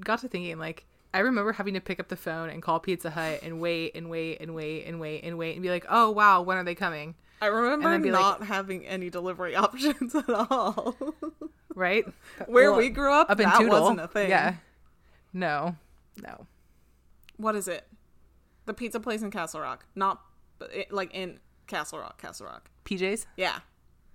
got 0.00 0.18
to 0.20 0.28
thinking 0.28 0.58
like 0.58 0.86
I 1.14 1.20
remember 1.20 1.52
having 1.52 1.74
to 1.74 1.80
pick 1.80 1.98
up 2.00 2.08
the 2.08 2.16
phone 2.16 2.50
and 2.50 2.60
call 2.62 2.78
Pizza 2.80 3.10
Hut 3.10 3.40
and 3.42 3.60
wait 3.60 3.94
and 3.96 4.10
wait 4.10 4.40
and 4.40 4.54
wait 4.54 4.84
and 4.86 5.00
wait 5.00 5.24
and 5.24 5.38
wait 5.38 5.54
and 5.54 5.62
be 5.62 5.70
like, 5.70 5.86
oh 5.88 6.10
wow, 6.10 6.42
when 6.42 6.58
are 6.58 6.64
they 6.64 6.74
coming? 6.74 7.14
I 7.40 7.46
remember 7.46 7.98
be 7.98 8.10
like- 8.10 8.20
not 8.20 8.42
having 8.44 8.86
any 8.86 9.08
delivery 9.10 9.54
options 9.64 10.14
at 10.14 10.28
all. 10.28 10.96
Right? 11.74 12.06
Where 12.46 12.70
Well, 12.70 12.78
we 12.78 12.88
grew 12.88 13.12
up, 13.12 13.28
up 13.28 13.38
in 13.38 13.44
that 13.44 13.58
Toodle. 13.58 13.80
wasn't 13.82 14.00
a 14.00 14.08
thing. 14.08 14.30
Yeah. 14.30 14.54
No. 15.34 15.76
No. 16.22 16.46
What 17.36 17.54
is 17.54 17.68
it? 17.68 17.86
The 18.64 18.72
pizza 18.72 18.98
place 18.98 19.20
in 19.20 19.30
Castle 19.30 19.60
Rock. 19.60 19.84
Not 19.94 20.22
but 20.58 20.72
it, 20.74 20.92
like 20.92 21.12
in 21.14 21.38
Castle 21.66 21.98
Rock, 21.98 22.20
Castle 22.20 22.46
Rock. 22.46 22.70
PJs. 22.84 23.26
Yeah. 23.36 23.58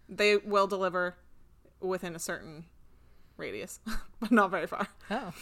They 0.10 0.38
will 0.38 0.68
deliver 0.68 1.16
within 1.80 2.16
a 2.16 2.20
certain 2.20 2.66
radius, 3.38 3.80
but 4.20 4.32
not 4.32 4.52
very 4.52 4.68
far. 4.68 4.88
Oh. 5.10 5.34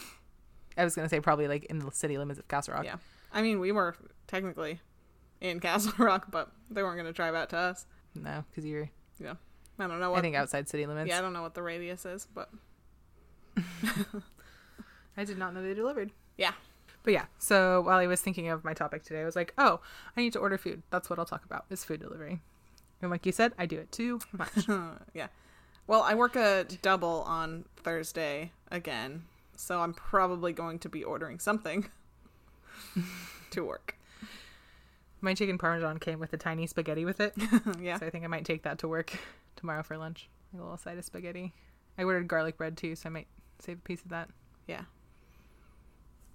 I 0.76 0.84
was 0.84 0.94
gonna 0.94 1.08
say 1.08 1.20
probably 1.20 1.48
like 1.48 1.64
in 1.66 1.78
the 1.80 1.90
city 1.92 2.16
limits 2.18 2.38
of 2.38 2.48
Castle 2.48 2.74
Rock. 2.74 2.84
Yeah. 2.84 2.96
I 3.32 3.42
mean, 3.42 3.60
we 3.60 3.72
were 3.72 3.96
technically 4.26 4.80
in 5.40 5.60
Castle 5.60 5.92
Rock, 5.98 6.30
but 6.30 6.50
they 6.70 6.82
weren't 6.82 6.96
going 6.96 7.06
to 7.06 7.12
drive 7.12 7.34
out 7.34 7.50
to 7.50 7.56
us. 7.56 7.86
No, 8.14 8.44
because 8.50 8.64
you're. 8.64 8.90
Yeah. 9.18 9.34
I 9.78 9.86
don't 9.86 10.00
know 10.00 10.10
what. 10.10 10.18
I 10.18 10.22
think 10.22 10.36
outside 10.36 10.68
city 10.68 10.86
limits. 10.86 11.08
yeah, 11.08 11.18
I 11.18 11.20
don't 11.22 11.32
know 11.32 11.42
what 11.42 11.54
the 11.54 11.62
radius 11.62 12.04
is, 12.04 12.26
but 12.34 12.50
I 15.16 15.24
did 15.24 15.38
not 15.38 15.54
know 15.54 15.62
they 15.62 15.74
delivered. 15.74 16.10
yeah. 16.36 16.52
But 17.02 17.12
yeah, 17.14 17.26
so 17.38 17.80
while 17.80 17.98
I 17.98 18.06
was 18.06 18.20
thinking 18.20 18.48
of 18.48 18.64
my 18.64 18.74
topic 18.74 19.04
today, 19.04 19.22
I 19.22 19.24
was 19.24 19.36
like, 19.36 19.54
oh, 19.56 19.80
I 20.16 20.20
need 20.20 20.32
to 20.34 20.38
order 20.38 20.58
food. 20.58 20.82
That's 20.90 21.08
what 21.08 21.18
I'll 21.18 21.24
talk 21.24 21.44
about 21.44 21.64
is 21.70 21.84
food 21.84 22.00
delivery. 22.00 22.40
And 23.00 23.10
like 23.10 23.24
you 23.24 23.32
said, 23.32 23.52
I 23.58 23.66
do 23.66 23.78
it 23.78 23.90
too 23.90 24.20
much. 24.32 24.66
yeah. 25.14 25.28
Well, 25.86 26.02
I 26.02 26.14
work 26.14 26.36
a 26.36 26.66
double 26.82 27.22
on 27.26 27.64
Thursday 27.76 28.52
again, 28.70 29.24
so 29.56 29.80
I'm 29.80 29.94
probably 29.94 30.52
going 30.52 30.78
to 30.80 30.88
be 30.88 31.02
ordering 31.02 31.38
something 31.38 31.88
to 33.50 33.64
work. 33.64 33.96
my 35.20 35.34
chicken 35.34 35.58
parmesan 35.58 35.98
came 35.98 36.20
with 36.20 36.32
a 36.32 36.36
tiny 36.36 36.66
spaghetti 36.66 37.04
with 37.04 37.20
it. 37.20 37.34
yeah. 37.80 37.98
So 37.98 38.06
I 38.06 38.10
think 38.10 38.24
I 38.24 38.28
might 38.28 38.44
take 38.44 38.62
that 38.62 38.78
to 38.80 38.88
work 38.88 39.18
tomorrow 39.56 39.82
for 39.82 39.96
lunch. 39.96 40.28
A 40.54 40.58
little 40.58 40.76
side 40.76 40.98
of 40.98 41.04
spaghetti. 41.04 41.54
I 41.98 42.04
ordered 42.04 42.28
garlic 42.28 42.56
bread 42.56 42.76
too, 42.76 42.94
so 42.94 43.08
I 43.08 43.12
might 43.12 43.28
save 43.58 43.78
a 43.78 43.80
piece 43.80 44.02
of 44.02 44.10
that. 44.10 44.28
Yeah. 44.66 44.82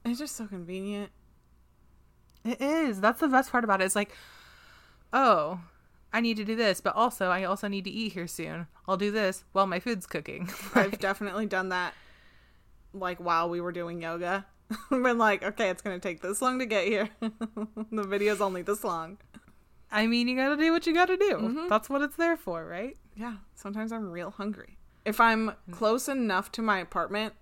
It's 0.05 0.19
just 0.19 0.35
so 0.35 0.45
convenient. 0.45 1.11
It 2.43 2.61
is. 2.61 3.01
That's 3.01 3.19
the 3.19 3.27
best 3.27 3.51
part 3.51 3.63
about 3.63 3.81
it. 3.81 3.85
It's 3.85 3.95
like, 3.95 4.11
oh, 5.11 5.59
I 6.13 6.21
need 6.21 6.37
to 6.37 6.45
do 6.45 6.55
this, 6.55 6.79
but 6.79 6.95
also 6.95 7.29
I 7.29 7.43
also 7.43 7.67
need 7.67 7.83
to 7.85 7.89
eat 7.89 8.13
here 8.13 8.27
soon. 8.27 8.67
I'll 8.87 8.97
do 8.97 9.11
this 9.11 9.43
while 9.51 9.65
my 9.65 9.79
food's 9.79 10.05
cooking. 10.05 10.49
I've 10.75 10.99
definitely 10.99 11.47
done 11.47 11.69
that 11.69 11.93
like 12.93 13.17
while 13.17 13.49
we 13.49 13.59
were 13.59 13.71
doing 13.71 14.01
yoga. 14.01 14.45
Been 14.89 15.17
like, 15.17 15.43
okay, 15.43 15.69
it's 15.69 15.81
gonna 15.81 15.99
take 15.99 16.21
this 16.21 16.41
long 16.41 16.59
to 16.59 16.65
get 16.65 16.85
here. 16.85 17.09
the 17.91 18.03
video's 18.03 18.41
only 18.41 18.61
this 18.61 18.83
long. 18.83 19.17
I 19.91 20.07
mean, 20.07 20.27
you 20.27 20.35
gotta 20.35 20.57
do 20.57 20.71
what 20.71 20.87
you 20.87 20.93
gotta 20.93 21.17
do. 21.17 21.33
Mm-hmm. 21.33 21.67
That's 21.67 21.89
what 21.89 22.01
it's 22.01 22.15
there 22.15 22.37
for, 22.37 22.65
right? 22.65 22.95
Yeah, 23.15 23.35
sometimes 23.55 23.91
I'm 23.91 24.09
real 24.09 24.31
hungry. 24.31 24.77
If 25.03 25.19
I'm 25.19 25.51
close 25.71 26.07
enough 26.07 26.51
to 26.53 26.61
my 26.61 26.79
apartment, 26.79 27.33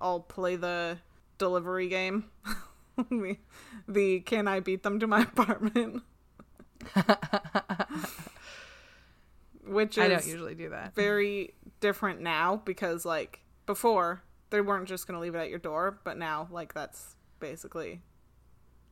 I'll 0.00 0.20
play 0.20 0.56
the 0.56 0.98
delivery 1.40 1.88
game. 1.88 2.26
the, 2.96 3.36
the 3.88 4.20
can 4.20 4.46
I 4.46 4.60
beat 4.60 4.84
them 4.84 5.00
to 5.00 5.08
my 5.08 5.22
apartment? 5.22 6.02
Which 9.66 9.98
I 9.98 10.08
don't 10.08 10.26
usually 10.26 10.54
do 10.54 10.70
that. 10.70 10.94
very 10.94 11.54
different 11.80 12.20
now 12.20 12.62
because 12.64 13.04
like 13.04 13.40
before 13.66 14.22
they 14.50 14.60
weren't 14.60 14.88
just 14.88 15.06
going 15.06 15.14
to 15.16 15.20
leave 15.20 15.34
it 15.34 15.38
at 15.38 15.48
your 15.50 15.58
door, 15.58 16.00
but 16.04 16.16
now 16.18 16.48
like 16.50 16.74
that's 16.74 17.16
basically 17.38 18.00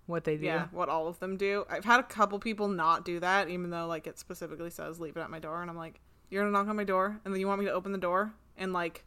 What 0.07 0.24
they 0.24 0.36
do. 0.36 0.44
yeah, 0.46 0.68
what 0.70 0.88
all 0.88 1.09
of 1.09 1.18
them 1.20 1.36
do. 1.36 1.64
I've 1.68 1.84
had 1.84 2.01
a 2.01 2.05
couple 2.05 2.38
people 2.38 2.68
not 2.68 3.05
do 3.05 3.18
that, 3.20 3.49
even 3.49 3.70
though 3.70 3.86
like 3.86 4.07
it 4.07 4.18
specifically 4.18 4.70
says 4.70 5.01
leave 5.01 5.16
it 5.16 5.20
at 5.20 5.30
my 5.30 5.38
door, 5.38 5.62
and 5.62 5.70
I'm 5.70 5.76
like, 5.76 6.01
you're 6.30 6.42
gonna 6.42 6.53
knock 6.53 6.68
on 6.68 6.76
my 6.76 6.84
door, 6.84 7.20
and 7.24 7.32
then 7.34 7.40
you 7.40 7.49
want 7.49 7.61
me 7.61 7.66
to 7.66 7.72
open 7.72 7.92
the 7.92 7.99
door 7.99 8.32
and 8.57 8.72
like 8.72 9.05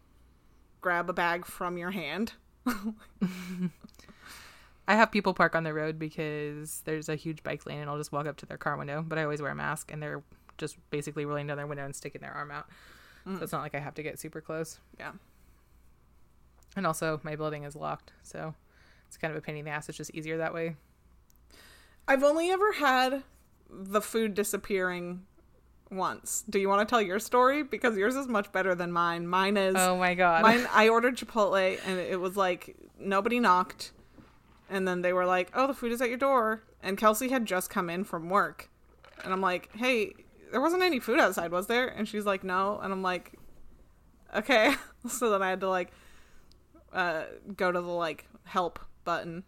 grab 0.82 1.10
a 1.10 1.14
bag 1.14 1.46
from 1.46 1.78
your 1.78 1.92
hand. 1.92 2.34
I 4.88 4.96
have 4.96 5.12
people 5.12 5.34
park 5.34 5.56
on 5.56 5.64
the 5.64 5.74
road 5.74 5.98
because 6.00 6.82
there's 6.86 7.10
a 7.10 7.16
huge 7.16 7.44
bike 7.44 7.66
lane 7.66 7.80
and 7.80 7.90
I'll 7.90 7.98
just 7.98 8.12
walk 8.12 8.28
up 8.28 8.38
to 8.38 8.46
their 8.46 8.58
car 8.58 8.78
window, 8.78 9.04
but 9.08 9.18
I 9.18 9.24
always 9.24 9.42
wear 9.42 9.52
a 9.52 9.56
mask 9.56 9.92
and 9.92 10.02
they're 10.02 10.24
just 10.58 10.78
basically 10.90 11.26
rolling 11.26 11.48
down 11.48 11.58
their 11.58 11.68
window 11.68 11.86
and 11.86 11.96
sticking 11.96 12.22
their 12.22 12.34
arm 12.34 12.52
out. 12.52 12.68
So 13.26 13.32
mm. 13.32 13.42
it's 13.42 13.52
not 13.52 13.62
like 13.62 13.76
I 13.76 13.80
have 13.80 13.96
to 13.96 14.04
get 14.04 14.20
super 14.20 14.42
close. 14.42 14.80
Yeah, 15.00 15.12
And 16.76 16.88
also, 16.88 17.20
my 17.24 17.36
building 17.36 17.64
is 17.64 17.76
locked, 17.76 18.12
so 18.24 18.56
it's 19.08 19.18
kind 19.18 19.32
of 19.32 19.38
a 19.38 19.42
pain 19.42 19.58
in 19.58 19.66
the 19.66 19.72
ass. 19.72 19.90
It's 19.90 19.98
just 19.98 20.14
easier 20.14 20.38
that 20.38 20.54
way. 20.54 20.76
I've 22.08 22.24
only 22.24 22.50
ever 22.50 22.74
had 22.74 23.24
the 23.70 24.02
food 24.02 24.34
disappearing 24.34 25.26
once. 25.92 26.44
Do 26.50 26.60
you 26.60 26.70
want 26.70 26.88
to 26.88 26.92
tell 26.92 27.02
your 27.02 27.20
story 27.20 27.64
because 27.64 27.98
yours 27.98 28.16
is 28.16 28.28
much 28.28 28.52
better 28.52 28.74
than 28.74 28.92
mine? 28.92 29.28
Mine 29.28 29.58
is 29.58 29.76
Oh 29.78 29.98
my 29.98 30.16
god. 30.16 30.42
Mine, 30.42 30.68
I 30.72 30.90
ordered 30.90 31.18
Chipotle, 31.18 31.80
and 31.86 32.00
it 32.00 32.20
was 32.20 32.38
like 32.38 32.76
nobody 32.98 33.40
knocked, 33.40 33.92
and 34.70 34.88
then 34.88 35.02
they 35.02 35.14
were 35.14 35.26
like, 35.26 35.52
"Oh, 35.54 35.68
the 35.68 35.74
food 35.74 35.92
is 35.92 36.02
at 36.02 36.10
your 36.10 36.18
door." 36.18 36.64
And 36.82 36.98
Kelsey 36.98 37.30
had 37.30 37.46
just 37.46 37.70
come 37.70 37.90
in 37.90 38.04
from 38.04 38.30
work, 38.30 38.70
and 39.24 39.34
I'm 39.34 39.42
like, 39.42 39.70
"Hey, 39.76 40.14
there 40.52 40.62
wasn't 40.62 40.84
any 40.84 41.00
food 41.00 41.20
outside, 41.20 41.52
was 41.52 41.68
there?" 41.68 41.88
And 41.88 42.08
she's 42.08 42.26
like, 42.26 42.44
"No," 42.44 42.80
and 42.82 42.92
I'm 42.92 43.04
like, 43.04 43.34
"Okay." 44.36 44.74
so 45.08 45.30
then 45.30 45.42
I 45.42 45.50
had 45.50 45.60
to 45.60 45.70
like 45.70 45.92
uh, 46.94 47.24
go 47.56 47.72
to 47.72 47.82
the 47.82 47.88
like 47.88 48.28
help 48.46 48.80
button 49.04 49.44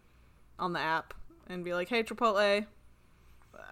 on 0.58 0.72
the 0.72 0.80
app 0.80 1.14
and 1.48 1.64
be 1.64 1.74
like, 1.74 1.88
"Hey, 1.88 2.02
Chipotle." 2.02 2.66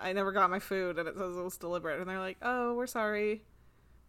I 0.03 0.12
never 0.12 0.32
got 0.32 0.50
my 0.50 0.59
food 0.59 0.98
and 0.98 1.09
it 1.09 1.16
says 1.16 1.36
it 1.36 1.42
was 1.42 1.57
deliberate 1.57 2.00
and 2.00 2.09
they're 2.09 2.18
like, 2.18 2.38
"Oh, 2.42 2.74
we're 2.74 2.86
sorry." 2.86 3.42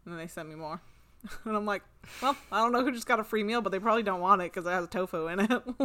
And 0.05 0.13
then 0.13 0.17
they 0.17 0.27
sent 0.27 0.49
me 0.49 0.55
more. 0.55 0.81
And 1.45 1.55
I'm 1.55 1.65
like, 1.65 1.83
well, 2.21 2.35
I 2.51 2.61
don't 2.61 2.71
know 2.73 2.83
who 2.83 2.91
just 2.91 3.07
got 3.07 3.19
a 3.19 3.23
free 3.23 3.43
meal, 3.43 3.61
but 3.61 3.71
they 3.71 3.79
probably 3.79 4.03
don't 4.03 4.19
want 4.19 4.41
it 4.41 4.51
because 4.51 4.65
it 4.65 4.71
has 4.71 4.87
tofu 4.89 5.27
in 5.27 5.39
it. 5.39 5.49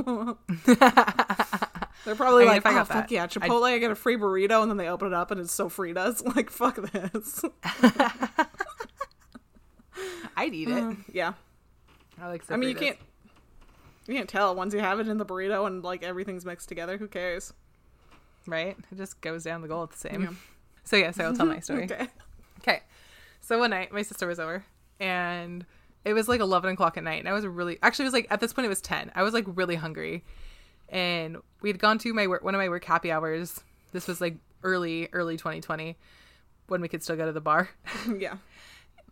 They're 2.04 2.14
probably 2.14 2.42
I 2.42 2.46
mean, 2.46 2.54
like, 2.54 2.56
if 2.58 2.66
I 2.66 2.72
oh, 2.72 2.84
fuck 2.84 2.88
that, 2.88 3.10
yeah, 3.10 3.26
Chipotle, 3.26 3.64
I... 3.64 3.78
get 3.78 3.90
a 3.90 3.94
free 3.94 4.16
burrito, 4.16 4.62
and 4.62 4.70
then 4.70 4.76
they 4.78 4.88
open 4.88 5.08
it 5.08 5.14
up 5.14 5.30
and 5.30 5.40
it's 5.40 5.56
Sofritas. 5.56 6.24
Like, 6.36 6.50
fuck 6.50 6.76
this. 6.76 7.44
I'd 10.36 10.54
eat 10.54 10.68
it. 10.68 10.74
Mm, 10.74 11.04
yeah. 11.12 11.34
I 12.20 12.28
like 12.28 12.50
I 12.50 12.56
mean, 12.56 12.70
you 12.70 12.74
can't, 12.74 12.98
you 14.06 14.14
can't 14.14 14.28
tell 14.28 14.54
once 14.54 14.74
you 14.74 14.80
have 14.80 15.00
it 15.00 15.08
in 15.08 15.18
the 15.18 15.26
burrito 15.26 15.66
and 15.66 15.82
like 15.82 16.02
everything's 16.02 16.44
mixed 16.44 16.68
together. 16.68 16.98
Who 16.98 17.08
cares? 17.08 17.52
Right? 18.48 18.76
It 18.90 18.96
just 18.96 19.20
goes 19.20 19.44
down 19.44 19.62
the 19.62 19.68
goal 19.68 19.82
at 19.84 19.90
the 19.90 19.98
same. 19.98 20.22
Yeah. 20.22 20.30
So, 20.84 20.96
yes, 20.96 21.20
I 21.20 21.28
will 21.28 21.36
tell 21.36 21.46
my 21.46 21.60
story. 21.60 21.84
Okay. 21.84 22.08
Okay. 22.60 22.82
So 23.40 23.58
one 23.58 23.70
night, 23.70 23.92
my 23.92 24.02
sister 24.02 24.26
was 24.26 24.40
over, 24.40 24.64
and 25.00 25.64
it 26.04 26.12
was 26.12 26.28
like 26.28 26.40
11 26.40 26.70
o'clock 26.72 26.96
at 26.96 27.04
night, 27.04 27.18
and 27.18 27.28
I 27.28 27.32
was 27.32 27.46
really 27.46 27.78
actually 27.82 28.04
it 28.04 28.08
was 28.08 28.14
like 28.14 28.26
at 28.30 28.40
this 28.40 28.52
point 28.52 28.66
it 28.66 28.70
was 28.70 28.80
10. 28.80 29.12
I 29.14 29.22
was 29.22 29.34
like 29.34 29.44
really 29.46 29.76
hungry, 29.76 30.24
and 30.88 31.38
we 31.60 31.68
had 31.68 31.78
gone 31.78 31.98
to 31.98 32.12
my 32.12 32.26
work, 32.26 32.42
one 32.42 32.54
of 32.54 32.58
my 32.58 32.68
work 32.68 32.84
happy 32.84 33.10
hours. 33.10 33.60
This 33.92 34.06
was 34.06 34.20
like 34.20 34.36
early 34.62 35.08
early 35.12 35.36
2020 35.36 35.96
when 36.66 36.80
we 36.80 36.88
could 36.88 37.02
still 37.02 37.16
go 37.16 37.26
to 37.26 37.32
the 37.32 37.40
bar, 37.40 37.70
yeah. 38.18 38.36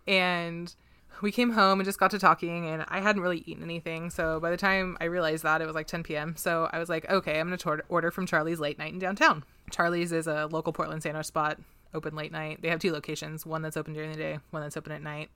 and 0.07 0.75
we 1.23 1.33
came 1.33 1.51
home 1.51 1.81
and 1.81 1.85
just 1.85 1.99
got 1.99 2.11
to 2.11 2.19
talking, 2.19 2.67
and 2.67 2.85
I 2.89 3.01
hadn't 3.01 3.23
really 3.23 3.43
eaten 3.47 3.63
anything. 3.63 4.11
So 4.11 4.41
by 4.41 4.51
the 4.51 4.57
time 4.57 4.97
I 5.01 5.05
realized 5.05 5.45
that, 5.45 5.61
it 5.61 5.67
was 5.67 5.75
like 5.75 5.87
10 5.87 6.03
p.m. 6.03 6.35
So 6.37 6.69
I 6.73 6.79
was 6.79 6.89
like, 6.89 7.09
okay, 7.11 7.41
I'm 7.41 7.55
gonna 7.55 7.83
order 7.89 8.11
from 8.11 8.27
Charlie's 8.27 8.61
late 8.61 8.79
night 8.79 8.93
in 8.93 8.99
downtown. 8.99 9.45
Charlie's 9.71 10.13
is 10.13 10.27
a 10.27 10.47
local 10.47 10.73
Portland 10.73 11.03
sandwich 11.03 11.27
spot, 11.27 11.59
open 11.95 12.15
late 12.15 12.33
night. 12.33 12.61
They 12.63 12.69
have 12.69 12.81
two 12.81 12.93
locations, 12.93 13.47
one 13.47 13.63
that's 13.63 13.77
open 13.77 13.95
during 13.95 14.11
the 14.11 14.19
day, 14.19 14.39
one 14.51 14.63
that's 14.63 14.77
open 14.77 14.93
at 14.93 15.03
night, 15.03 15.31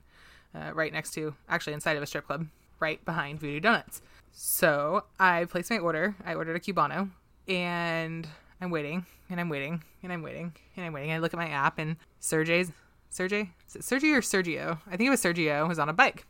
uh, 0.55 0.71
right 0.73 0.93
next 0.93 1.11
to, 1.15 1.35
actually 1.49 1.73
inside 1.73 1.97
of 1.97 2.03
a 2.03 2.07
strip 2.07 2.27
club, 2.27 2.47
right 2.79 3.03
behind 3.05 3.39
Voodoo 3.39 3.59
Donuts. 3.59 4.01
So 4.31 5.05
I 5.19 5.45
placed 5.45 5.69
my 5.69 5.77
order. 5.79 6.15
I 6.25 6.35
ordered 6.35 6.55
a 6.55 6.59
Cubano, 6.59 7.09
and 7.47 8.27
I'm 8.61 8.71
waiting, 8.71 9.05
and 9.29 9.39
I'm 9.39 9.49
waiting, 9.49 9.83
and 10.03 10.13
I'm 10.13 10.21
waiting, 10.21 10.53
and 10.77 10.85
I'm 10.85 10.93
waiting. 10.93 11.11
I 11.11 11.17
look 11.17 11.33
at 11.33 11.39
my 11.39 11.49
app, 11.49 11.79
and 11.79 11.97
Sergey's, 12.19 12.71
Sergey? 13.11 13.51
Is 13.67 13.75
it 13.75 13.83
Sergey 13.83 14.13
or 14.13 14.21
Sergio? 14.21 14.79
I 14.87 14.95
think 14.95 15.07
it 15.07 15.11
was 15.11 15.21
Sergio, 15.21 15.67
was 15.67 15.79
on 15.79 15.89
a 15.89 15.93
bike. 15.93 16.25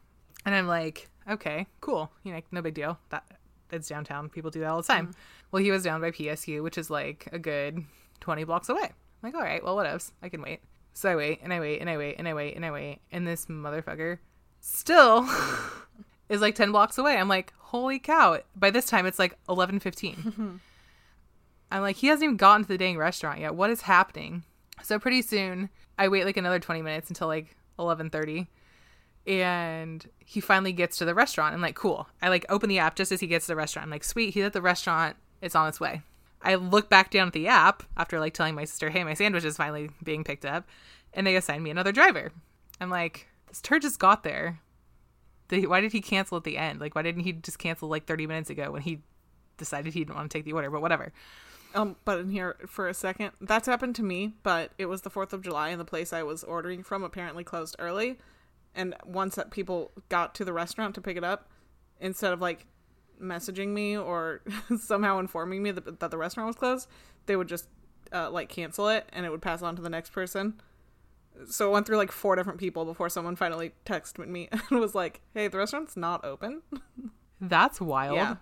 And 0.46 0.56
I'm 0.56 0.68
like, 0.68 1.10
okay, 1.30 1.68
cool. 1.80 2.12
You 2.24 2.34
know, 2.34 2.42
no 2.52 2.62
big 2.62 2.74
deal. 2.74 2.98
That 3.10 3.24
it's 3.72 3.88
downtown. 3.88 4.30
People 4.30 4.50
do 4.50 4.60
that 4.62 4.70
all 4.70 4.82
the 4.82 4.88
time. 4.88 5.08
Mm-hmm. 5.08 5.20
Well, 5.52 5.64
he 5.64 5.70
was 5.72 5.84
down 5.84 6.02
by 6.02 6.12
PSU, 6.12 6.64
which 6.64 6.80
is 6.80 6.90
like 6.90 7.30
a 7.32 7.38
good 7.38 7.86
20 8.20 8.44
blocks 8.46 8.68
away. 8.68 8.84
I'm 8.84 8.92
like, 9.22 9.36
all 9.36 9.42
right, 9.42 9.64
well, 9.64 9.76
what 9.76 9.86
else? 9.86 10.12
I 10.24 10.30
can 10.30 10.42
wait. 10.42 10.62
So 10.94 11.10
I 11.10 11.16
wait 11.16 11.40
and 11.44 11.54
I 11.54 11.60
wait 11.60 11.80
and 11.80 11.90
I 11.90 11.98
wait 11.98 12.16
and 12.18 12.28
I 12.28 12.34
wait 12.34 12.56
and 12.56 12.66
I 12.66 12.72
wait. 12.72 13.00
And 13.12 13.28
this 13.28 13.46
motherfucker 13.46 14.18
still 14.60 15.30
is 16.30 16.42
like 16.42 16.56
10 16.56 16.72
blocks 16.72 16.98
away. 16.98 17.16
I'm 17.16 17.30
like, 17.30 17.54
holy 17.60 18.00
cow. 18.00 18.40
By 18.56 18.72
this 18.72 18.88
time, 18.88 19.06
it's 19.06 19.20
like 19.20 19.38
11.15. 19.48 20.60
I'm 21.72 21.82
like, 21.82 21.98
he 21.98 22.08
hasn't 22.08 22.24
even 22.24 22.38
gotten 22.38 22.64
to 22.64 22.68
the 22.68 22.78
dang 22.78 22.98
restaurant 22.98 23.40
yet. 23.40 23.54
What 23.54 23.70
is 23.70 23.82
happening? 23.82 24.44
So 24.84 24.98
pretty 24.98 25.22
soon, 25.22 25.70
I 25.98 26.08
wait 26.08 26.26
like 26.26 26.38
another 26.38 26.60
20 26.60 26.82
minutes 26.82 27.10
until 27.10 27.28
like 27.28 27.56
11.30 27.78 28.48
and 29.28 30.10
he 30.26 30.40
finally 30.40 30.74
gets 30.74 30.98
to 30.98 31.06
the 31.06 31.14
restaurant. 31.14 31.54
And 31.54 31.62
like 31.62 31.76
cool. 31.76 32.08
I 32.22 32.30
like 32.30 32.46
open 32.50 32.70
the 32.70 32.80
app 32.80 32.96
just 32.96 33.12
as 33.12 33.20
he 33.20 33.28
gets 33.28 33.46
to 33.46 33.52
the 33.52 33.56
restaurant. 33.56 33.86
I'm 33.86 33.92
like 33.92 34.04
sweet 34.04 34.34
he's 34.34 34.44
at 34.44 34.54
the 34.54 34.62
restaurant. 34.62 35.16
It's 35.42 35.56
on 35.56 35.68
its 35.68 35.80
way. 35.80 36.02
I 36.42 36.56
look 36.56 36.90
back 36.90 37.12
down 37.12 37.28
at 37.28 37.34
the 37.34 37.48
app 37.48 37.84
after 37.96 38.20
like 38.20 38.34
telling 38.34 38.56
my 38.56 38.66
sister 38.66 38.90
hey 38.90 39.04
my 39.04 39.14
sandwich 39.14 39.46
is 39.46 39.58
finally 39.58 39.90
being 40.04 40.24
picked 40.24 40.46
up 40.46 40.68
and 41.14 41.26
they 41.26 41.36
assign 41.36 41.64
me 41.64 41.70
another 41.70 41.92
driver. 41.92 42.32
I'm 42.80 42.90
like 42.90 43.28
this 43.48 43.62
turd 43.62 43.84
just 43.84 44.00
got 44.00 44.24
there. 44.24 44.60
Why 45.52 45.82
did 45.82 45.92
he 45.92 46.02
cancel 46.02 46.38
at 46.38 46.46
the 46.46 46.58
end? 46.58 46.80
Like 46.80 46.96
why 46.96 47.02
didn't 47.02 47.24
he 47.24 47.34
just 47.34 47.60
cancel 47.60 47.90
like 47.90 48.06
30 48.06 48.26
minutes 48.26 48.50
ago 48.50 48.72
when 48.72 48.82
he 48.82 49.02
decided 49.58 49.94
he 49.94 50.00
didn't 50.00 50.16
want 50.16 50.32
to 50.32 50.36
take 50.36 50.46
the 50.46 50.54
order 50.54 50.72
but 50.72 50.82
whatever 50.82 51.12
Um, 51.74 51.96
but 52.06 52.20
in 52.20 52.30
here 52.30 52.58
for 52.68 52.88
a 52.88 52.94
second, 52.94 53.32
that's 53.40 53.68
happened 53.68 53.96
to 53.96 54.04
me. 54.04 54.34
But 54.44 54.72
it 54.78 54.88
was 54.88 55.02
the 55.02 55.10
Fourth 55.10 55.34
of 55.34 55.42
July, 55.42 55.70
and 55.70 55.80
the 55.80 55.86
place 55.86 56.14
I 56.14 56.24
was 56.24 56.44
ordering 56.44 56.84
from 56.84 57.04
apparently 57.04 57.44
closed 57.44 57.76
early. 57.80 58.18
And 58.74 58.96
once 59.06 59.36
that 59.36 59.52
people 59.52 59.92
got 60.10 60.34
to 60.36 60.46
the 60.46 60.54
restaurant 60.54 60.96
to 60.96 61.02
pick 61.02 61.18
it 61.18 61.24
up, 61.24 61.50
instead 62.00 62.34
of 62.34 62.42
like 62.42 62.66
messaging 63.22 63.70
me 63.70 63.98
or 63.98 64.42
somehow 64.80 65.20
informing 65.20 65.62
me 65.62 65.72
that, 65.72 66.00
that 66.00 66.12
the 66.12 66.18
restaurant 66.18 66.48
was 66.48 66.56
closed, 66.56 66.90
they 67.26 67.36
would 67.36 67.48
just 67.48 67.68
uh, 68.12 68.30
like 68.30 68.50
cancel 68.50 68.90
it, 68.90 69.08
and 69.14 69.26
it 69.26 69.30
would 69.30 69.42
pass 69.42 69.62
on 69.62 69.76
to 69.76 69.82
the 69.82 69.90
next 69.90 70.12
person. 70.12 70.62
So 71.48 71.70
it 71.70 71.72
went 71.72 71.86
through 71.86 71.98
like 71.98 72.12
four 72.12 72.36
different 72.36 72.60
people 72.60 72.86
before 72.86 73.10
someone 73.10 73.36
finally 73.36 73.72
texted 73.86 74.28
me 74.28 74.50
and 74.70 74.80
was 74.80 74.94
like, 74.96 75.22
"Hey, 75.34 75.48
the 75.48 75.58
restaurant's 75.58 75.96
not 75.96 76.24
open." 76.26 76.62
that's 77.42 77.80
wild 77.80 78.18
Yeah. 78.18 78.36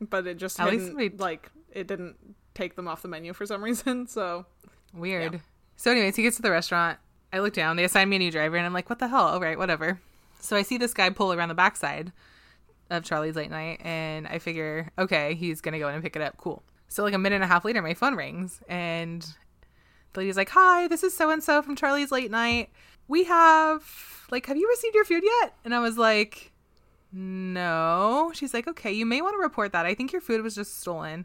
But 0.00 0.26
it 0.26 0.36
just 0.36 0.58
At 0.58 0.70
least 0.70 1.20
like 1.20 1.50
it 1.72 1.86
didn't 1.86 2.16
take 2.54 2.76
them 2.76 2.86
off 2.86 3.02
the 3.02 3.08
menu 3.08 3.32
for 3.32 3.46
some 3.46 3.62
reason. 3.64 4.06
So 4.06 4.46
Weird. 4.92 5.34
Yeah. 5.34 5.38
So, 5.76 5.90
anyways, 5.90 6.16
he 6.16 6.22
gets 6.22 6.36
to 6.36 6.42
the 6.42 6.50
restaurant. 6.50 6.98
I 7.32 7.40
look 7.40 7.54
down. 7.54 7.76
They 7.76 7.84
assign 7.84 8.08
me 8.08 8.16
a 8.16 8.18
new 8.18 8.30
driver, 8.30 8.56
and 8.56 8.66
I'm 8.66 8.74
like, 8.74 8.90
"What 8.90 8.98
the 8.98 9.08
hell? 9.08 9.24
All 9.24 9.40
right, 9.40 9.56
whatever." 9.58 10.00
So 10.38 10.56
I 10.56 10.62
see 10.62 10.76
this 10.76 10.92
guy 10.92 11.08
pull 11.10 11.32
around 11.32 11.48
the 11.48 11.54
backside 11.54 12.12
of 12.90 13.04
Charlie's 13.04 13.36
late 13.36 13.50
night, 13.50 13.80
and 13.82 14.26
I 14.26 14.38
figure, 14.38 14.90
okay, 14.98 15.34
he's 15.34 15.60
gonna 15.60 15.78
go 15.78 15.88
in 15.88 15.94
and 15.94 16.02
pick 16.02 16.14
it 16.14 16.22
up. 16.22 16.36
Cool. 16.36 16.62
So 16.88 17.02
like 17.02 17.14
a 17.14 17.18
minute 17.18 17.36
and 17.36 17.44
a 17.44 17.46
half 17.46 17.64
later, 17.64 17.80
my 17.80 17.94
phone 17.94 18.16
rings, 18.16 18.60
and 18.68 19.22
the 20.12 20.20
lady's 20.20 20.36
like, 20.36 20.50
"Hi, 20.50 20.88
this 20.88 21.02
is 21.02 21.16
so 21.16 21.30
and 21.30 21.42
so 21.42 21.62
from 21.62 21.74
Charlie's 21.74 22.12
late 22.12 22.30
night. 22.30 22.70
We 23.08 23.24
have 23.24 24.26
like, 24.30 24.46
have 24.46 24.56
you 24.56 24.68
received 24.68 24.94
your 24.94 25.04
food 25.06 25.24
yet?" 25.24 25.54
And 25.64 25.74
I 25.74 25.78
was 25.80 25.96
like, 25.96 26.52
"No." 27.12 28.30
She's 28.34 28.52
like, 28.52 28.68
"Okay, 28.68 28.92
you 28.92 29.06
may 29.06 29.22
want 29.22 29.34
to 29.34 29.38
report 29.38 29.72
that. 29.72 29.86
I 29.86 29.94
think 29.94 30.12
your 30.12 30.20
food 30.20 30.42
was 30.42 30.54
just 30.54 30.80
stolen. 30.80 31.24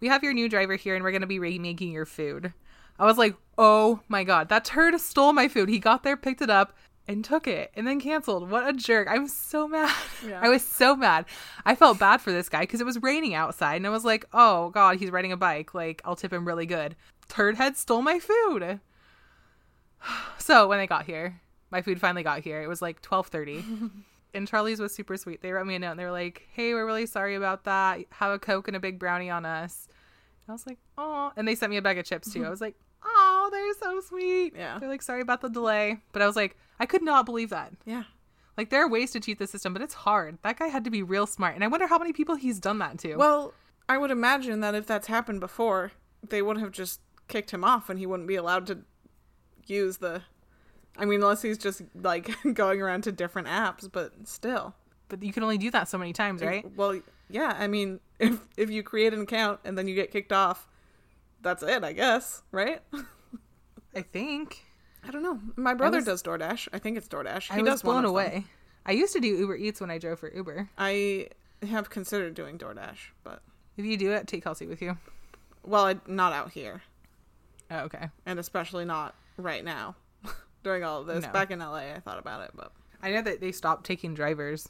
We 0.00 0.08
have 0.08 0.22
your 0.22 0.34
new 0.34 0.48
driver 0.48 0.76
here, 0.76 0.94
and 0.94 1.02
we're 1.04 1.12
gonna 1.12 1.26
be 1.26 1.38
remaking 1.38 1.92
your 1.92 2.06
food." 2.06 2.52
I 2.98 3.04
was 3.04 3.18
like, 3.18 3.34
"Oh 3.58 4.00
my 4.08 4.24
god, 4.24 4.48
that 4.48 4.64
turd 4.64 4.98
stole 5.00 5.32
my 5.32 5.48
food. 5.48 5.68
He 5.68 5.78
got 5.78 6.02
there, 6.02 6.16
picked 6.16 6.42
it 6.42 6.50
up." 6.50 6.76
And 7.08 7.24
took 7.24 7.46
it 7.46 7.70
and 7.74 7.86
then 7.86 8.00
canceled. 8.00 8.50
What 8.50 8.68
a 8.68 8.72
jerk. 8.72 9.06
I'm 9.08 9.28
so 9.28 9.68
mad. 9.68 9.94
Yeah. 10.26 10.40
I 10.42 10.48
was 10.48 10.66
so 10.66 10.96
mad. 10.96 11.26
I 11.64 11.76
felt 11.76 12.00
bad 12.00 12.20
for 12.20 12.32
this 12.32 12.48
guy 12.48 12.62
because 12.62 12.80
it 12.80 12.84
was 12.84 13.00
raining 13.00 13.32
outside. 13.32 13.76
And 13.76 13.86
I 13.86 13.90
was 13.90 14.04
like, 14.04 14.24
oh, 14.32 14.70
God, 14.70 14.96
he's 14.96 15.12
riding 15.12 15.30
a 15.30 15.36
bike. 15.36 15.72
Like, 15.72 16.02
I'll 16.04 16.16
tip 16.16 16.32
him 16.32 16.44
really 16.44 16.66
good. 16.66 16.96
Turd 17.28 17.54
head 17.58 17.76
stole 17.76 18.02
my 18.02 18.18
food. 18.18 18.80
So 20.38 20.66
when 20.66 20.78
they 20.78 20.88
got 20.88 21.06
here, 21.06 21.40
my 21.70 21.80
food 21.82 22.00
finally 22.00 22.24
got 22.24 22.40
here. 22.40 22.60
It 22.60 22.66
was 22.68 22.82
like 22.82 22.96
1230. 23.04 23.90
and 24.36 24.46
Charlie's 24.46 24.78
was 24.80 24.94
super 24.94 25.16
sweet. 25.16 25.42
They 25.42 25.50
wrote 25.52 25.66
me 25.66 25.74
a 25.74 25.78
note 25.78 25.92
and 25.92 26.00
they 26.00 26.04
were 26.04 26.12
like, 26.12 26.46
hey, 26.52 26.74
we're 26.74 26.86
really 26.86 27.06
sorry 27.06 27.34
about 27.34 27.64
that. 27.64 28.00
Have 28.12 28.32
a 28.32 28.38
Coke 28.38 28.68
and 28.68 28.76
a 28.76 28.80
big 28.80 28.98
brownie 28.98 29.30
on 29.30 29.44
us. 29.44 29.88
And 30.46 30.50
I 30.50 30.52
was 30.52 30.66
like, 30.66 30.78
oh. 30.96 31.32
And 31.36 31.48
they 31.48 31.54
sent 31.54 31.70
me 31.70 31.76
a 31.76 31.82
bag 31.82 31.98
of 31.98 32.04
chips 32.04 32.32
too. 32.32 32.44
I 32.44 32.50
was 32.50 32.60
like, 32.60 32.76
oh, 33.04 33.48
they're 33.50 33.74
so 33.74 34.00
sweet. 34.00 34.54
Yeah. 34.56 34.78
They're 34.78 34.88
like, 34.88 35.02
sorry 35.02 35.20
about 35.20 35.40
the 35.40 35.48
delay. 35.48 35.98
But 36.12 36.22
I 36.22 36.26
was 36.26 36.36
like, 36.36 36.56
I 36.78 36.86
could 36.86 37.02
not 37.02 37.26
believe 37.26 37.50
that. 37.50 37.72
yeah, 37.84 38.04
Like 38.56 38.70
there 38.70 38.82
are 38.84 38.88
ways 38.88 39.10
to 39.12 39.20
cheat 39.20 39.38
the 39.38 39.46
system, 39.46 39.72
but 39.72 39.82
it's 39.82 39.94
hard. 39.94 40.38
That 40.42 40.58
guy 40.58 40.68
had 40.68 40.84
to 40.84 40.90
be 40.90 41.02
real 41.02 41.26
smart, 41.26 41.54
and 41.54 41.64
I 41.64 41.68
wonder 41.68 41.86
how 41.86 41.98
many 41.98 42.12
people 42.12 42.34
he's 42.36 42.60
done 42.60 42.78
that 42.80 42.98
to. 42.98 43.16
well, 43.16 43.54
I 43.88 43.96
would 43.98 44.10
imagine 44.10 44.60
that 44.60 44.74
if 44.74 44.86
that's 44.86 45.06
happened 45.06 45.40
before, 45.40 45.92
they 46.28 46.42
would 46.42 46.58
have 46.58 46.72
just 46.72 47.00
kicked 47.28 47.50
him 47.52 47.64
off, 47.64 47.88
and 47.88 47.98
he 47.98 48.04
wouldn't 48.06 48.28
be 48.28 48.34
allowed 48.36 48.66
to 48.66 48.80
use 49.66 49.98
the. 49.98 50.22
I 50.98 51.04
mean, 51.04 51.20
unless 51.22 51.42
he's 51.42 51.58
just 51.58 51.82
like 51.94 52.30
going 52.54 52.80
around 52.82 53.02
to 53.04 53.12
different 53.12 53.48
apps, 53.48 53.90
but 53.90 54.12
still. 54.24 54.74
but 55.08 55.22
you 55.22 55.32
can 55.32 55.42
only 55.42 55.58
do 55.58 55.70
that 55.70 55.88
so 55.88 55.98
many 55.98 56.12
times, 56.12 56.42
right? 56.42 56.64
Well, 56.76 57.00
yeah. 57.28 57.54
I 57.58 57.66
mean, 57.66 58.00
if 58.18 58.38
if 58.56 58.70
you 58.70 58.82
create 58.82 59.12
an 59.14 59.22
account 59.22 59.60
and 59.64 59.76
then 59.76 59.88
you 59.88 59.94
get 59.94 60.10
kicked 60.10 60.32
off, 60.32 60.66
that's 61.42 61.62
it. 61.62 61.84
I 61.84 61.92
guess, 61.92 62.42
right? 62.52 62.80
I 63.94 64.02
think 64.02 64.64
I 65.06 65.10
don't 65.10 65.22
know. 65.22 65.40
My 65.56 65.74
brother 65.74 65.98
was- 65.98 66.04
does 66.06 66.22
DoorDash. 66.22 66.68
I 66.72 66.78
think 66.78 66.96
it's 66.98 67.08
DoorDash. 67.08 67.50
I 67.50 67.56
He 67.56 67.62
was 67.62 67.70
does 67.74 67.84
one 67.84 67.94
blown 68.02 68.04
away. 68.04 68.44
I 68.84 68.92
used 68.92 69.12
to 69.14 69.20
do 69.20 69.28
Uber 69.28 69.56
Eats 69.56 69.80
when 69.80 69.90
I 69.90 69.98
drove 69.98 70.20
for 70.20 70.32
Uber. 70.32 70.68
I 70.78 71.28
have 71.68 71.90
considered 71.90 72.34
doing 72.34 72.56
DoorDash, 72.58 73.08
but 73.24 73.42
If 73.76 73.84
you 73.84 73.96
do 73.96 74.12
it, 74.12 74.26
take 74.28 74.44
Kelsey 74.44 74.66
with 74.66 74.80
you. 74.80 74.96
well, 75.64 75.86
I, 75.86 75.96
not 76.06 76.32
out 76.32 76.52
here, 76.52 76.82
Oh, 77.70 77.78
okay. 77.80 78.10
and 78.26 78.38
especially 78.38 78.84
not 78.84 79.14
right 79.36 79.64
now. 79.64 79.96
During 80.66 80.82
all 80.82 81.00
of 81.02 81.06
this, 81.06 81.22
No. 81.24 81.30
back 81.30 81.52
in 81.52 81.60
LA, 81.60 81.94
I 81.94 82.00
thought 82.00 82.18
about 82.18 82.40
it, 82.42 82.50
but 82.52 82.72
I 83.00 83.12
know 83.12 83.22
that 83.22 83.40
they 83.40 83.52
stopped 83.52 83.86
taking 83.86 84.14
drivers 84.14 84.66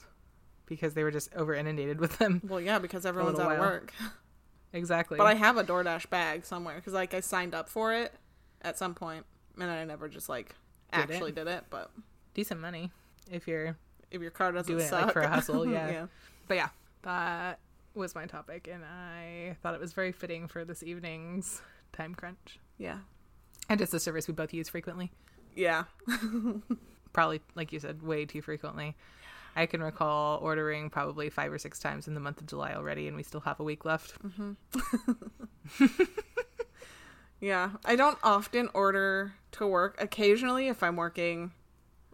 because 0.66 0.92
they 0.92 1.02
were 1.02 1.10
just 1.10 1.34
over 1.34 1.54
inundated 1.54 2.00
with 2.00 2.18
them. 2.18 2.42
well, 2.46 2.60
yeah, 2.60 2.78
because 2.78 3.06
everyone's 3.06 3.38
out 3.40 3.52
of 3.52 3.58
work. 3.58 3.94
Exactly. 4.74 5.16
But 5.16 5.26
I 5.26 5.32
have 5.34 5.56
a 5.56 5.64
DoorDash 5.64 6.10
bag 6.10 6.44
somewhere 6.44 6.74
because 6.74 6.92
like 6.92 7.14
I 7.14 7.20
signed 7.20 7.54
up 7.54 7.70
for 7.70 7.94
it 7.94 8.12
at 8.60 8.76
some 8.76 8.94
point, 8.94 9.24
and 9.58 9.70
I 9.70 9.84
never 9.84 10.06
just 10.06 10.28
like 10.28 10.54
Did 10.92 11.08
it? 11.08 11.12
actually 11.14 11.32
did 11.32 11.46
it. 11.46 11.64
But 11.70 11.90
decent 12.34 12.60
money 12.60 12.90
if 13.30 13.48
you're. 13.48 13.78
if 14.10 14.20
your 14.20 14.32
car 14.32 14.52
doesn't 14.52 14.70
Doing 14.70 14.84
it, 14.84 14.88
suck, 14.90 15.04
like, 15.04 15.12
for 15.14 15.20
a 15.22 15.28
hustle, 15.28 15.64
yeah. 15.70 15.88
yeah. 15.90 16.06
But 16.46 16.56
yeah, 16.58 16.68
that 17.04 17.58
was 17.94 18.14
my 18.14 18.26
topic, 18.26 18.68
and 18.70 18.84
I 18.84 19.56
thought 19.62 19.72
it 19.74 19.80
was 19.80 19.94
very 19.94 20.12
fitting 20.12 20.46
for 20.46 20.62
this 20.62 20.82
evening's 20.82 21.62
time 21.94 22.14
crunch. 22.14 22.58
Yeah. 22.76 22.98
And 23.70 23.80
it's 23.80 23.94
a 23.94 24.00
service 24.00 24.28
we 24.28 24.34
both 24.34 24.52
use 24.52 24.68
frequently. 24.68 25.10
Yeah. 25.56 25.84
Probably, 27.12 27.40
like 27.54 27.72
you 27.72 27.80
said, 27.80 28.02
way 28.02 28.24
too 28.26 28.42
frequently. 28.42 28.94
I 29.56 29.66
can 29.66 29.82
recall 29.82 30.38
ordering 30.42 30.90
probably 30.90 31.30
five 31.30 31.50
or 31.50 31.58
six 31.58 31.78
times 31.78 32.06
in 32.06 32.14
the 32.14 32.20
month 32.20 32.40
of 32.40 32.46
July 32.46 32.74
already, 32.74 33.08
and 33.08 33.16
we 33.16 33.22
still 33.22 33.40
have 33.40 33.58
a 33.58 33.64
week 33.64 33.84
left. 33.84 34.14
Mm-hmm. 34.22 35.86
Yeah. 37.40 37.70
I 37.84 37.96
don't 37.96 38.18
often 38.22 38.68
order 38.74 39.34
to 39.52 39.66
work. 39.66 39.96
Occasionally, 40.00 40.68
if 40.68 40.82
I'm 40.82 40.96
working 40.96 41.52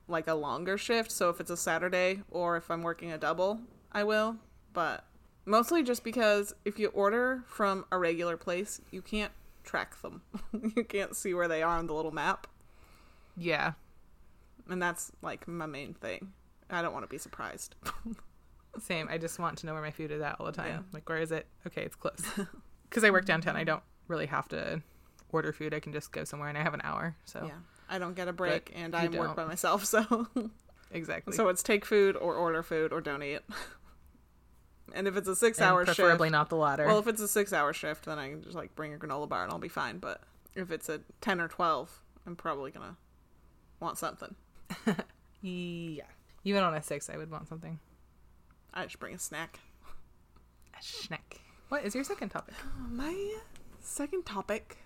like 0.09 0.27
a 0.27 0.35
longer 0.35 0.77
shift, 0.77 1.11
so 1.11 1.31
if 1.31 1.41
it's 1.41 1.51
a 1.51 1.57
Saturday 1.57 2.23
or 2.31 2.57
if 2.57 2.71
I'm 2.71 2.83
working 2.83 3.13
a 3.13 3.19
double, 3.19 3.61
I 3.93 4.05
will. 4.05 4.37
But 4.73 5.05
mostly 5.45 5.83
just 5.83 6.05
because 6.05 6.55
if 6.65 6.79
you 6.79 6.89
order 6.89 7.45
from 7.47 7.85
a 7.93 7.99
regular 7.99 8.37
place, 8.37 8.81
you 8.91 9.03
can't 9.03 9.33
track 9.65 10.01
them. 10.03 10.23
you 10.77 10.85
can't 10.85 11.15
see 11.15 11.35
where 11.35 11.49
they 11.49 11.63
are 11.63 11.79
on 11.79 11.87
the 11.87 11.95
little 11.95 12.11
map. 12.11 12.47
Yeah, 13.37 13.73
And 14.69 14.81
that's 14.83 15.11
like 15.23 15.49
my 15.49 15.67
main 15.67 15.95
thing. 15.95 16.33
I 16.71 16.83
don't 16.83 16.93
want 16.93 17.05
to 17.05 17.09
be 17.09 17.19
surprised. 17.19 17.75
same. 18.81 19.09
I 19.11 19.19
just 19.19 19.39
want 19.39 19.59
to 19.59 19.67
know 19.67 19.73
where 19.75 19.83
my 19.83 19.91
food 19.91 20.11
is 20.11 20.23
at 20.23 20.37
all 20.39 20.47
the 20.47 20.53
time. 20.53 20.69
Yeah. 20.69 20.79
Like, 20.93 21.09
where 21.09 21.19
is 21.19 21.33
it? 21.33 21.47
Okay, 21.67 21.83
it's 21.83 21.97
close. 21.97 22.21
Because 22.89 23.05
I 23.05 23.11
work 23.11 23.25
downtown, 23.25 23.57
I 23.57 23.65
don't 23.65 23.83
really 24.07 24.27
have 24.27 24.49
to 24.49 24.83
order 25.31 25.51
food. 25.51 25.73
I 25.73 25.81
can 25.81 25.95
just 25.95 26.13
go 26.13 26.25
somewhere, 26.25 26.51
and 26.51 26.59
I 26.59 26.63
have 26.63 26.75
an 26.75 26.83
hour. 26.85 27.17
So 27.25 27.43
Yeah. 27.47 27.53
I 27.89 27.99
don't 27.99 28.15
get 28.15 28.29
a 28.29 28.35
break 28.35 28.71
and 28.75 28.95
I 28.95 29.09
work 29.09 29.35
by 29.35 29.47
myself, 29.47 29.87
so 29.87 30.27
exactly. 30.91 31.35
so 31.35 31.49
it's 31.49 31.63
take 31.63 31.87
food 31.87 32.17
or 32.17 32.35
order 32.35 32.63
food 32.63 32.93
or 32.93 33.01
don't 33.01 33.23
eat. 33.23 33.41
and 34.95 35.09
if 35.09 35.17
it's 35.17 35.27
a 35.29 35.35
six 35.35 35.57
And 35.59 35.67
hour 35.67 35.85
preferably 35.85 35.95
shift 35.95 36.07
preferably 36.07 36.31
not 36.31 36.49
the 36.51 36.57
latter. 36.57 36.87
Well, 36.87 36.99
if 36.99 37.07
it's 37.07 37.21
a 37.23 37.29
six 37.29 37.53
hour 37.55 37.73
shift, 37.73 38.05
then 38.05 38.19
I 38.19 38.29
can 38.29 38.43
just 38.43 38.55
like 38.55 38.75
bring 38.75 38.93
a 38.93 38.99
granola 38.99 39.27
bar 39.29 39.43
and 39.45 39.53
I'll 39.53 39.59
be 39.59 39.69
fine. 39.69 39.99
But 39.99 40.21
if 40.55 40.71
it's 40.71 40.89
a 40.91 41.01
ten 41.23 41.41
or 41.41 41.49
twelve, 41.49 42.03
I'm 42.27 42.37
probably 42.37 42.71
gonna 42.71 42.97
want 43.83 43.99
something. 43.99 44.35
yeah. 45.43 46.05
Even 46.45 46.63
on 46.63 46.75
a 46.75 46.83
six, 46.83 47.11
I 47.11 47.17
would 47.17 47.31
want 47.31 47.49
something. 47.49 47.79
I 48.75 48.87
should 48.87 49.01
bring 49.01 49.15
a 49.15 49.19
snack. 49.19 49.61
A 50.79 50.83
snack. 50.83 51.41
What 51.69 51.85
is 51.85 51.95
your 51.95 52.05
second 52.05 52.31
topic? 52.31 52.55
Uh, 52.59 52.89
my 52.89 53.35
second 53.81 54.25
topic 54.25 54.79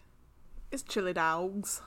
is 0.71 0.83
chili 0.83 1.13
dogs. 1.13 1.81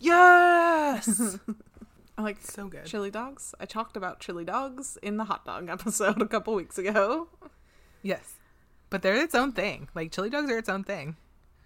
Yes. 0.00 1.38
I 2.18 2.22
like 2.22 2.40
So 2.40 2.68
good. 2.68 2.84
chili 2.84 3.10
dogs. 3.10 3.54
I 3.58 3.66
talked 3.66 3.96
about 3.96 4.20
chili 4.20 4.44
dogs 4.44 4.98
in 5.02 5.16
the 5.16 5.24
hot 5.24 5.44
dog 5.44 5.68
episode 5.70 6.20
a 6.22 6.26
couple 6.28 6.54
weeks 6.54 6.78
ago. 6.78 7.28
Yes. 8.02 8.34
But 8.90 9.02
they're 9.02 9.16
its 9.16 9.34
own 9.34 9.52
thing. 9.52 9.88
Like 9.94 10.12
chili 10.12 10.30
dogs 10.30 10.50
are 10.50 10.58
its 10.58 10.68
own 10.68 10.84
thing. 10.84 11.16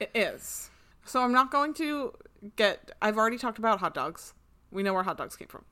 It 0.01 0.11
is. 0.15 0.71
So 1.05 1.23
I'm 1.23 1.33
not 1.33 1.51
going 1.51 1.75
to 1.75 2.13
get. 2.57 2.93
I've 3.03 3.19
already 3.19 3.39
talked 3.39 3.59
about 3.59 3.81
hot 3.81 3.95
dogs. 3.95 4.35
We 4.71 4.83
know 4.83 4.95
where 4.95 5.03
hot 5.03 5.19
dogs 5.19 5.37
came 5.37 5.49
from. 5.49 5.65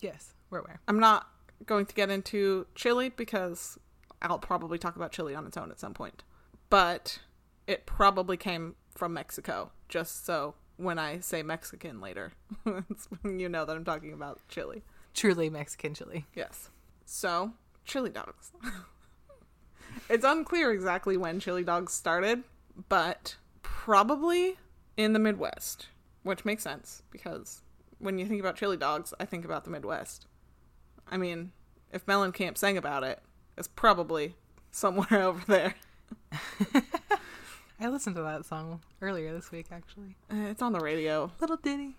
Yes. 0.00 0.34
We're 0.50 0.60
aware. 0.60 0.80
I'm 0.88 1.00
not 1.00 1.28
going 1.66 1.86
to 1.86 1.94
get 1.94 2.10
into 2.10 2.66
chili 2.74 3.08
because 3.10 3.78
I'll 4.22 4.38
probably 4.38 4.78
talk 4.78 4.96
about 4.96 5.12
chili 5.12 5.34
on 5.34 5.46
its 5.46 5.56
own 5.56 5.70
at 5.70 5.80
some 5.80 5.94
point. 5.94 6.24
But 6.70 7.18
it 7.66 7.86
probably 7.86 8.36
came 8.36 8.76
from 8.94 9.14
Mexico, 9.14 9.72
just 9.88 10.24
so 10.24 10.54
when 10.76 10.98
I 10.98 11.20
say 11.20 11.42
Mexican 11.42 12.00
later, 12.00 12.32
you 13.24 13.48
know 13.48 13.64
that 13.64 13.76
I'm 13.76 13.84
talking 13.84 14.12
about 14.12 14.40
chili. 14.48 14.82
Truly 15.14 15.50
Mexican 15.50 15.94
chili. 15.94 16.26
Yes. 16.34 16.70
So, 17.04 17.52
chili 17.84 18.10
dogs. 18.10 18.52
it's 20.08 20.24
unclear 20.24 20.72
exactly 20.72 21.16
when 21.16 21.40
chili 21.40 21.64
dogs 21.64 21.92
started, 21.92 22.44
but 22.88 23.36
probably 23.62 24.56
in 24.96 25.12
the 25.12 25.18
Midwest, 25.18 25.88
which 26.22 26.44
makes 26.44 26.62
sense 26.62 27.02
because 27.10 27.62
when 27.98 28.18
you 28.18 28.26
think 28.26 28.40
about 28.40 28.56
chili 28.56 28.76
dogs, 28.76 29.12
I 29.20 29.24
think 29.24 29.44
about 29.44 29.64
the 29.64 29.70
Midwest. 29.70 30.26
I 31.10 31.16
mean, 31.16 31.52
if 31.92 32.04
Mellencamp 32.06 32.56
sang 32.58 32.76
about 32.76 33.02
it, 33.04 33.20
it's 33.56 33.68
probably 33.68 34.34
somewhere 34.70 35.22
over 35.22 35.42
there. 35.46 35.74
I 37.80 37.86
listened 37.88 38.16
to 38.16 38.22
that 38.22 38.44
song 38.44 38.80
earlier 39.00 39.32
this 39.32 39.52
week, 39.52 39.66
actually. 39.70 40.16
Uh, 40.32 40.48
It's 40.50 40.62
on 40.62 40.72
the 40.72 40.80
radio. 40.80 41.30
Little 41.40 41.56
ditty. 41.58 41.94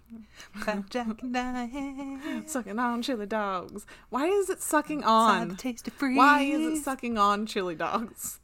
About 0.62 0.90
Jack 0.90 1.22
and 1.22 1.34
Diane. 1.34 2.44
Sucking 2.48 2.78
on 2.78 3.02
chili 3.02 3.26
dogs. 3.26 3.86
Why 4.10 4.26
is 4.28 4.50
it 4.50 4.62
sucking 4.62 5.06
on? 5.06 5.58
Why 6.16 6.42
is 6.42 6.80
it 6.80 6.84
sucking 6.84 7.18
on 7.18 7.46
chili 7.46 7.76
dogs? 7.76 8.40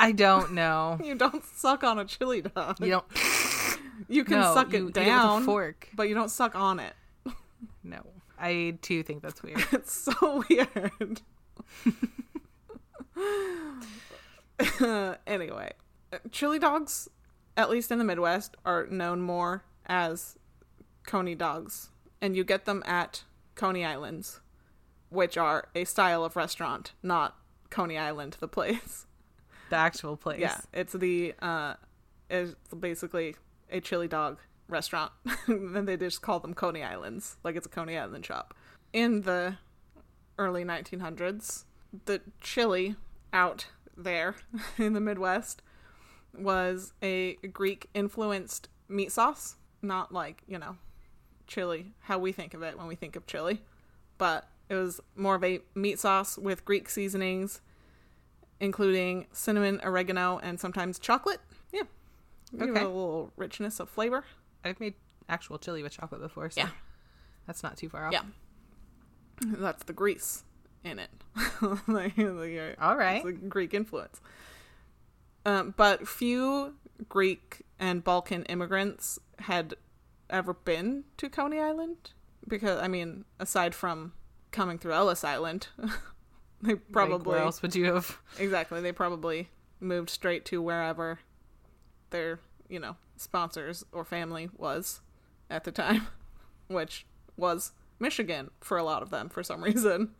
I 0.00 0.10
don't 0.10 0.52
know. 0.52 0.98
You 1.04 1.14
don't 1.14 1.44
suck 1.44 1.84
on 1.84 2.00
a 2.00 2.04
chili 2.04 2.42
dog. 2.42 2.80
You 2.80 2.90
don't. 2.90 3.04
You 4.08 4.24
can 4.24 4.40
no, 4.40 4.54
suck 4.54 4.72
you 4.72 4.78
it 4.78 4.84
with 4.84 4.96
a 4.96 5.04
down, 5.04 5.44
fork. 5.44 5.88
but 5.94 6.08
you 6.08 6.14
don't 6.14 6.30
suck 6.30 6.54
on 6.54 6.80
it. 6.80 6.94
No. 7.82 8.02
I 8.38 8.78
too 8.82 9.02
think 9.02 9.22
that's 9.22 9.42
weird. 9.42 9.64
It's 9.72 9.92
so 9.92 10.44
weird. 10.48 11.22
anyway, 15.26 15.72
chili 16.30 16.58
dogs, 16.58 17.08
at 17.56 17.70
least 17.70 17.90
in 17.90 17.98
the 17.98 18.04
Midwest, 18.04 18.56
are 18.64 18.86
known 18.86 19.20
more 19.20 19.64
as 19.86 20.36
Coney 21.06 21.34
dogs, 21.34 21.90
and 22.20 22.36
you 22.36 22.44
get 22.44 22.64
them 22.64 22.82
at 22.86 23.24
Coney 23.54 23.84
Islands, 23.84 24.40
which 25.08 25.36
are 25.38 25.68
a 25.74 25.84
style 25.84 26.24
of 26.24 26.36
restaurant, 26.36 26.92
not 27.02 27.36
Coney 27.70 27.96
Island, 27.98 28.36
the 28.40 28.48
place. 28.58 29.06
The 29.70 29.76
actual 29.76 30.16
place. 30.16 30.40
Yeah, 30.40 30.60
it's 30.72 30.92
the 30.92 31.34
uh, 31.40 31.74
it's 32.30 32.54
basically 32.78 33.34
a 33.70 33.80
chili 33.80 34.08
dog 34.08 34.38
restaurant, 34.68 35.12
and 35.46 35.86
they 35.86 35.96
just 35.96 36.22
call 36.22 36.40
them 36.40 36.54
Coney 36.54 36.82
Islands, 36.82 37.36
like 37.44 37.56
it's 37.56 37.66
a 37.66 37.70
Coney 37.70 37.96
Island 37.96 38.24
shop. 38.24 38.54
In 38.92 39.22
the 39.22 39.56
early 40.38 40.64
1900s, 40.64 41.64
the 42.04 42.20
chili 42.40 42.96
out 43.32 43.66
there 43.96 44.36
in 44.78 44.92
the 44.92 45.00
Midwest 45.00 45.62
was 46.36 46.92
a 47.02 47.34
Greek 47.52 47.88
influenced 47.94 48.68
meat 48.88 49.12
sauce, 49.12 49.56
not 49.82 50.12
like 50.12 50.42
you 50.46 50.58
know 50.58 50.76
chili 51.46 51.92
how 52.00 52.18
we 52.18 52.32
think 52.32 52.54
of 52.54 52.62
it 52.62 52.76
when 52.76 52.86
we 52.86 52.94
think 52.94 53.16
of 53.16 53.26
chili, 53.26 53.62
but 54.18 54.48
it 54.68 54.74
was 54.74 55.00
more 55.14 55.36
of 55.36 55.44
a 55.44 55.60
meat 55.74 55.98
sauce 55.98 56.36
with 56.36 56.64
Greek 56.64 56.88
seasonings 56.88 57.60
including 58.60 59.26
cinnamon, 59.32 59.80
oregano, 59.84 60.38
and 60.38 60.58
sometimes 60.58 60.98
chocolate. 60.98 61.40
Yeah. 62.52 62.66
Give 62.66 62.76
it 62.76 62.82
a 62.82 62.86
little 62.86 63.32
richness 63.36 63.80
of 63.80 63.88
flavor. 63.90 64.24
I've 64.64 64.78
made 64.80 64.94
actual 65.28 65.58
chili 65.58 65.82
with 65.82 65.92
chocolate 65.92 66.20
before, 66.20 66.50
so 66.50 66.60
Yeah. 66.60 66.68
that's 67.46 67.62
not 67.62 67.76
too 67.76 67.88
far 67.88 68.06
off. 68.06 68.12
Yeah. 68.12 68.22
That's 69.40 69.84
the 69.84 69.92
grease 69.92 70.44
in 70.84 70.98
it. 70.98 71.10
like, 71.88 72.16
like, 72.16 72.76
All 72.80 72.96
right. 72.96 73.16
It's 73.16 73.26
a 73.26 73.32
Greek 73.32 73.74
influence. 73.74 74.20
Um, 75.44 75.74
but 75.76 76.08
few 76.08 76.74
Greek 77.08 77.62
and 77.78 78.02
Balkan 78.02 78.44
immigrants 78.44 79.18
had 79.40 79.74
ever 80.30 80.54
been 80.54 81.04
to 81.18 81.28
Coney 81.28 81.60
Island 81.60 82.12
because, 82.48 82.80
I 82.80 82.88
mean, 82.88 83.24
aside 83.38 83.74
from 83.74 84.12
coming 84.50 84.78
through 84.78 84.92
Ellis 84.94 85.22
Island, 85.24 85.68
they 86.62 86.72
Like, 86.74 86.92
probably 86.92 87.32
where 87.34 87.42
else 87.42 87.62
would 87.62 87.74
you 87.74 87.92
have? 87.92 88.18
Exactly. 88.38 88.80
They 88.80 88.92
probably 88.92 89.50
moved 89.78 90.08
straight 90.10 90.44
to 90.46 90.62
wherever 90.62 91.18
their, 92.10 92.40
you 92.68 92.78
know, 92.78 92.96
sponsors 93.16 93.84
or 93.92 94.04
family 94.04 94.50
was 94.56 95.00
at 95.50 95.64
the 95.64 95.72
time, 95.72 96.06
which 96.68 97.06
was 97.36 97.72
Michigan 97.98 98.50
for 98.60 98.76
a 98.76 98.82
lot 98.82 99.02
of 99.02 99.10
them 99.10 99.28
for 99.28 99.42
some 99.42 99.62
reason. 99.64 100.10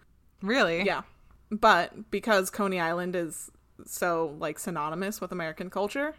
Really? 0.42 0.84
Yeah. 0.84 1.02
But 1.50 2.10
because 2.10 2.50
Coney 2.50 2.80
Island 2.80 3.14
is 3.14 3.50
so 3.84 4.34
like 4.38 4.58
synonymous 4.58 5.20
with 5.20 5.32
American 5.32 5.70
culture, 5.70 6.14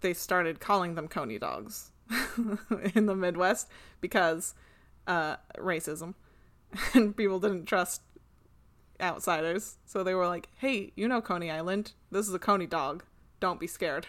they 0.00 0.14
started 0.14 0.60
calling 0.60 0.94
them 0.94 1.08
Coney 1.08 1.38
dogs 1.38 1.92
in 2.94 3.06
the 3.06 3.14
Midwest 3.14 3.68
because 4.00 4.54
uh 5.06 5.36
racism 5.58 6.14
and 6.94 7.16
people 7.16 7.38
didn't 7.38 7.66
trust 7.66 8.02
outsiders. 9.00 9.76
So 9.84 10.02
they 10.02 10.14
were 10.14 10.26
like, 10.26 10.48
"Hey, 10.56 10.92
you 10.96 11.08
know 11.08 11.20
Coney 11.20 11.50
Island. 11.50 11.92
This 12.10 12.28
is 12.28 12.34
a 12.34 12.38
Coney 12.38 12.66
dog. 12.66 13.04
Don't 13.40 13.60
be 13.60 13.66
scared." 13.66 14.08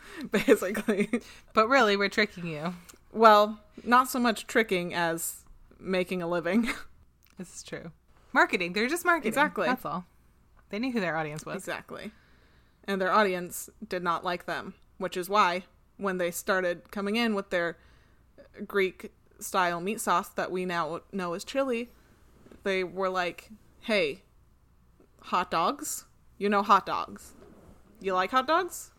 Basically. 0.30 1.08
But 1.52 1.68
really, 1.68 1.96
we're 1.96 2.08
tricking 2.08 2.46
you. 2.46 2.74
Well, 3.12 3.60
not 3.84 4.08
so 4.08 4.18
much 4.18 4.46
tricking 4.46 4.94
as 4.94 5.44
making 5.78 6.22
a 6.22 6.28
living. 6.28 6.68
This 7.38 7.56
is 7.56 7.62
true. 7.64 7.90
Marketing. 8.32 8.72
They're 8.72 8.88
just 8.88 9.04
marketing. 9.04 9.30
Exactly. 9.30 9.66
That's 9.66 9.84
all. 9.84 10.04
They 10.68 10.78
knew 10.78 10.92
who 10.92 11.00
their 11.00 11.16
audience 11.16 11.44
was. 11.44 11.56
Exactly. 11.56 12.12
And 12.84 13.00
their 13.00 13.10
audience 13.10 13.68
did 13.88 14.04
not 14.04 14.22
like 14.22 14.46
them, 14.46 14.74
which 14.98 15.16
is 15.16 15.28
why 15.28 15.64
when 15.96 16.18
they 16.18 16.30
started 16.30 16.90
coming 16.92 17.16
in 17.16 17.34
with 17.34 17.50
their 17.50 17.78
Greek 18.66 19.12
style 19.40 19.80
meat 19.80 20.00
sauce 20.00 20.28
that 20.28 20.52
we 20.52 20.64
now 20.64 21.00
know 21.10 21.32
as 21.32 21.42
chili, 21.42 21.90
they 22.62 22.84
were 22.84 23.08
like, 23.08 23.48
"Hey, 23.80 24.22
hot 25.22 25.50
dogs? 25.50 26.04
You 26.38 26.48
know 26.48 26.62
hot 26.62 26.86
dogs. 26.86 27.32
You 28.00 28.14
like 28.14 28.30
hot 28.30 28.46
dogs? 28.46 28.91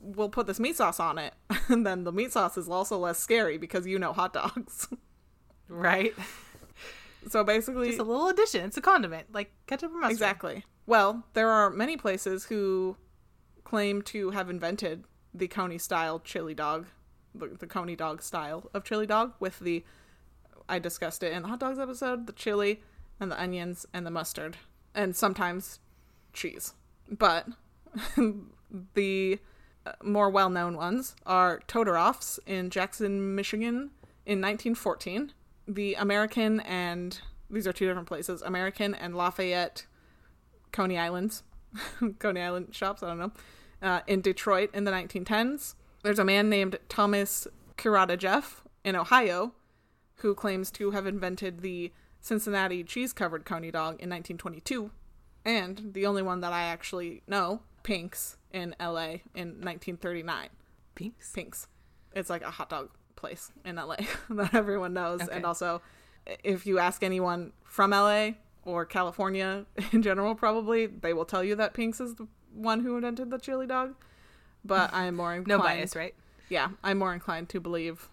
We'll 0.00 0.28
put 0.28 0.46
this 0.46 0.60
meat 0.60 0.76
sauce 0.76 1.00
on 1.00 1.18
it." 1.18 1.34
And 1.68 1.86
then 1.86 2.02
the 2.02 2.10
meat 2.10 2.32
sauce 2.32 2.58
is 2.58 2.68
also 2.68 2.98
less 2.98 3.18
scary 3.20 3.56
because 3.56 3.86
you 3.86 3.98
know 3.98 4.12
hot 4.12 4.32
dogs. 4.32 4.88
Right? 5.68 6.14
so 7.28 7.44
basically 7.44 7.86
Just 7.86 8.00
a 8.00 8.02
little 8.02 8.26
addition. 8.26 8.64
It's 8.64 8.76
a 8.76 8.80
condiment, 8.80 9.32
like 9.32 9.52
ketchup 9.68 9.92
or 9.92 9.98
mustard. 9.98 10.10
Exactly. 10.10 10.64
Well, 10.84 11.22
there 11.34 11.48
are 11.48 11.70
many 11.70 11.96
places 11.96 12.46
who 12.46 12.96
claim 13.62 14.02
to 14.02 14.30
have 14.30 14.50
invented 14.50 15.04
the 15.32 15.46
Coney 15.46 15.78
style 15.78 16.18
chili 16.18 16.54
dog, 16.54 16.86
the, 17.32 17.46
the 17.46 17.68
Coney 17.68 17.94
dog 17.94 18.20
style 18.20 18.68
of 18.74 18.82
chili 18.82 19.06
dog 19.06 19.34
with 19.38 19.60
the, 19.60 19.84
I 20.68 20.80
discussed 20.80 21.22
it 21.22 21.32
in 21.32 21.42
the 21.42 21.48
hot 21.48 21.60
dogs 21.60 21.78
episode, 21.78 22.26
the 22.26 22.32
chili 22.32 22.82
and 23.20 23.30
the 23.30 23.40
onions 23.40 23.86
and 23.94 24.04
the 24.04 24.10
mustard 24.10 24.56
and 24.92 25.14
sometimes 25.14 25.78
cheese. 26.32 26.74
But 27.08 27.46
the 28.94 29.38
more 30.02 30.30
well 30.30 30.50
known 30.50 30.76
ones 30.76 31.14
are 31.26 31.60
Todoroff's 31.68 32.38
in 32.46 32.70
Jackson, 32.70 33.34
Michigan 33.34 33.90
in 34.26 34.40
1914. 34.40 35.32
The 35.66 35.94
American 35.94 36.60
and 36.60 37.20
these 37.48 37.66
are 37.66 37.72
two 37.72 37.86
different 37.86 38.08
places 38.08 38.42
American 38.42 38.94
and 38.94 39.14
Lafayette 39.14 39.86
Coney 40.72 40.98
Islands, 40.98 41.42
Coney 42.18 42.40
Island 42.40 42.74
shops, 42.74 43.02
I 43.02 43.08
don't 43.08 43.18
know, 43.18 43.32
uh, 43.82 44.00
in 44.06 44.20
Detroit 44.20 44.70
in 44.72 44.84
the 44.84 44.92
1910s. 44.92 45.74
There's 46.02 46.18
a 46.18 46.24
man 46.24 46.48
named 46.48 46.78
Thomas 46.88 47.46
Kiradjieff 47.76 48.62
in 48.84 48.96
Ohio 48.96 49.52
who 50.16 50.34
claims 50.34 50.70
to 50.70 50.90
have 50.92 51.06
invented 51.06 51.60
the 51.60 51.92
Cincinnati 52.20 52.84
cheese 52.84 53.12
covered 53.12 53.44
Coney 53.44 53.70
dog 53.70 53.94
in 54.00 54.10
1922. 54.10 54.90
And 55.44 55.92
the 55.94 56.06
only 56.06 56.22
one 56.22 56.40
that 56.40 56.52
I 56.52 56.64
actually 56.64 57.22
know, 57.26 57.62
Pink's 57.82 58.36
in 58.52 58.74
LA 58.80 59.18
in 59.34 59.60
1939. 59.60 60.48
Pinks. 60.94 61.32
Pink's. 61.32 61.66
It's 62.14 62.30
like 62.30 62.42
a 62.42 62.50
hot 62.50 62.70
dog 62.70 62.90
place 63.16 63.52
in 63.64 63.76
LA 63.76 63.96
that 64.30 64.54
everyone 64.54 64.92
knows. 64.92 65.22
Okay. 65.22 65.36
And 65.36 65.44
also, 65.44 65.82
if 66.42 66.66
you 66.66 66.78
ask 66.78 67.02
anyone 67.02 67.52
from 67.64 67.90
LA 67.90 68.30
or 68.64 68.84
California 68.84 69.66
in 69.92 70.02
general, 70.02 70.34
probably 70.34 70.86
they 70.86 71.12
will 71.12 71.24
tell 71.24 71.44
you 71.44 71.54
that 71.56 71.74
Pink's 71.74 72.00
is 72.00 72.14
the 72.16 72.26
one 72.52 72.80
who 72.80 72.96
invented 72.96 73.30
the 73.30 73.38
chili 73.38 73.66
dog. 73.66 73.94
But 74.64 74.92
I'm 74.92 75.16
more 75.16 75.34
inclined. 75.34 75.48
No 75.48 75.64
bias, 75.64 75.96
right? 75.96 76.14
Yeah, 76.48 76.70
I'm 76.82 76.98
more 76.98 77.14
inclined 77.14 77.48
to 77.50 77.60
believe 77.60 78.08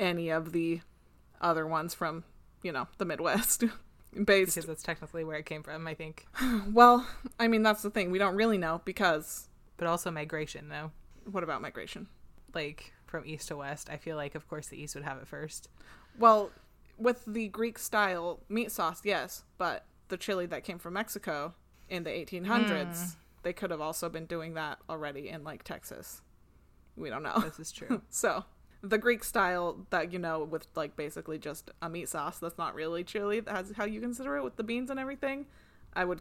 any 0.00 0.30
of 0.30 0.52
the 0.52 0.80
other 1.40 1.66
ones 1.66 1.94
from, 1.94 2.24
you 2.62 2.72
know, 2.72 2.88
the 2.98 3.04
Midwest. 3.04 3.64
Based 4.12 4.54
because 4.54 4.66
that's 4.66 4.82
technically 4.82 5.22
where 5.24 5.36
it 5.36 5.46
came 5.46 5.62
from, 5.62 5.86
I 5.86 5.94
think. 5.94 6.26
well, 6.72 7.06
I 7.38 7.48
mean 7.48 7.62
that's 7.62 7.82
the 7.82 7.90
thing. 7.90 8.10
We 8.10 8.18
don't 8.18 8.36
really 8.36 8.58
know 8.58 8.80
because 8.84 9.48
But 9.76 9.86
also 9.86 10.10
migration, 10.10 10.68
though. 10.68 10.92
what 11.30 11.44
about 11.44 11.62
migration? 11.62 12.08
Like 12.54 12.92
from 13.06 13.24
east 13.26 13.48
to 13.48 13.56
west, 13.56 13.88
I 13.90 13.96
feel 13.96 14.16
like, 14.16 14.34
of 14.34 14.48
course, 14.48 14.68
the 14.68 14.80
east 14.80 14.94
would 14.94 15.04
have 15.04 15.18
it 15.18 15.26
first. 15.26 15.68
Well, 16.18 16.50
with 16.98 17.24
the 17.26 17.48
Greek 17.48 17.78
style 17.78 18.40
meat 18.48 18.72
sauce, 18.72 19.00
yes, 19.04 19.44
but 19.56 19.84
the 20.08 20.16
chili 20.16 20.46
that 20.46 20.64
came 20.64 20.78
from 20.78 20.94
Mexico 20.94 21.54
in 21.88 22.04
the 22.04 22.10
1800s, 22.10 22.96
hmm. 22.96 23.18
they 23.42 23.52
could 23.52 23.70
have 23.70 23.80
also 23.80 24.08
been 24.08 24.26
doing 24.26 24.54
that 24.54 24.78
already 24.90 25.28
in 25.28 25.44
like 25.44 25.64
Texas. 25.64 26.22
We 26.96 27.08
don't 27.10 27.22
know. 27.22 27.38
This 27.40 27.58
is 27.60 27.72
true. 27.72 28.02
So, 28.10 28.44
the 28.82 28.98
Greek 28.98 29.24
style 29.24 29.86
that 29.90 30.12
you 30.12 30.18
know 30.18 30.44
with 30.44 30.66
like 30.74 30.96
basically 30.96 31.38
just 31.38 31.70
a 31.82 31.88
meat 31.88 32.08
sauce 32.08 32.38
that's 32.38 32.58
not 32.58 32.74
really 32.74 33.04
chili, 33.04 33.40
that's 33.40 33.72
how 33.76 33.84
you 33.84 34.00
consider 34.00 34.36
it 34.36 34.44
with 34.44 34.56
the 34.56 34.62
beans 34.62 34.90
and 34.90 35.00
everything. 35.00 35.46
I 35.94 36.04
would 36.04 36.20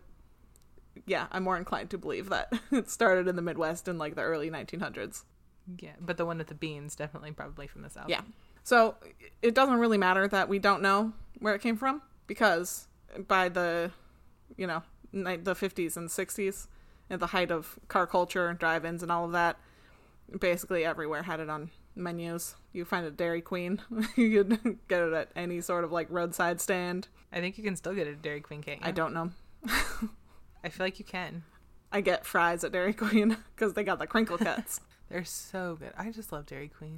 yeah, 1.06 1.28
I'm 1.32 1.44
more 1.44 1.58
inclined 1.58 1.90
to 1.92 1.98
believe 1.98 2.30
that 2.30 2.52
it 2.72 2.90
started 2.90 3.28
in 3.28 3.36
the 3.36 3.42
Midwest 3.42 3.88
in 3.88 3.98
like 3.98 4.16
the 4.16 4.22
early 4.22 4.50
1900s. 4.50 5.24
yeah, 5.80 5.92
but 6.00 6.18
the 6.18 6.26
one 6.26 6.40
with 6.40 6.48
the 6.48 6.56
beans 6.56 6.96
definitely 6.96 7.32
probably 7.32 7.68
from 7.68 7.82
the 7.82 7.90
south. 7.90 8.10
Yeah. 8.10 8.22
So 8.64 8.96
it 9.42 9.54
doesn't 9.54 9.78
really 9.78 9.98
matter 9.98 10.28
that 10.28 10.50
we 10.50 10.60
don't 10.60 10.82
know 10.82 11.14
where 11.40 11.56
it 11.56 11.62
came 11.62 11.78
from 11.78 12.02
because 12.26 12.88
by 13.28 13.50
the, 13.50 13.92
you 14.58 14.68
know, 14.68 14.84
the 15.14 15.56
50s 15.56 15.96
and 15.96 16.10
60s, 16.10 16.68
at 17.10 17.20
the 17.20 17.28
height 17.28 17.52
of 17.52 17.80
car 17.88 18.06
culture 18.06 18.48
and 18.48 18.60
drive-ins 18.60 19.02
and 19.02 19.12
all 19.12 19.24
of 19.24 19.32
that, 19.32 19.58
basically 20.40 20.84
everywhere 20.84 21.24
had 21.24 21.40
it 21.40 21.50
on 21.50 21.70
menus. 21.98 22.56
You 22.74 22.86
find 22.86 23.06
a 23.06 23.12
Dairy 23.12 23.42
Queen, 23.42 23.82
you 24.16 24.44
could 24.44 24.78
get 24.88 25.02
it 25.02 25.14
at 25.14 25.30
any 25.36 25.62
sort 25.62 25.84
of 25.84 25.92
like 25.92 26.08
roadside 26.10 26.62
stand. 26.62 27.08
I 27.32 27.40
think 27.40 27.58
you 27.58 27.64
can 27.64 27.76
still 27.76 27.94
get 27.94 28.08
a 28.08 28.16
Dairy 28.16 28.42
Queen 28.42 28.62
cake. 28.62 28.80
I 28.82 28.92
don't 28.92 29.14
know. 29.14 29.32
I 30.64 30.70
feel 30.70 30.86
like 30.86 31.00
you 31.00 31.06
can. 31.06 31.44
I 31.92 32.02
get 32.02 32.26
fries 32.26 32.64
at 32.64 32.72
Dairy 32.72 32.94
Queen 32.94 33.38
because 33.56 33.74
they 33.74 33.84
got 33.84 34.00
the 34.00 34.08
crinkle 34.08 34.38
cuts. 34.38 34.82
They're 35.10 35.24
so 35.24 35.78
good. 35.80 35.94
I 35.98 36.12
just 36.12 36.32
love 36.32 36.46
Dairy 36.46 36.68
Queen. 36.68 36.98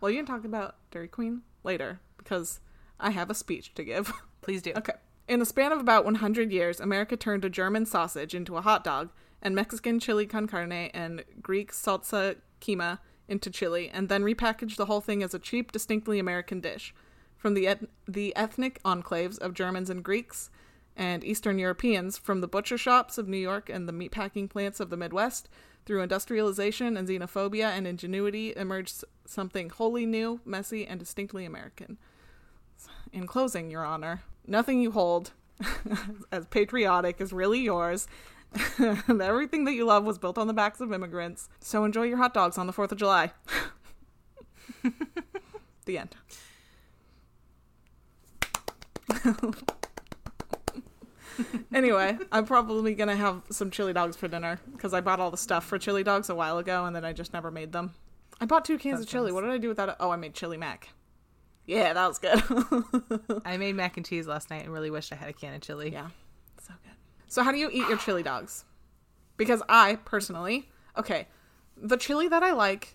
well, 0.00 0.10
you 0.10 0.18
can 0.18 0.26
talk 0.26 0.44
about 0.44 0.76
Dairy 0.90 1.08
Queen 1.08 1.42
later 1.62 2.00
because 2.18 2.60
I 2.98 3.10
have 3.10 3.30
a 3.30 3.34
speech 3.34 3.74
to 3.74 3.84
give. 3.84 4.12
Please 4.40 4.62
do. 4.62 4.72
Okay. 4.76 4.94
In 5.28 5.40
the 5.40 5.46
span 5.46 5.72
of 5.72 5.80
about 5.80 6.04
100 6.04 6.52
years, 6.52 6.80
America 6.80 7.16
turned 7.16 7.44
a 7.44 7.50
German 7.50 7.86
sausage 7.86 8.34
into 8.34 8.56
a 8.56 8.62
hot 8.62 8.84
dog, 8.84 9.10
and 9.42 9.54
Mexican 9.54 9.98
chili 9.98 10.26
con 10.26 10.46
carne 10.46 10.90
and 10.94 11.24
Greek 11.42 11.72
saltsa 11.72 12.36
kima 12.60 12.98
into 13.28 13.50
chili, 13.50 13.90
and 13.92 14.08
then 14.08 14.22
repackaged 14.22 14.76
the 14.76 14.86
whole 14.86 15.00
thing 15.00 15.22
as 15.22 15.34
a 15.34 15.38
cheap, 15.38 15.72
distinctly 15.72 16.18
American 16.18 16.60
dish. 16.60 16.94
From 17.36 17.54
the 17.54 17.66
et- 17.66 17.88
the 18.06 18.34
ethnic 18.36 18.82
enclaves 18.84 19.38
of 19.38 19.54
Germans 19.54 19.90
and 19.90 20.02
Greeks 20.02 20.50
and 20.96 21.22
Eastern 21.22 21.58
Europeans, 21.58 22.16
from 22.16 22.40
the 22.40 22.48
butcher 22.48 22.78
shops 22.78 23.18
of 23.18 23.28
New 23.28 23.36
York 23.36 23.68
and 23.68 23.88
the 23.88 23.92
meatpacking 23.92 24.48
plants 24.48 24.80
of 24.80 24.90
the 24.90 24.96
Midwest, 24.96 25.48
through 25.84 26.02
industrialization 26.02 26.96
and 26.96 27.06
xenophobia 27.06 27.66
and 27.66 27.86
ingenuity, 27.86 28.54
emerged 28.56 29.04
something 29.24 29.70
wholly 29.70 30.06
new, 30.06 30.40
messy, 30.44 30.86
and 30.86 30.98
distinctly 30.98 31.44
American. 31.44 31.98
In 33.12 33.26
closing, 33.26 33.70
Your 33.70 33.84
Honor, 33.84 34.22
nothing 34.46 34.80
you 34.80 34.90
hold 34.90 35.32
as 36.32 36.46
patriotic 36.46 37.20
is 37.20 37.32
really 37.32 37.60
yours. 37.60 38.08
And 38.78 39.22
everything 39.22 39.64
that 39.64 39.74
you 39.74 39.84
love 39.84 40.04
was 40.04 40.18
built 40.18 40.38
on 40.38 40.46
the 40.46 40.52
backs 40.52 40.80
of 40.80 40.92
immigrants. 40.92 41.48
So 41.60 41.84
enjoy 41.84 42.04
your 42.04 42.18
hot 42.18 42.34
dogs 42.34 42.58
on 42.58 42.66
the 42.66 42.72
4th 42.72 42.92
of 42.92 42.98
July. 42.98 43.32
the 45.84 45.98
end. 45.98 46.16
anyway, 51.74 52.18
I'm 52.32 52.44
probably 52.44 52.94
going 52.94 53.08
to 53.08 53.16
have 53.16 53.42
some 53.50 53.70
chili 53.70 53.92
dogs 53.92 54.16
for 54.16 54.28
dinner 54.28 54.60
because 54.72 54.94
I 54.94 55.00
bought 55.00 55.20
all 55.20 55.30
the 55.30 55.36
stuff 55.36 55.64
for 55.64 55.78
chili 55.78 56.02
dogs 56.02 56.28
a 56.28 56.34
while 56.34 56.58
ago 56.58 56.84
and 56.84 56.96
then 56.96 57.04
I 57.04 57.12
just 57.12 57.32
never 57.32 57.50
made 57.50 57.72
them. 57.72 57.94
I 58.40 58.46
bought 58.46 58.64
two 58.64 58.78
cans 58.78 59.00
of 59.00 59.08
chili. 59.08 59.32
What 59.32 59.42
did 59.42 59.50
I 59.50 59.58
do 59.58 59.68
with 59.68 59.76
that? 59.78 59.96
Oh, 60.00 60.10
I 60.10 60.16
made 60.16 60.34
chili 60.34 60.56
mac. 60.56 60.90
Yeah, 61.64 61.92
that 61.94 62.06
was 62.06 62.18
good. 62.18 62.42
I 63.44 63.56
made 63.56 63.74
mac 63.74 63.96
and 63.96 64.06
cheese 64.06 64.26
last 64.26 64.50
night 64.50 64.64
and 64.64 64.72
really 64.72 64.90
wished 64.90 65.12
I 65.12 65.16
had 65.16 65.28
a 65.28 65.32
can 65.32 65.54
of 65.54 65.62
chili. 65.62 65.92
Yeah, 65.92 66.10
so 67.28 67.42
how 67.42 67.52
do 67.52 67.58
you 67.58 67.68
eat 67.70 67.88
your 67.88 67.98
chili 67.98 68.22
dogs? 68.22 68.64
Because 69.36 69.62
I 69.68 69.96
personally, 70.04 70.70
okay, 70.96 71.26
the 71.76 71.96
chili 71.96 72.28
that 72.28 72.42
I 72.42 72.52
like, 72.52 72.94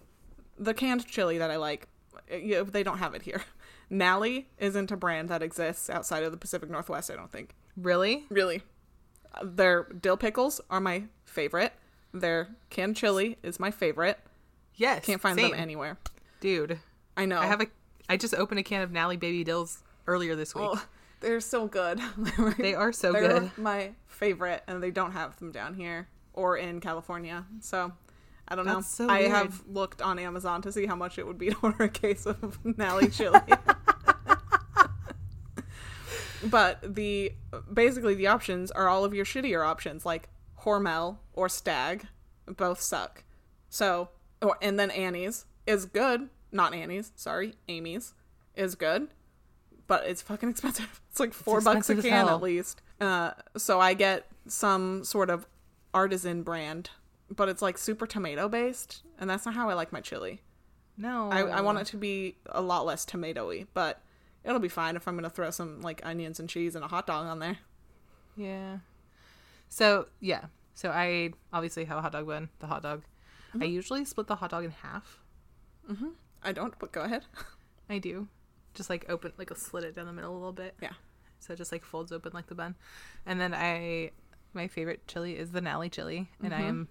the 0.57 0.73
canned 0.73 1.05
chili 1.07 1.38
that 1.38 1.51
I 1.51 1.57
like, 1.57 1.88
uh, 2.32 2.36
you 2.36 2.63
they 2.63 2.84
don't 2.84 2.97
have 2.97 3.13
it 3.13 3.23
here. 3.23 3.43
Nally 3.89 4.47
isn't 4.57 4.91
a 4.91 4.97
brand 4.97 5.29
that 5.29 5.43
exists 5.43 5.89
outside 5.89 6.23
of 6.23 6.32
the 6.32 6.38
Pacific 6.38 6.69
Northwest. 6.69 7.11
I 7.11 7.15
don't 7.15 7.32
think. 7.32 7.55
Really? 7.75 8.25
Really, 8.29 8.61
their 9.43 9.84
dill 9.84 10.17
pickles 10.17 10.61
are 10.69 10.79
my 10.79 11.03
favorite. 11.25 11.73
Their 12.13 12.49
canned 12.69 12.95
chili 12.95 13.38
is 13.43 13.59
my 13.59 13.71
favorite. 13.71 14.19
Yes. 14.75 15.05
Can't 15.05 15.21
find 15.21 15.38
same. 15.38 15.51
them 15.51 15.59
anywhere. 15.59 15.97
Dude, 16.39 16.79
I 17.15 17.25
know. 17.25 17.39
I 17.39 17.45
have 17.45 17.61
a. 17.61 17.67
I 18.09 18.17
just 18.17 18.34
opened 18.34 18.59
a 18.59 18.63
can 18.63 18.82
of 18.82 18.91
Nally 18.91 19.17
Baby 19.17 19.43
Dills 19.43 19.84
earlier 20.07 20.36
this 20.36 20.55
week. 20.55 20.65
Oh, 20.67 20.84
they're 21.22 21.39
so 21.39 21.67
good. 21.67 21.99
They 22.57 22.74
are 22.76 22.91
so 22.91 23.13
good. 23.13 23.24
They're 23.24 23.39
good. 23.39 23.57
my 23.57 23.91
favorite, 24.07 24.63
and 24.67 24.84
they 24.84 24.91
don't 24.91 25.13
have 25.13 25.38
them 25.38 25.51
down 25.51 25.74
here 25.76 26.07
or 26.34 26.57
in 26.57 26.82
California. 26.82 27.45
So 27.61 27.93
I 28.47 28.55
don't 28.55 28.65
know. 28.65 28.82
So 28.82 29.07
I 29.07 29.19
weird. 29.19 29.32
have 29.32 29.63
looked 29.67 30.01
on 30.01 30.19
Amazon 30.19 30.61
to 30.63 30.72
see 30.72 30.86
how 30.86 30.95
much 30.95 31.17
it 31.17 31.26
would 31.26 31.38
be 31.38 31.49
to 31.51 31.57
order 31.61 31.86
a 31.86 31.89
case 31.89 32.26
of 32.26 32.59
Nally 32.63 33.09
chili. 33.09 33.39
but 36.43 36.95
the 36.95 37.34
basically 37.72 38.15
the 38.15 38.28
options 38.28 38.72
are 38.72 38.89
all 38.89 39.05
of 39.05 39.13
your 39.13 39.26
shittier 39.26 39.65
options 39.65 40.05
like 40.05 40.30
Hormel 40.61 41.17
or 41.34 41.47
Stag. 41.47 42.07
Both 42.45 42.82
suck. 42.82 43.24
So 43.69 44.09
or 44.41 44.57
and 44.61 44.80
then 44.80 44.91
Annie's 44.91 45.45
is 45.65 45.86
good. 45.86 46.30
Not 46.51 46.74
Annie's, 46.74 47.13
sorry, 47.15 47.53
Amy's 47.69 48.13
is 48.55 48.76
good 48.76 49.07
but 49.92 50.08
it's 50.08 50.22
fucking 50.22 50.48
expensive. 50.48 51.02
It's 51.12 51.20
like 51.20 51.34
four 51.34 51.60
bucks 51.60 51.89
a 51.89 52.02
can 52.02 52.30
at 52.30 52.42
least. 52.42 52.82
Uh, 53.02 53.32
so 53.58 53.82
I 53.82 53.94
get 53.94 54.26
some 54.48 55.04
sort 55.04 55.30
of 55.30 55.46
artisan 55.94 56.44
brand, 56.44 56.89
but 57.30 57.50
it's 57.50 57.62
like 57.62 57.78
super 57.78 58.08
tomato 58.08 58.48
based, 58.48 59.02
and 59.20 59.30
that's 59.30 59.46
not 59.46 59.54
how 59.54 59.70
I 59.70 59.74
like 59.74 59.92
my 59.92 60.00
chili. 60.00 60.39
No. 60.98 61.30
I, 61.30 61.42
I 61.42 61.60
want 61.60 61.80
it 61.80 61.88
to 61.88 61.98
be 61.98 62.38
a 62.46 62.62
lot 62.62 62.86
less 62.86 63.06
tomatoey, 63.06 63.68
but 63.74 64.02
it'll 64.46 64.62
be 64.62 64.70
fine 64.70 64.96
if 64.96 65.06
I'm 65.06 65.18
gonna 65.18 65.30
throw 65.30 65.52
some 65.52 65.82
like 65.82 66.00
onions 66.06 66.39
and 66.39 66.48
cheese 66.48 66.78
and 66.78 66.86
a 66.86 66.88
hot 66.88 67.08
dog 67.08 67.28
on 67.28 67.39
there. 67.39 67.58
Yeah. 68.38 68.78
So 69.68 70.08
yeah. 70.22 70.46
So 70.76 70.92
I 70.92 71.32
obviously 71.52 71.84
have 71.84 71.98
a 71.98 72.02
hot 72.02 72.14
dog 72.14 72.26
bun, 72.26 72.48
the 72.60 72.68
hot 72.68 72.84
dog. 72.84 73.04
I 73.60 73.66
usually 73.66 74.06
split 74.06 74.28
the 74.28 74.38
hot 74.38 74.52
dog 74.52 74.64
in 74.64 74.72
half. 74.72 75.20
I 76.42 76.54
don't, 76.54 76.80
but 76.80 76.94
go 76.94 77.02
ahead. 77.02 77.26
I 77.89 77.98
do. 77.98 78.30
Just 78.74 78.89
like 78.89 79.05
open 79.09 79.34
like 79.38 79.51
a 79.51 79.55
slit 79.55 79.84
it 79.84 79.95
down 79.95 80.05
the 80.05 80.13
middle 80.13 80.32
a 80.32 80.38
little 80.38 80.53
bit. 80.53 80.76
Yeah. 80.82 80.93
So 81.39 81.53
it 81.53 81.57
just 81.57 81.72
like 81.72 81.84
folds 81.84 82.11
open 82.11 82.32
like 82.34 82.47
the 82.47 82.55
bun. 82.55 82.76
And 83.26 83.39
then 83.39 83.53
I 83.53 84.11
my 84.53 84.67
favorite 84.67 85.07
chili 85.07 85.38
is 85.38 85.51
the 85.51 85.61
Nally 85.61 85.89
chili. 85.89 86.30
And 86.43 86.53
I 86.53 86.59
mm-hmm. 86.59 86.67
am 86.67 86.88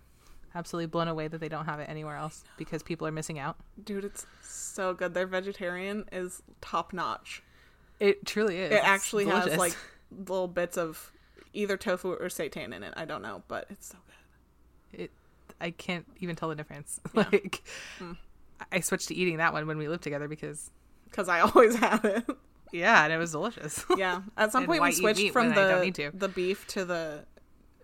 absolutely 0.54 0.86
blown 0.86 1.08
away 1.08 1.28
that 1.28 1.38
they 1.38 1.48
don't 1.48 1.66
have 1.66 1.80
it 1.80 1.88
anywhere 1.88 2.16
else 2.16 2.44
because 2.56 2.82
people 2.82 3.06
are 3.06 3.12
missing 3.12 3.38
out. 3.38 3.56
Dude, 3.82 4.04
it's 4.04 4.26
so 4.42 4.94
good. 4.94 5.14
Their 5.14 5.26
vegetarian 5.26 6.04
is 6.12 6.42
top 6.60 6.92
notch. 6.92 7.42
It 7.98 8.24
truly 8.24 8.58
is. 8.58 8.72
It 8.72 8.82
actually 8.82 9.26
has 9.26 9.56
like 9.56 9.76
little 10.10 10.48
bits 10.48 10.76
of 10.76 11.12
either 11.52 11.76
tofu 11.76 12.12
or 12.12 12.28
seitan 12.28 12.74
in 12.74 12.82
it. 12.82 12.94
I 12.96 13.04
don't 13.04 13.22
know, 13.22 13.42
but 13.48 13.66
it's 13.70 13.88
so 13.88 13.98
good. 14.90 15.00
it 15.02 15.10
I 15.60 15.70
can't 15.70 16.06
even 16.20 16.36
tell 16.36 16.48
the 16.48 16.54
difference. 16.54 17.00
Yeah. 17.14 17.24
Like 17.30 17.62
hmm. 17.98 18.12
I 18.72 18.80
switched 18.80 19.08
to 19.08 19.14
eating 19.14 19.38
that 19.38 19.52
one 19.52 19.66
when 19.66 19.78
we 19.78 19.88
lived 19.88 20.02
together 20.02 20.28
because 20.28 20.70
Because 21.10 21.28
I 21.28 21.40
always 21.40 21.74
have 21.76 22.04
it. 22.04 22.24
yeah, 22.72 23.04
and 23.04 23.12
it 23.12 23.18
was 23.18 23.32
delicious. 23.32 23.84
Yeah. 23.96 24.22
At 24.36 24.52
some 24.52 24.66
point, 24.66 24.82
we 24.82 24.92
switched 24.92 25.30
from 25.32 25.48
when 25.50 25.58
I 25.58 25.68
don't 25.82 25.94
the 25.96 26.10
the 26.14 26.28
beef 26.28 26.66
to 26.68 26.84
the 26.84 27.24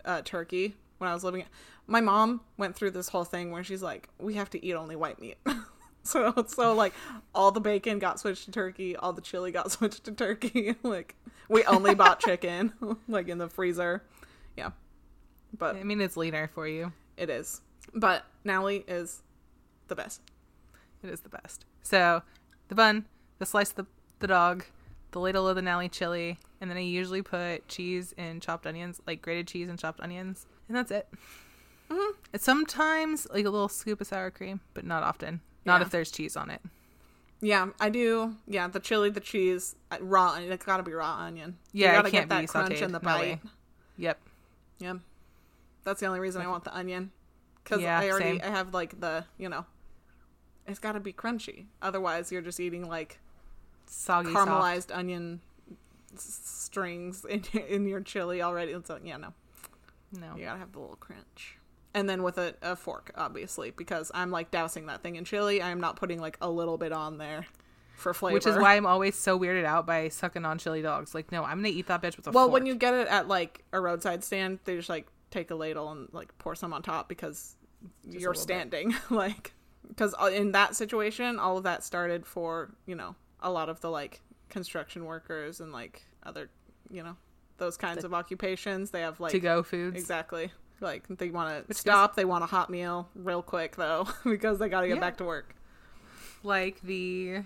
uh, 0.04 0.22
turkey 0.24 0.76
when 0.98 1.10
I 1.10 1.14
was 1.14 1.24
living. 1.24 1.44
My 1.88 2.00
mom 2.00 2.40
went 2.56 2.74
through 2.74 2.90
this 2.92 3.08
whole 3.08 3.24
thing 3.24 3.50
where 3.52 3.62
she's 3.64 3.82
like, 3.82 4.08
"We 4.18 4.34
have 4.34 4.50
to 4.50 4.64
eat 4.64 4.74
only 4.74 4.96
white 4.96 5.20
meat." 5.20 5.36
so 6.02 6.32
so 6.48 6.72
like 6.74 6.92
all 7.34 7.50
the 7.52 7.60
bacon 7.60 7.98
got 7.98 8.18
switched 8.20 8.44
to 8.46 8.50
turkey, 8.50 8.96
all 8.96 9.12
the 9.12 9.20
chili 9.22 9.50
got 9.52 9.70
switched 9.72 10.04
to 10.04 10.12
turkey. 10.12 10.74
like 10.82 11.14
we 11.48 11.64
only 11.64 11.94
bought 11.94 12.20
chicken, 12.20 12.72
like 13.08 13.28
in 13.28 13.38
the 13.38 13.48
freezer. 13.48 14.02
Yeah, 14.56 14.70
but 15.56 15.76
I 15.76 15.82
mean 15.84 16.00
it's 16.00 16.16
leaner 16.16 16.48
for 16.54 16.66
you. 16.66 16.92
it 17.16 17.30
is. 17.30 17.60
But 17.94 18.24
Nally 18.44 18.84
is 18.88 19.22
the 19.88 19.94
best. 19.94 20.20
It 21.02 21.10
is 21.10 21.20
the 21.20 21.28
best. 21.28 21.64
So 21.82 22.22
the 22.68 22.74
bun, 22.74 23.04
the 23.38 23.46
slice 23.46 23.70
of 23.70 23.76
the, 23.76 23.86
the 24.20 24.26
dog, 24.26 24.64
the 25.12 25.20
ladle 25.20 25.48
of 25.48 25.56
the 25.56 25.62
Nally 25.62 25.88
chili, 25.88 26.38
and 26.60 26.70
then 26.70 26.76
I 26.76 26.80
usually 26.80 27.22
put 27.22 27.68
cheese 27.68 28.14
and 28.18 28.40
chopped 28.42 28.66
onions, 28.66 29.00
like 29.06 29.22
grated 29.22 29.46
cheese 29.46 29.68
and 29.68 29.78
chopped 29.78 30.00
onions, 30.00 30.46
and 30.68 30.76
that's 30.76 30.90
it. 30.90 31.08
Mhm. 31.90 32.12
It's 32.32 32.44
sometimes 32.44 33.26
like 33.32 33.44
a 33.44 33.50
little 33.50 33.68
scoop 33.68 34.00
of 34.00 34.06
sour 34.06 34.30
cream, 34.30 34.60
but 34.74 34.84
not 34.84 35.02
often. 35.02 35.40
Not 35.64 35.80
Yeah. 35.80 35.86
if 35.86 35.90
there's 35.90 36.10
cheese 36.10 36.36
on 36.36 36.50
it. 36.50 36.60
Yeah, 37.40 37.68
I 37.78 37.90
do. 37.90 38.36
Yeah, 38.46 38.66
the 38.68 38.80
chili, 38.80 39.10
the 39.10 39.20
cheese, 39.20 39.76
uh, 39.90 39.98
raw. 40.00 40.30
onion. 40.32 40.50
It's 40.52 40.64
got 40.64 40.78
to 40.78 40.82
be 40.82 40.92
raw 40.92 41.16
onion. 41.18 41.58
Yeah, 41.72 41.88
you 41.90 41.96
gotta 41.98 42.10
can't 42.10 42.22
get 42.22 42.34
that 42.34 42.40
be 42.40 42.46
crunch 42.46 42.72
sauteed. 42.74 42.82
in 42.82 42.92
the 42.92 42.98
No 42.98 43.04
bite. 43.04 43.40
Yep. 43.98 44.18
Yeah, 44.78 44.94
that's 45.84 46.00
the 46.00 46.06
only 46.06 46.20
reason 46.20 46.40
I 46.42 46.46
want 46.48 46.64
the 46.64 46.74
onion. 46.74 47.12
Because 47.62 47.82
Yeah, 47.82 47.98
I 47.98 48.08
already 48.10 48.38
same. 48.38 48.40
I 48.42 48.50
have 48.56 48.72
like 48.74 49.00
the 49.00 49.24
you 49.38 49.48
know, 49.48 49.66
it's 50.66 50.78
got 50.78 50.92
to 50.92 51.00
be 51.00 51.12
crunchy. 51.12 51.66
Otherwise, 51.82 52.32
you're 52.32 52.42
just 52.42 52.58
eating 52.58 52.88
like 52.88 53.18
Soggy 53.86 54.32
soft. 54.32 54.48
caramelized 54.48 54.96
onion 54.96 55.40
strings 56.16 57.24
in 57.24 57.42
in 57.68 57.86
your 57.86 58.00
chili 58.00 58.42
already. 58.42 58.72
It's 58.72 58.90
like, 58.90 59.02
yeah, 59.04 59.16
no, 59.16 59.32
No. 60.12 60.36
you 60.36 60.44
gotta 60.44 60.58
have 60.58 60.72
the 60.72 60.78
little 60.80 60.96
crunch. 60.96 61.58
And 61.94 62.08
then 62.10 62.22
with 62.22 62.36
a, 62.36 62.54
a 62.60 62.76
fork, 62.76 63.10
obviously, 63.14 63.70
because 63.70 64.10
I'm 64.14 64.30
like 64.30 64.50
dousing 64.50 64.86
that 64.86 65.02
thing 65.02 65.16
in 65.16 65.24
chili. 65.24 65.62
I 65.62 65.70
am 65.70 65.80
not 65.80 65.96
putting 65.96 66.20
like 66.20 66.36
a 66.42 66.50
little 66.50 66.76
bit 66.76 66.92
on 66.92 67.16
there 67.16 67.46
for 67.96 68.12
flavor. 68.12 68.34
Which 68.34 68.46
is 68.46 68.56
why 68.56 68.76
I'm 68.76 68.84
always 68.84 69.16
so 69.16 69.38
weirded 69.38 69.64
out 69.64 69.86
by 69.86 70.08
sucking 70.10 70.44
on 70.44 70.58
chili 70.58 70.82
dogs. 70.82 71.14
Like, 71.14 71.32
no, 71.32 71.42
I'm 71.42 71.58
gonna 71.58 71.68
eat 71.68 71.86
that 71.86 72.02
bitch 72.02 72.16
with 72.16 72.26
a 72.26 72.32
fork. 72.32 72.34
Well, 72.34 72.44
fork. 72.46 72.52
when 72.52 72.66
you 72.66 72.74
get 72.74 72.92
it 72.92 73.08
at 73.08 73.28
like 73.28 73.64
a 73.72 73.80
roadside 73.80 74.22
stand, 74.22 74.58
they 74.64 74.76
just 74.76 74.90
like 74.90 75.06
take 75.30 75.50
a 75.50 75.54
ladle 75.54 75.90
and 75.90 76.08
like 76.12 76.36
pour 76.38 76.54
some 76.54 76.72
on 76.74 76.82
top 76.82 77.08
because 77.08 77.56
you're 78.04 78.34
standing. 78.34 78.94
like, 79.10 79.54
because 79.88 80.14
uh, 80.20 80.26
in 80.26 80.52
that 80.52 80.76
situation, 80.76 81.38
all 81.38 81.56
of 81.56 81.64
that 81.64 81.82
started 81.82 82.26
for 82.26 82.74
you 82.84 82.94
know 82.94 83.14
a 83.40 83.50
lot 83.50 83.68
of 83.68 83.80
the 83.80 83.90
like 83.90 84.20
construction 84.48 85.04
workers 85.04 85.60
and 85.60 85.72
like 85.72 86.04
other 86.22 86.48
you 86.90 87.02
know 87.02 87.16
those 87.58 87.76
kinds 87.76 88.04
of 88.04 88.12
occupations. 88.14 88.90
They 88.90 89.00
have 89.00 89.18
like 89.20 89.32
to 89.32 89.40
go 89.40 89.62
foods. 89.62 89.96
exactly 89.96 90.50
like 90.80 91.04
they 91.08 91.30
want 91.30 91.66
to 91.68 91.74
stop. 91.74 92.16
They 92.16 92.24
want 92.26 92.44
a 92.44 92.46
hot 92.46 92.68
meal 92.70 93.08
real 93.14 93.42
quick 93.42 93.76
though 93.76 94.06
because 94.24 94.58
they 94.58 94.68
got 94.68 94.82
to 94.82 94.88
get 94.88 94.94
Yeah. 94.96 95.00
back 95.00 95.16
to 95.18 95.24
work. 95.24 95.54
like 96.42 96.80
the 96.82 97.38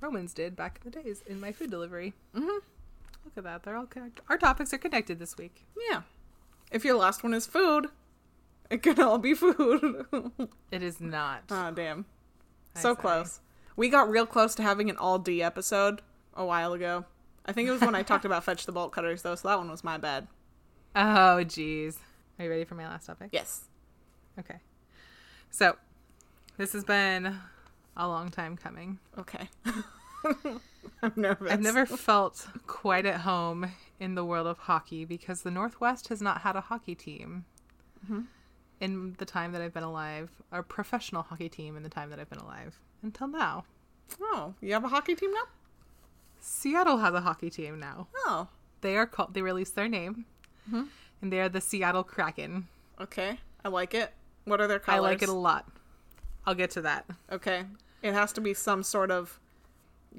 Romans 0.00 0.32
did 0.32 0.54
back 0.54 0.80
in 0.84 0.90
the 0.90 1.02
days 1.02 1.22
in 1.26 1.40
my 1.40 1.50
food 1.52 1.70
delivery. 1.70 2.12
Mm-hmm. 2.34 2.46
Look 3.24 3.36
at 3.36 3.44
that. 3.44 3.62
They're 3.64 3.76
all 3.76 3.86
connected. 3.86 4.22
Our 4.28 4.38
topics 4.38 4.72
are 4.72 4.78
connected 4.78 5.18
this 5.18 5.36
week. 5.36 5.66
Yeah. 5.90 6.02
If 6.70 6.84
your 6.84 6.96
last 6.96 7.22
one 7.24 7.34
is 7.34 7.46
food, 7.46 7.88
it 8.70 8.82
could 8.82 9.00
all 9.00 9.18
be 9.18 9.34
food. 9.34 10.06
It 10.70 10.82
is 10.82 11.00
not. 11.00 11.42
Ah, 11.50 11.70
damn. 11.72 11.98
I'm 11.98 12.04
so 12.76 12.80
sorry. 12.94 12.96
close. 12.96 13.40
We 13.78 13.88
got 13.90 14.10
real 14.10 14.26
close 14.26 14.56
to 14.56 14.62
having 14.64 14.90
an 14.90 14.96
all 14.96 15.20
D 15.20 15.40
episode 15.40 16.02
a 16.34 16.44
while 16.44 16.72
ago. 16.72 17.04
I 17.46 17.52
think 17.52 17.68
it 17.68 17.70
was 17.70 17.80
when 17.80 17.94
I 17.94 18.02
talked 18.02 18.24
about 18.24 18.42
fetch 18.48 18.66
the 18.66 18.72
bolt 18.72 18.90
cutters 18.90 19.22
though, 19.22 19.36
so 19.36 19.46
that 19.46 19.56
one 19.56 19.70
was 19.70 19.84
my 19.84 19.96
bad. 19.96 20.26
Oh, 20.96 21.44
jeez. 21.44 21.98
Are 22.40 22.44
you 22.44 22.50
ready 22.50 22.64
for 22.64 22.74
my 22.74 22.88
last 22.88 23.06
topic? 23.06 23.28
Yes. 23.30 23.66
Okay. 24.36 24.56
So, 25.50 25.76
this 26.56 26.72
has 26.72 26.82
been 26.82 27.36
a 27.96 28.08
long 28.08 28.30
time 28.32 28.56
coming. 28.56 28.98
Okay. 29.16 29.48
I'm 31.00 31.12
nervous. 31.14 31.52
I've 31.52 31.62
never 31.62 31.86
felt 31.86 32.48
quite 32.66 33.06
at 33.06 33.20
home 33.20 33.70
in 34.00 34.16
the 34.16 34.24
world 34.24 34.48
of 34.48 34.58
hockey 34.58 35.04
because 35.04 35.42
the 35.42 35.52
Northwest 35.52 36.08
has 36.08 36.20
not 36.20 36.40
had 36.40 36.56
a 36.56 36.62
hockey 36.62 36.96
team 36.96 37.44
Mm-hmm. 38.04 38.22
in 38.80 39.14
the 39.18 39.24
time 39.24 39.52
that 39.52 39.62
I've 39.62 39.74
been 39.74 39.82
alive, 39.84 40.30
a 40.50 40.62
professional 40.64 41.22
hockey 41.22 41.48
team 41.48 41.76
in 41.76 41.82
the 41.84 41.88
time 41.88 42.10
that 42.10 42.18
I've 42.18 42.30
been 42.30 42.38
alive 42.38 42.78
until 43.02 43.28
now. 43.28 43.64
Oh, 44.20 44.54
you 44.60 44.72
have 44.72 44.84
a 44.84 44.88
hockey 44.88 45.14
team 45.14 45.32
now? 45.32 45.44
Seattle 46.40 46.98
has 46.98 47.14
a 47.14 47.20
hockey 47.20 47.50
team 47.50 47.78
now. 47.78 48.08
Oh. 48.16 48.48
They 48.80 48.96
are 48.96 49.06
called. 49.06 49.34
They 49.34 49.42
released 49.42 49.74
their 49.74 49.88
name, 49.88 50.24
Mm-hmm. 50.68 50.84
and 51.22 51.32
they 51.32 51.40
are 51.40 51.48
the 51.48 51.60
Seattle 51.60 52.04
Kraken. 52.04 52.68
Okay. 53.00 53.38
I 53.64 53.68
like 53.68 53.92
it. 53.94 54.12
What 54.44 54.60
are 54.60 54.66
their 54.68 54.78
colors? 54.78 54.98
I 54.98 55.00
like 55.00 55.22
it 55.22 55.28
a 55.28 55.32
lot. 55.32 55.66
I'll 56.46 56.54
get 56.54 56.70
to 56.72 56.82
that. 56.82 57.06
Okay. 57.32 57.64
It 58.02 58.14
has 58.14 58.32
to 58.34 58.40
be 58.40 58.54
some 58.54 58.82
sort 58.82 59.10
of 59.10 59.40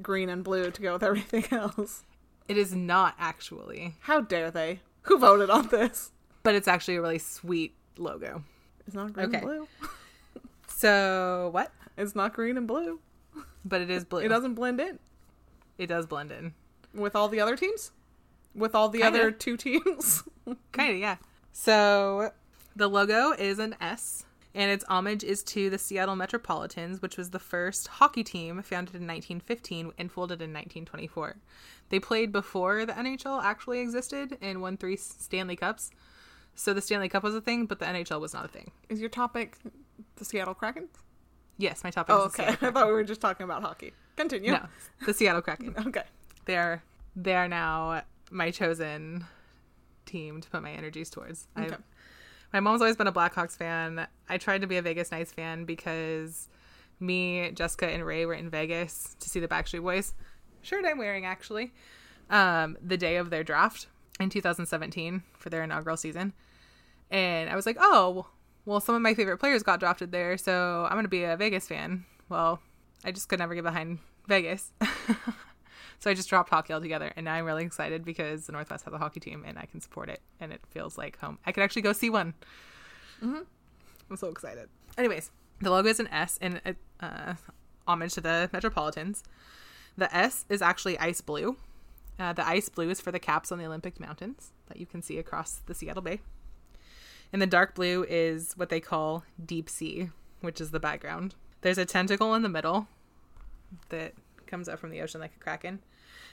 green 0.01 0.27
and 0.29 0.43
blue 0.43 0.71
to 0.71 0.81
go 0.81 0.93
with 0.93 1.03
everything 1.09 1.45
else. 1.51 2.03
It 2.47 2.57
is 2.57 2.75
not 2.75 3.15
actually, 3.17 3.95
How 4.01 4.21
dare 4.21 4.51
they? 4.51 4.81
Who 5.03 5.17
voted 5.19 5.49
on 5.49 5.67
this? 5.69 6.11
but 6.43 6.55
it's 6.55 6.67
actually 6.67 6.95
a 6.97 7.01
really 7.01 7.19
sweet 7.19 7.73
logo. 7.97 8.43
It's 8.87 8.95
not 8.95 9.13
green 9.13 9.27
Okay. 9.27 9.37
and 9.37 9.45
blue. 9.45 9.67
So 10.79 11.49
what? 11.51 11.73
It's 11.97 12.15
not 12.15 12.33
green 12.33 12.55
and 12.57 12.65
blue. 12.65 13.01
But 13.65 13.81
it 13.81 13.89
is 13.89 14.05
blue. 14.05 14.21
It 14.21 14.29
doesn't 14.29 14.53
blend 14.53 14.79
in 14.79 14.97
It 15.77 15.87
does 15.87 16.05
blend 16.05 16.31
in. 16.31 16.53
with 16.93 17.17
all 17.17 17.27
the 17.27 17.41
other 17.41 17.57
teams. 17.57 17.91
With 18.55 18.73
all 18.73 18.87
the 18.87 18.99
Kinda. 19.01 19.19
other 19.19 19.31
two 19.31 19.57
teams. 19.57 20.23
Kind 20.71 20.93
of, 20.93 20.97
yeah. 20.99 21.17
So 21.51 22.31
the 22.77 22.87
logo 22.87 23.31
is 23.31 23.59
an 23.59 23.75
S, 23.81 24.23
and 24.55 24.71
its 24.71 24.85
homage 24.85 25.25
is 25.25 25.43
to 25.43 25.69
the 25.69 25.77
Seattle 25.77 26.15
Metropolitans, 26.15 27.01
which 27.01 27.17
was 27.17 27.31
the 27.31 27.39
first 27.39 27.89
hockey 27.89 28.23
team 28.23 28.61
founded 28.63 28.95
in 28.95 29.05
1915 29.05 29.91
and 29.97 30.09
folded 30.09 30.35
in 30.41 30.51
1924. 30.53 31.35
They 31.89 31.99
played 31.99 32.31
before 32.31 32.85
the 32.85 32.93
NHL 32.93 33.43
actually 33.43 33.79
existed 33.81 34.37
and 34.41 34.61
won 34.61 34.77
three 34.77 34.95
Stanley 34.95 35.57
Cups. 35.57 35.91
So 36.55 36.73
the 36.73 36.81
Stanley 36.81 37.09
Cup 37.09 37.23
was 37.23 37.35
a 37.35 37.41
thing, 37.41 37.65
but 37.65 37.79
the 37.79 37.85
NHL 37.85 38.21
was 38.21 38.33
not 38.33 38.45
a 38.45 38.49
thing. 38.49 38.71
Is 38.87 39.01
your 39.01 39.09
topic 39.09 39.57
the 40.17 40.25
Seattle 40.25 40.53
Kraken? 40.53 40.89
Yes, 41.57 41.83
my 41.83 41.91
topic 41.91 42.15
Oh, 42.15 42.21
okay. 42.25 42.47
I 42.61 42.71
thought 42.71 42.87
we 42.87 42.93
were 42.93 43.03
just 43.03 43.21
talking 43.21 43.43
about 43.43 43.61
hockey. 43.61 43.93
Continue. 44.15 44.53
No, 44.53 44.65
the 45.05 45.13
Seattle 45.13 45.41
Kraken. 45.41 45.75
Okay. 45.87 46.03
They're 46.45 46.83
they 47.15 47.35
are 47.35 47.47
now 47.47 48.03
my 48.31 48.49
chosen 48.51 49.25
team 50.05 50.41
to 50.41 50.49
put 50.49 50.63
my 50.63 50.71
energies 50.71 51.09
towards. 51.09 51.47
Okay. 51.57 51.73
I've, 51.73 51.83
my 52.53 52.59
mom's 52.59 52.81
always 52.81 52.95
been 52.95 53.07
a 53.07 53.11
Blackhawks 53.11 53.55
fan. 53.55 54.07
I 54.27 54.37
tried 54.37 54.61
to 54.61 54.67
be 54.67 54.77
a 54.77 54.81
Vegas 54.81 55.11
Knights 55.11 55.31
fan 55.31 55.65
because 55.65 56.47
me, 56.99 57.51
Jessica, 57.51 57.87
and 57.87 58.05
Ray 58.05 58.25
were 58.25 58.33
in 58.33 58.49
Vegas 58.49 59.15
to 59.19 59.29
see 59.29 59.39
the 59.39 59.47
Backstreet 59.47 59.83
Boys. 59.83 60.13
Shirt 60.61 60.85
I'm 60.85 60.97
wearing 60.97 61.25
actually. 61.25 61.73
Um, 62.29 62.77
the 62.81 62.97
day 62.97 63.17
of 63.17 63.29
their 63.29 63.43
draft 63.43 63.87
in 64.19 64.29
2017 64.29 65.23
for 65.37 65.49
their 65.49 65.63
inaugural 65.63 65.97
season, 65.97 66.33
and 67.09 67.49
I 67.49 67.55
was 67.55 67.65
like, 67.65 67.77
oh, 67.79 68.27
well, 68.69 68.79
some 68.79 68.95
of 68.95 69.01
my 69.01 69.13
favorite 69.13 69.37
players 69.37 69.63
got 69.63 69.79
drafted 69.79 70.11
there, 70.11 70.37
so 70.37 70.87
I'm 70.89 70.95
gonna 70.95 71.07
be 71.07 71.23
a 71.23 71.35
Vegas 71.35 71.67
fan. 71.67 72.05
Well, 72.29 72.59
I 73.03 73.11
just 73.11 73.27
could 73.27 73.39
never 73.39 73.55
get 73.55 73.63
behind 73.63 73.99
Vegas. 74.27 74.71
So 75.99 76.09
I 76.09 76.13
just 76.13 76.29
dropped 76.29 76.49
hockey 76.49 76.71
altogether, 76.71 77.11
and 77.17 77.25
now 77.25 77.33
I'm 77.33 77.43
really 77.43 77.65
excited 77.65 78.05
because 78.05 78.45
the 78.45 78.53
Northwest 78.53 78.85
has 78.85 78.93
a 78.93 78.97
hockey 78.97 79.19
team, 79.19 79.43
and 79.45 79.59
I 79.59 79.65
can 79.65 79.81
support 79.81 80.09
it, 80.09 80.21
and 80.39 80.53
it 80.53 80.61
feels 80.69 80.97
like 80.97 81.19
home. 81.19 81.37
I 81.45 81.51
could 81.51 81.61
actually 81.61 81.81
go 81.81 81.91
see 81.91 82.09
one. 82.09 82.33
Mm-hmm. 83.21 83.41
I'm 84.09 84.15
so 84.15 84.29
excited. 84.29 84.69
Anyways, 84.97 85.29
the 85.59 85.69
logo 85.69 85.89
is 85.89 85.99
an 85.99 86.07
S 86.07 86.37
in 86.41 86.61
uh, 87.01 87.33
homage 87.85 88.13
to 88.13 88.21
the 88.21 88.49
Metropolitans. 88.53 89.23
The 89.97 90.15
S 90.15 90.45
is 90.47 90.61
actually 90.61 90.97
ice 90.99 91.19
blue. 91.19 91.57
Uh, 92.17 92.31
the 92.31 92.47
ice 92.47 92.69
blue 92.69 92.89
is 92.89 93.01
for 93.01 93.11
the 93.11 93.19
caps 93.19 93.51
on 93.51 93.59
the 93.59 93.65
Olympic 93.65 93.99
Mountains 93.99 94.53
that 94.67 94.77
you 94.77 94.85
can 94.85 95.01
see 95.01 95.17
across 95.17 95.61
the 95.65 95.75
Seattle 95.75 96.01
Bay. 96.01 96.21
And 97.31 97.41
the 97.41 97.47
dark 97.47 97.75
blue 97.75 98.05
is 98.09 98.53
what 98.55 98.69
they 98.69 98.79
call 98.79 99.23
deep 99.43 99.69
sea, 99.69 100.09
which 100.41 100.59
is 100.59 100.71
the 100.71 100.79
background. 100.79 101.35
There's 101.61 101.77
a 101.77 101.85
tentacle 101.85 102.33
in 102.33 102.41
the 102.41 102.49
middle 102.49 102.87
that 103.89 104.13
comes 104.47 104.67
up 104.67 104.79
from 104.79 104.89
the 104.89 105.01
ocean 105.01 105.21
like 105.21 105.35
a 105.35 105.39
kraken, 105.39 105.79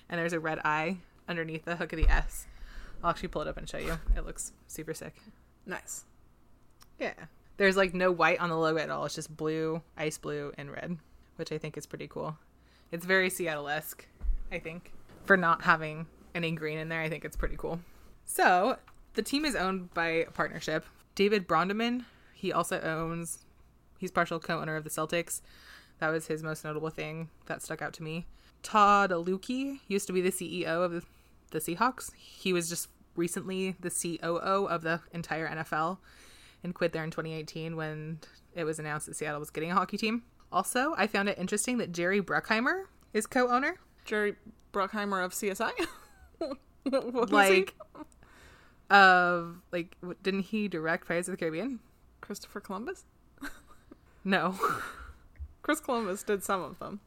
and 0.09 0.19
there's 0.19 0.33
a 0.33 0.41
red 0.41 0.61
eye 0.61 0.99
underneath 1.29 1.65
the 1.65 1.77
hook 1.77 1.93
of 1.93 1.99
the 1.99 2.09
S. 2.09 2.47
I'll 3.03 3.11
actually 3.11 3.29
pull 3.29 3.43
it 3.43 3.49
up 3.49 3.59
and 3.59 3.69
show 3.69 3.79
you. 3.79 3.99
It 4.17 4.25
looks 4.25 4.53
super 4.67 4.95
sick. 4.95 5.15
Nice. 5.67 6.05
Yeah. 6.99 7.15
There's 7.59 7.77
like 7.77 7.95
no 7.95 8.11
white 8.11 8.41
on 8.41 8.49
the 8.49 8.57
logo 8.57 8.79
at 8.79 8.91
all. 8.91 9.05
It's 9.05 9.15
just 9.15 9.37
blue, 9.37 9.83
ice 9.97 10.19
blue, 10.19 10.53
and 10.57 10.71
red, 10.71 10.97
which 11.37 11.53
I 11.53 11.59
think 11.59 11.77
is 11.77 11.87
pretty 11.87 12.07
cool. 12.07 12.37
It's 12.93 13.05
very 13.05 13.29
Seattle 13.29 13.69
esque, 13.69 14.07
I 14.53 14.59
think. 14.59 14.93
For 15.25 15.37
not 15.37 15.63
having 15.63 16.07
any 16.35 16.53
green 16.53 16.79
in 16.79 16.89
there, 16.89 17.01
I 17.01 17.09
think 17.09 17.25
it's 17.25 17.37
pretty 17.37 17.57
cool. 17.57 17.81
So, 18.25 18.79
the 19.17 19.23
team 19.23 19.45
is 19.45 19.57
owned 19.57 19.93
by 19.93 20.09
a 20.09 20.31
partnership. 20.31 20.85
David 21.15 21.49
Bonderman, 21.49 22.05
he 22.35 22.53
also 22.53 22.81
owns, 22.81 23.45
he's 23.99 24.11
partial 24.11 24.39
co 24.39 24.61
owner 24.61 24.77
of 24.77 24.85
the 24.85 24.91
Celtics. 24.91 25.41
That 25.99 26.11
was 26.11 26.27
his 26.27 26.43
most 26.43 26.65
notable 26.65 26.91
thing 26.91 27.31
that 27.47 27.63
stuck 27.63 27.83
out 27.83 27.95
to 27.95 28.03
me. 28.03 28.27
Tod 28.63 29.11
Leiweke 29.11 29.81
used 29.89 30.07
to 30.07 30.13
be 30.13 30.21
the 30.21 30.31
CEO 30.31 30.85
of 30.85 30.93
the, 30.93 31.03
the 31.51 31.59
Seahawks. 31.59 32.13
He 32.15 32.53
was 32.53 32.69
just 32.69 32.89
recently 33.17 33.77
the 33.81 33.91
COO 33.91 34.67
of 34.69 34.83
the 34.83 35.01
entire 35.13 35.49
NFL 35.49 35.99
and 36.63 36.75
quit 36.75 36.93
there 36.93 37.05
in 37.05 37.11
2018 37.11 37.77
when 37.77 38.19
it 38.55 38.65
was 38.65 38.79
announced 38.79 39.07
that 39.07 39.17
Seattle 39.17 39.41
was 39.41 39.51
getting 39.51 39.71
a 39.71 39.75
hockey 39.75 39.97
team. 39.97 40.23
Also, 40.53 40.95
I 40.97 41.07
found 41.07 41.29
it 41.29 41.39
interesting 41.39 41.79
that 41.79 41.93
Jerry 41.93 42.21
Bruckheimer 42.21 42.85
is 43.13 43.27
co-owner. 43.27 43.77
Jerry 44.05 44.37
Bruckheimer 44.73 45.25
of 45.25 45.33
CSI. 45.33 45.71
What 46.89 47.31
was 47.33 47.49
he? 47.49 47.55
Like, 47.55 47.75
of 48.91 49.57
like, 49.73 49.97
didn't 50.23 50.43
he 50.43 50.69
direct 50.69 51.07
Pirates 51.09 51.29
of 51.29 51.33
the 51.33 51.39
Caribbean? 51.39 51.81
Christopher 52.21 52.61
Columbus. 52.61 53.05
No. 54.25 54.59
Chris 55.63 55.81
Columbus 55.81 56.23
did 56.25 56.43
some 56.43 56.61
of 56.63 56.79
them. 56.81 56.99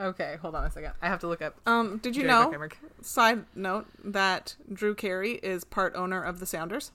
okay, 0.00 0.36
hold 0.40 0.54
on 0.54 0.64
a 0.64 0.70
second. 0.70 0.92
I 1.02 1.08
have 1.08 1.20
to 1.20 1.26
look 1.26 1.42
up. 1.42 1.56
Um, 1.66 1.98
did 1.98 2.16
you 2.16 2.22
Jerry 2.22 2.32
know? 2.34 2.50
Bruckheimer. 2.50 2.72
Side 3.02 3.44
note 3.54 3.86
that 4.02 4.56
Drew 4.72 4.94
Carey 4.94 5.32
is 5.42 5.64
part 5.64 5.94
owner 5.94 6.22
of 6.22 6.40
the 6.40 6.46
Sounders. 6.46 6.90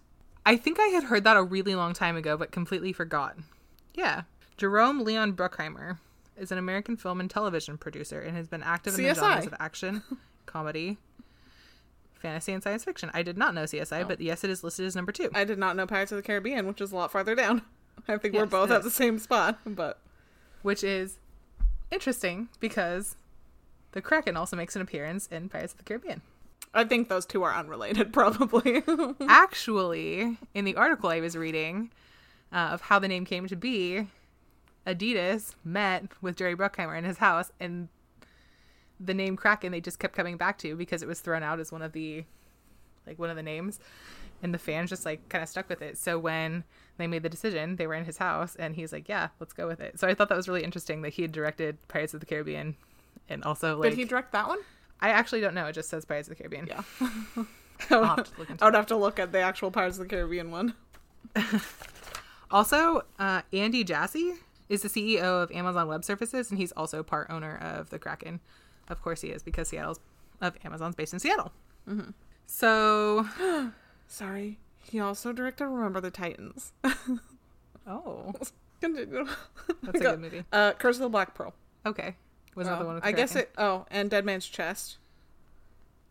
I 0.45 0.55
think 0.57 0.79
I 0.79 0.87
had 0.87 1.03
heard 1.03 1.23
that 1.23 1.37
a 1.37 1.43
really 1.43 1.75
long 1.75 1.93
time 1.93 2.15
ago, 2.15 2.35
but 2.35 2.51
completely 2.51 2.93
forgot. 2.93 3.37
Yeah. 3.93 4.23
Jerome 4.57 5.03
Leon 5.03 5.33
Bruckheimer 5.33 5.99
is 6.35 6.51
an 6.51 6.57
American 6.57 6.97
film 6.97 7.19
and 7.19 7.29
television 7.29 7.77
producer 7.77 8.19
and 8.19 8.35
has 8.35 8.47
been 8.47 8.63
active 8.63 8.97
in 8.97 9.03
the 9.03 9.13
genres 9.13 9.45
of 9.45 9.53
action, 9.59 10.01
comedy, 10.47 10.97
fantasy, 12.23 12.51
and 12.53 12.63
science 12.63 12.83
fiction. 12.83 13.11
I 13.13 13.21
did 13.21 13.37
not 13.37 13.53
know 13.53 13.65
CSI, 13.65 14.01
Oh. 14.03 14.07
but 14.07 14.19
yes, 14.19 14.43
it 14.43 14.49
is 14.49 14.63
listed 14.63 14.87
as 14.87 14.95
number 14.95 15.11
two. 15.11 15.29
I 15.35 15.43
did 15.43 15.59
not 15.59 15.75
know 15.75 15.85
Pirates 15.85 16.11
of 16.11 16.15
the 16.15 16.23
Caribbean, 16.23 16.65
which 16.65 16.81
is 16.81 16.91
a 16.91 16.95
lot 16.95 17.11
farther 17.11 17.35
down. 17.35 17.61
I 18.07 18.17
think 18.17 18.33
we're 18.33 18.47
both 18.47 18.71
at 18.71 18.81
the 18.81 18.89
same 18.89 19.19
spot, 19.19 19.59
but 19.65 19.99
which 20.63 20.83
is 20.83 21.19
interesting 21.91 22.49
because 22.59 23.15
the 23.91 24.01
Kraken 24.01 24.35
also 24.35 24.55
makes 24.55 24.75
an 24.75 24.81
appearance 24.81 25.27
in 25.27 25.47
Pirates 25.49 25.73
of 25.73 25.77
the 25.77 25.83
Caribbean. 25.83 26.21
I 26.73 26.85
think 26.85 27.07
those 27.07 27.27
two 27.27 27.43
are 27.43 27.53
unrelated, 27.53 28.11
probably. 28.19 28.81
Actually, 29.27 30.37
in 30.55 30.65
the 30.65 30.75
article 30.75 31.09
I 31.09 31.19
was 31.19 31.37
reading 31.37 31.91
uh, 32.51 32.69
of 32.71 32.81
how 32.81 32.97
the 32.97 33.07
name 33.07 33.25
came 33.25 33.45
to 33.47 33.55
be, 33.55 34.07
Adidas 34.87 35.53
met 35.63 36.05
with 36.21 36.35
Jerry 36.35 36.55
Bruckheimer 36.55 36.97
in 36.97 37.03
his 37.03 37.17
house, 37.17 37.51
and 37.59 37.89
the 38.99 39.13
name 39.13 39.35
Kraken 39.35 39.71
they 39.71 39.81
just 39.81 39.99
kept 39.99 40.15
coming 40.15 40.37
back 40.37 40.57
to 40.59 40.75
because 40.75 41.01
it 41.01 41.07
was 41.07 41.19
thrown 41.19 41.43
out 41.43 41.59
as 41.59 41.71
one 41.71 41.81
of 41.81 41.91
the 41.93 42.25
like 43.05 43.19
one 43.19 43.29
of 43.29 43.35
the 43.35 43.43
names, 43.43 43.79
and 44.41 44.53
the 44.53 44.57
fans 44.57 44.89
just 44.89 45.05
like 45.05 45.27
kind 45.29 45.43
of 45.43 45.49
stuck 45.49 45.67
with 45.69 45.81
it. 45.81 45.97
So 45.97 46.17
when 46.17 46.63
they 46.97 47.07
made 47.07 47.23
the 47.23 47.29
decision, 47.29 47.75
they 47.75 47.87
were 47.87 47.95
in 47.95 48.05
his 48.05 48.17
house, 48.17 48.55
and 48.55 48.75
he's 48.75 48.93
like, 48.93 49.09
"Yeah, 49.09 49.29
let's 49.39 49.53
go 49.53 49.67
with 49.67 49.81
it." 49.81 49.99
So 49.99 50.07
I 50.07 50.13
thought 50.13 50.29
that 50.29 50.37
was 50.37 50.47
really 50.47 50.63
interesting 50.63 51.01
that 51.01 51.13
he 51.13 51.21
had 51.21 51.31
directed 51.31 51.77
Pirates 51.87 52.13
of 52.13 52.19
the 52.19 52.25
Caribbean, 52.25 52.75
and 53.29 53.43
also 53.43 53.77
like 53.77 53.91
Did 53.91 53.99
he 53.99 54.05
direct 54.05 54.31
that 54.31 54.47
one? 54.47 54.59
I 55.01 55.09
actually 55.09 55.41
don't 55.41 55.53
know. 55.53 55.65
It 55.65 55.73
just 55.73 55.89
says 55.89 56.05
Pirates 56.05 56.29
of 56.29 56.37
the 56.37 56.43
Caribbean. 56.43 56.67
Yeah. 56.67 56.83
I'll 57.89 58.03
have 58.05 58.31
to 58.31 58.39
look 58.39 58.49
into 58.49 58.63
I 58.63 58.67
would 58.67 58.75
have 58.75 58.85
to 58.87 58.95
look 58.95 59.19
at 59.19 59.33
the 59.33 59.39
actual 59.39 59.69
Pirates 59.69 59.97
of 59.97 60.03
the 60.03 60.09
Caribbean 60.09 60.51
one. 60.51 60.73
Also, 62.53 63.01
uh, 63.17 63.41
Andy 63.51 63.83
Jassy 63.83 64.35
is 64.69 64.83
the 64.83 64.87
CEO 64.87 65.23
of 65.23 65.51
Amazon 65.51 65.87
Web 65.87 66.05
Services, 66.05 66.51
and 66.51 66.59
he's 66.59 66.71
also 66.73 67.01
part 67.01 67.27
owner 67.31 67.57
of 67.57 67.89
the 67.89 67.97
Kraken. 67.97 68.39
Of 68.89 69.01
course, 69.01 69.21
he 69.21 69.29
is 69.29 69.43
because 69.43 69.69
Seattle's 69.69 69.99
of 70.41 70.55
Amazon's 70.63 70.95
based 70.95 71.13
in 71.13 71.19
Seattle. 71.19 71.51
Mm-hmm. 71.89 72.11
So, 72.45 73.27
Sorry. 74.07 74.59
He 74.79 74.99
also 74.99 75.31
directed 75.31 75.65
Remember 75.67 76.01
the 76.01 76.11
Titans. 76.11 76.73
oh, 77.87 78.33
Continue. 78.81 79.25
that's 79.81 79.95
a 79.99 79.99
good 80.03 80.19
movie. 80.19 80.43
Uh, 80.51 80.73
Curse 80.73 80.97
of 80.97 81.03
the 81.03 81.09
Black 81.09 81.33
Pearl. 81.33 81.53
Okay, 81.85 82.15
was 82.55 82.67
that 82.67 82.75
Oh, 82.77 82.79
the 82.79 82.85
one? 82.85 82.99
I 83.03 83.11
guess 83.13 83.35
it. 83.35 83.51
Oh, 83.57 83.85
and 83.89 84.09
Dead 84.09 84.25
Man's 84.25 84.45
Chest. 84.45 84.97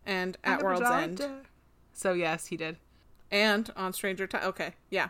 And 0.05 0.37
At 0.43 0.61
World's 0.63 0.89
End. 0.89 1.23
So 1.93 2.13
yes, 2.13 2.47
he 2.47 2.57
did. 2.57 2.77
And 3.31 3.71
on 3.77 3.93
Stranger 3.93 4.27
Tides. 4.27 4.45
Okay, 4.47 4.73
yeah. 4.89 5.09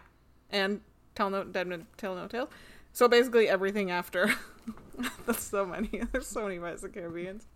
And 0.51 0.81
Tell 1.15 1.29
No 1.29 1.43
Dead 1.45 1.67
Man 1.67 1.87
Tell 1.97 2.15
No 2.15 2.27
Tales. 2.27 2.49
So 2.91 3.07
basically 3.07 3.47
everything 3.47 3.89
after. 3.89 4.33
That's 5.25 5.43
so 5.43 5.65
many. 5.65 6.01
There's 6.11 6.27
so 6.27 6.43
many 6.43 6.59
Pirates 6.59 6.83
of 6.83 6.93
the 6.93 6.99
Caribbeans. 6.99 7.47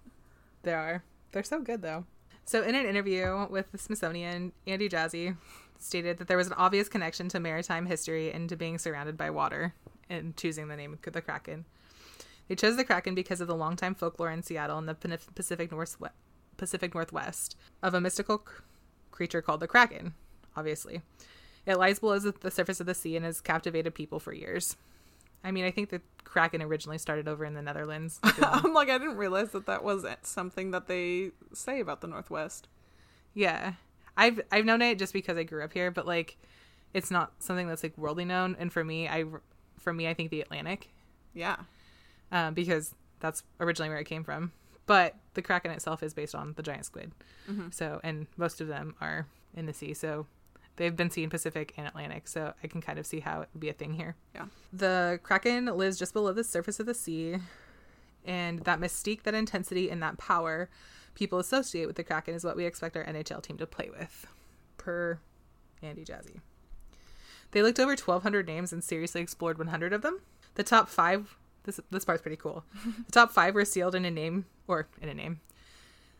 There 0.68 0.78
are. 0.78 1.02
They're 1.32 1.44
so 1.44 1.62
good 1.62 1.82
though. 1.82 2.04
So 2.44 2.62
in 2.62 2.76
an 2.76 2.86
interview 2.86 3.48
with 3.50 3.72
the 3.72 3.78
Smithsonian, 3.78 4.52
Andy 4.68 4.90
Jassy 4.90 5.34
stated 5.80 6.18
that 6.18 6.28
there 6.28 6.36
was 6.36 6.48
an 6.48 6.54
obvious 6.58 6.90
connection 6.90 7.30
to 7.30 7.40
maritime 7.40 7.86
history 7.86 8.34
and 8.34 8.50
to 8.50 8.58
being 8.58 8.78
surrounded 8.78 9.16
by 9.16 9.30
water 9.30 9.74
in 10.10 10.34
choosing 10.36 10.68
the 10.68 10.76
name 10.76 11.00
the 11.02 11.22
Kraken. 11.22 11.64
They 12.50 12.56
chose 12.56 12.76
the 12.76 12.84
Kraken 12.84 13.16
because 13.16 13.40
of 13.40 13.48
the 13.48 13.56
longtime 13.56 13.96
folklore 13.96 14.30
in 14.30 14.44
Seattle 14.44 14.78
and 14.78 14.90
the 14.90 15.20
Pacific 15.36 15.72
Northwest, 15.72 16.14
Pacific 16.58 16.94
Northwest 16.94 17.56
of 17.82 17.94
a 17.94 18.02
mystical 18.02 18.46
creature 19.10 19.42
called 19.42 19.62
the 19.62 19.68
Kraken. 19.68 20.16
Obviously, 20.58 21.02
it 21.66 21.78
lies 21.78 22.00
below 22.00 22.20
the 22.20 22.52
surface 22.52 22.82
of 22.82 22.88
the 22.88 22.94
sea 22.94 23.16
and 23.16 23.24
has 23.24 23.40
captivated 23.40 23.96
people 23.96 24.20
for 24.20 24.34
years. 24.34 24.76
I 25.48 25.52
mean, 25.52 25.66
I 25.66 25.72
think 25.72 25.90
the 25.90 26.02
Kraken 26.26 26.62
originally 26.62 26.98
started 26.98 27.28
over 27.28 27.46
in 27.46 27.54
the 27.54 27.62
Netherlands. 27.62 28.20
I'm 28.42 28.74
like, 28.74 28.90
I 28.90 28.98
didn't 28.98 29.18
realize 29.18 29.52
that 29.52 29.66
that 29.68 29.84
was 29.84 30.06
something 30.24 30.72
that 30.72 30.88
they 30.88 31.32
say 31.54 31.80
about 31.80 32.02
the 32.02 32.08
Northwest. 32.08 32.68
Yeah. 33.34 33.74
I've 34.18 34.42
I've 34.52 34.66
known 34.66 34.82
it 34.82 35.00
just 35.00 35.14
because 35.14 35.38
I 35.38 35.44
grew 35.44 35.64
up 35.64 35.74
here, 35.74 35.92
but 35.92 36.06
like 36.06 36.38
it's 36.94 37.12
not 37.12 37.32
something 37.40 37.68
that's 37.68 37.84
like 37.84 37.98
worldly 37.98 38.26
known 38.26 38.56
and 38.60 38.72
for 38.74 38.84
me 38.84 39.08
I 39.08 39.26
for 39.78 39.94
me 39.94 40.08
I 40.08 40.14
think 40.14 40.32
the 40.32 40.42
Atlantic 40.42 40.90
Yeah. 41.34 41.58
um, 42.32 42.54
because 42.54 42.96
that's 43.20 43.44
originally 43.60 43.90
where 43.90 44.00
it 44.00 44.06
came 44.06 44.24
from. 44.24 44.52
But 44.86 45.16
the 45.36 45.42
Kraken 45.42 45.70
itself 45.72 46.02
is 46.02 46.14
based 46.14 46.34
on 46.34 46.54
the 46.56 46.64
giant 46.64 46.86
squid. 46.86 47.12
So 47.72 48.00
and 48.04 48.28
most 48.38 48.60
of 48.60 48.68
them 48.68 48.96
are 49.00 49.28
in 49.56 49.66
the 49.66 49.74
sea, 49.74 49.94
so 49.94 50.26
they've 50.78 50.96
been 50.96 51.10
seen 51.10 51.30
Pacific 51.30 51.74
and 51.78 51.86
Atlantic, 51.86 52.28
so 52.28 52.54
I 52.64 52.68
can 52.68 52.82
kind 52.82 52.98
of 52.98 53.06
see 53.06 53.20
how 53.20 53.42
it 53.42 53.50
would 53.54 53.60
be 53.60 53.70
a 53.70 53.74
thing 53.74 53.94
here. 53.94 54.16
Yeah. 54.34 54.46
The 54.72 55.20
Kraken 55.22 55.66
lives 55.66 56.00
just 56.00 56.14
below 56.14 56.32
the 56.32 56.44
surface 56.44 56.80
of 56.80 56.86
the 56.86 56.94
sea, 56.94 57.38
and 58.26 58.60
that 58.60 58.80
mystique, 58.80 59.24
that 59.24 59.36
intensity, 59.36 59.90
and 59.90 60.02
that 60.02 60.18
power 60.18 60.70
people 61.14 61.40
associate 61.40 61.88
with 61.88 61.96
the 61.96 62.04
Kraken 62.04 62.36
is 62.36 62.46
what 62.46 62.56
we 62.56 62.66
expect 62.66 62.96
our 62.96 63.04
NHL 63.04 63.42
team 63.44 63.58
to 63.58 63.66
play 63.68 63.90
with, 63.90 64.28
per 64.78 65.20
Andy 65.82 66.04
Jassy. 66.04 66.40
They 67.52 67.62
looked 67.62 67.80
over 67.80 67.92
1,200 67.92 68.46
names 68.46 68.72
and 68.72 68.84
seriously 68.84 69.22
explored 69.22 69.58
100 69.58 69.94
of 69.94 70.02
them. 70.02 70.22
The 70.56 70.64
top 70.64 70.90
five, 70.90 71.38
this 71.64 71.80
this 71.92 72.06
part's 72.06 72.22
pretty 72.22 72.38
cool. 72.38 72.64
the 73.06 73.12
top 73.12 73.32
five 73.32 73.56
were 73.56 73.66
sealed 73.66 73.96
in 73.96 74.06
a 74.06 74.12
name, 74.12 74.46
or 74.68 74.88
in 75.02 75.10
a 75.10 75.14
name. 75.14 75.40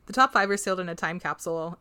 The 0.08 0.14
top 0.14 0.32
five 0.32 0.48
were 0.48 0.58
sealed 0.58 0.80
in 0.80 0.90
a 0.90 0.96
time 0.96 1.20
capsule 1.20 1.78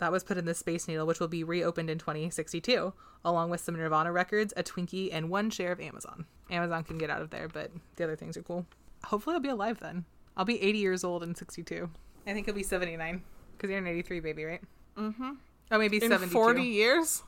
that 0.00 0.10
was 0.10 0.24
put 0.24 0.38
in 0.38 0.46
the 0.46 0.54
Space 0.54 0.88
Needle, 0.88 1.06
which 1.06 1.20
will 1.20 1.28
be 1.28 1.44
reopened 1.44 1.90
in 1.90 1.98
2062, 1.98 2.92
along 3.24 3.50
with 3.50 3.60
some 3.60 3.76
Nirvana 3.76 4.10
records, 4.10 4.54
a 4.56 4.62
Twinkie, 4.62 5.10
and 5.12 5.28
one 5.30 5.50
share 5.50 5.72
of 5.72 5.80
Amazon. 5.80 6.24
Amazon 6.50 6.84
can 6.84 6.96
get 6.98 7.10
out 7.10 7.20
of 7.20 7.30
there, 7.30 7.48
but 7.48 7.70
the 7.96 8.04
other 8.04 8.16
things 8.16 8.36
are 8.36 8.42
cool. 8.42 8.66
Hopefully, 9.04 9.34
I'll 9.34 9.40
be 9.40 9.50
alive 9.50 9.78
then. 9.80 10.04
I'll 10.36 10.44
be 10.46 10.60
80 10.62 10.78
years 10.78 11.04
old 11.04 11.22
in 11.22 11.34
62. 11.34 11.90
I 12.26 12.32
think 12.32 12.48
I'll 12.48 12.54
be 12.54 12.62
79 12.62 13.22
because 13.56 13.70
you're 13.70 13.78
an 13.78 13.86
83 13.86 14.20
baby, 14.20 14.44
right? 14.44 14.62
Mm-hmm. 14.96 15.32
Oh, 15.70 15.78
maybe 15.78 15.96
In 16.02 16.10
72. 16.10 16.32
40 16.32 16.62
years? 16.62 17.22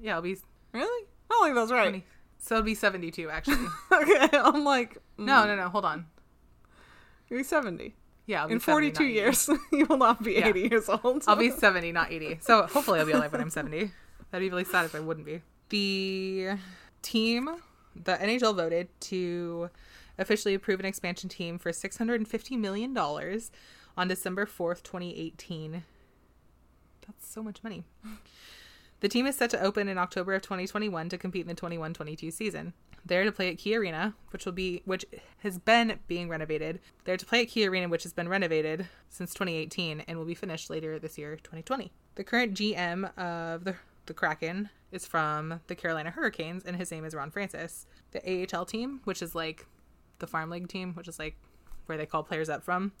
Yeah, 0.00 0.16
I'll 0.16 0.22
be 0.22 0.36
Really? 0.72 1.06
I 1.30 1.34
don't 1.34 1.44
think 1.44 1.54
that's 1.56 1.72
right. 1.72 1.88
20. 1.88 2.04
So 2.38 2.56
it'll 2.56 2.64
be 2.64 2.74
72 2.74 3.30
actually. 3.30 3.66
okay, 3.92 4.28
I'm 4.32 4.64
like, 4.64 4.94
mm, 5.18 5.24
no, 5.24 5.46
no, 5.46 5.56
no. 5.56 5.68
Hold 5.68 5.84
on. 5.84 6.06
you'll 7.28 7.40
be 7.40 7.44
70. 7.44 7.94
Yeah, 8.28 8.44
In 8.44 8.60
70, 8.60 8.92
42 8.92 9.02
not 9.02 9.08
80. 9.08 9.12
years, 9.14 9.50
you 9.72 9.86
will 9.86 9.96
not 9.96 10.22
be 10.22 10.34
Yeah. 10.34 10.48
80 10.48 10.60
years 10.68 10.88
old. 10.88 11.24
I'll 11.26 11.34
be 11.36 11.50
70, 11.66 11.92
not 11.92 12.12
80. 12.12 12.38
So 12.42 12.62
hopefully 12.66 13.00
I'll 13.00 13.06
be 13.06 13.12
alive 13.12 13.32
when 13.32 13.40
I'm 13.40 13.48
70. 13.50 13.90
That'd 14.30 14.46
be 14.46 14.50
really 14.50 14.64
sad 14.64 14.84
if 14.84 14.94
I 14.94 15.00
wouldn't 15.00 15.24
be. 15.26 15.40
The 15.70 16.58
team, 17.02 17.48
the 17.96 18.16
NHL 18.18 18.54
voted 18.54 18.88
to 19.00 19.70
officially 20.18 20.52
approve 20.54 20.78
an 20.78 20.84
expansion 20.86 21.28
team 21.30 21.58
for 21.58 21.70
$650 21.72 22.58
million 22.58 22.96
on 22.96 24.08
December 24.08 24.44
4th, 24.46 24.82
2018. 24.82 25.84
That's 27.06 27.26
so 27.26 27.42
much 27.42 27.62
money. 27.64 27.84
The 29.00 29.08
team 29.08 29.26
is 29.26 29.36
set 29.36 29.50
to 29.50 29.62
open 29.62 29.88
in 29.88 29.96
October 29.96 30.34
of 30.34 30.42
2021 30.42 31.08
to 31.10 31.18
compete 31.18 31.48
in 31.48 31.54
the 31.54 31.60
21-22 31.60 32.32
season. 32.32 32.72
They're 33.06 33.24
to 33.24 33.32
play 33.32 33.48
at 33.48 33.58
Key 33.58 33.76
Arena, 33.76 34.14
which 34.30 34.44
will 34.44 34.52
be 34.52 34.82
which 34.84 35.04
has 35.38 35.58
been 35.58 36.00
being 36.08 36.28
renovated. 36.28 36.80
They're 37.04 37.16
to 37.16 37.24
play 37.24 37.42
at 37.42 37.48
Key 37.48 37.66
Arena, 37.66 37.88
which 37.88 38.02
has 38.02 38.12
been 38.12 38.28
renovated 38.28 38.88
since 39.08 39.32
2018 39.34 40.00
and 40.00 40.18
will 40.18 40.24
be 40.24 40.34
finished 40.34 40.68
later 40.68 40.98
this 40.98 41.16
year, 41.16 41.36
2020. 41.36 41.92
The 42.16 42.24
current 42.24 42.54
GM 42.54 43.16
of 43.16 43.64
the 43.64 43.76
the 44.08 44.14
Kraken 44.14 44.70
is 44.90 45.06
from 45.06 45.60
the 45.68 45.76
Carolina 45.76 46.10
Hurricanes, 46.10 46.64
and 46.64 46.74
his 46.74 46.90
name 46.90 47.04
is 47.04 47.14
Ron 47.14 47.30
Francis. 47.30 47.86
The 48.10 48.48
AHL 48.52 48.64
team, 48.64 49.00
which 49.04 49.22
is 49.22 49.34
like 49.34 49.66
the 50.18 50.26
farm 50.26 50.50
league 50.50 50.68
team, 50.68 50.94
which 50.94 51.06
is 51.06 51.18
like 51.18 51.36
where 51.86 51.96
they 51.96 52.06
call 52.06 52.24
players 52.24 52.48
up 52.48 52.64
from, 52.64 52.92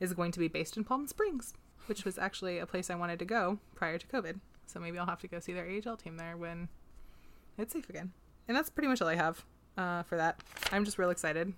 is 0.00 0.12
going 0.12 0.32
to 0.32 0.38
be 0.38 0.48
based 0.48 0.76
in 0.76 0.84
Palm 0.84 1.06
Springs, 1.06 1.54
which 1.86 2.04
was 2.04 2.18
actually 2.18 2.58
a 2.58 2.66
place 2.66 2.90
I 2.90 2.96
wanted 2.96 3.18
to 3.20 3.24
go 3.24 3.58
prior 3.74 3.98
to 3.98 4.06
COVID. 4.06 4.40
So 4.68 4.78
maybe 4.78 4.98
I'll 4.98 5.06
have 5.06 5.20
to 5.20 5.28
go 5.28 5.40
see 5.40 5.52
their 5.52 5.66
AHL 5.66 5.96
team 5.96 6.16
there 6.16 6.36
when 6.36 6.68
it's 7.56 7.72
safe 7.72 7.88
again. 7.88 8.12
And 8.46 8.56
that's 8.56 8.70
pretty 8.70 8.88
much 8.88 9.00
all 9.02 9.08
I 9.08 9.16
have 9.16 9.44
uh, 9.76 10.02
for 10.04 10.16
that. 10.16 10.40
I'm 10.72 10.84
just 10.84 10.98
real 10.98 11.10
excited 11.10 11.52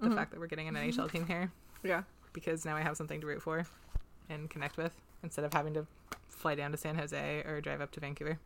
the 0.00 0.10
fact 0.10 0.30
that 0.30 0.40
we're 0.40 0.46
getting 0.46 0.68
an 0.68 0.74
NHL 0.74 1.10
team 1.10 1.26
here 1.26 1.50
yeah. 1.82 2.02
because 2.32 2.64
now 2.64 2.76
I 2.76 2.82
have 2.82 2.96
something 2.96 3.20
to 3.20 3.26
root 3.26 3.42
for 3.42 3.66
and 4.28 4.48
connect 4.48 4.76
with 4.76 4.92
instead 5.22 5.44
of 5.44 5.52
having 5.52 5.74
to 5.74 5.86
fly 6.28 6.54
down 6.54 6.70
to 6.70 6.76
San 6.76 6.94
Jose 6.96 7.42
or 7.44 7.60
drive 7.60 7.80
up 7.80 7.90
to 7.92 8.00
Vancouver. 8.00 8.38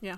Yeah. 0.00 0.16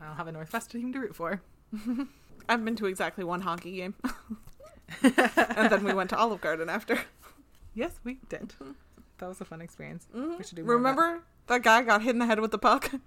I'll 0.00 0.14
have 0.14 0.28
a 0.28 0.32
Northwest 0.32 0.70
team 0.70 0.92
to 0.92 1.00
root 1.00 1.16
for. 1.16 1.42
I've 2.48 2.64
been 2.64 2.76
to 2.76 2.86
exactly 2.86 3.24
one 3.24 3.40
hockey 3.40 3.76
game. 3.76 3.94
and 5.02 5.70
then 5.70 5.84
we 5.84 5.92
went 5.92 6.10
to 6.10 6.16
Olive 6.16 6.40
Garden 6.40 6.68
after. 6.68 7.00
Yes, 7.74 7.98
we 8.04 8.18
did. 8.28 8.54
That 9.18 9.26
was 9.26 9.40
a 9.40 9.44
fun 9.44 9.60
experience. 9.60 10.06
We 10.14 10.44
should 10.44 10.54
do 10.54 10.62
more 10.62 10.76
of 10.76 10.82
that. 10.84 10.90
Remember 10.90 11.22
that 11.48 11.62
guy 11.62 11.82
got 11.82 12.02
hit 12.02 12.10
in 12.10 12.18
the 12.18 12.26
head 12.26 12.40
with 12.40 12.50
the 12.50 12.58
puck? 12.58 12.90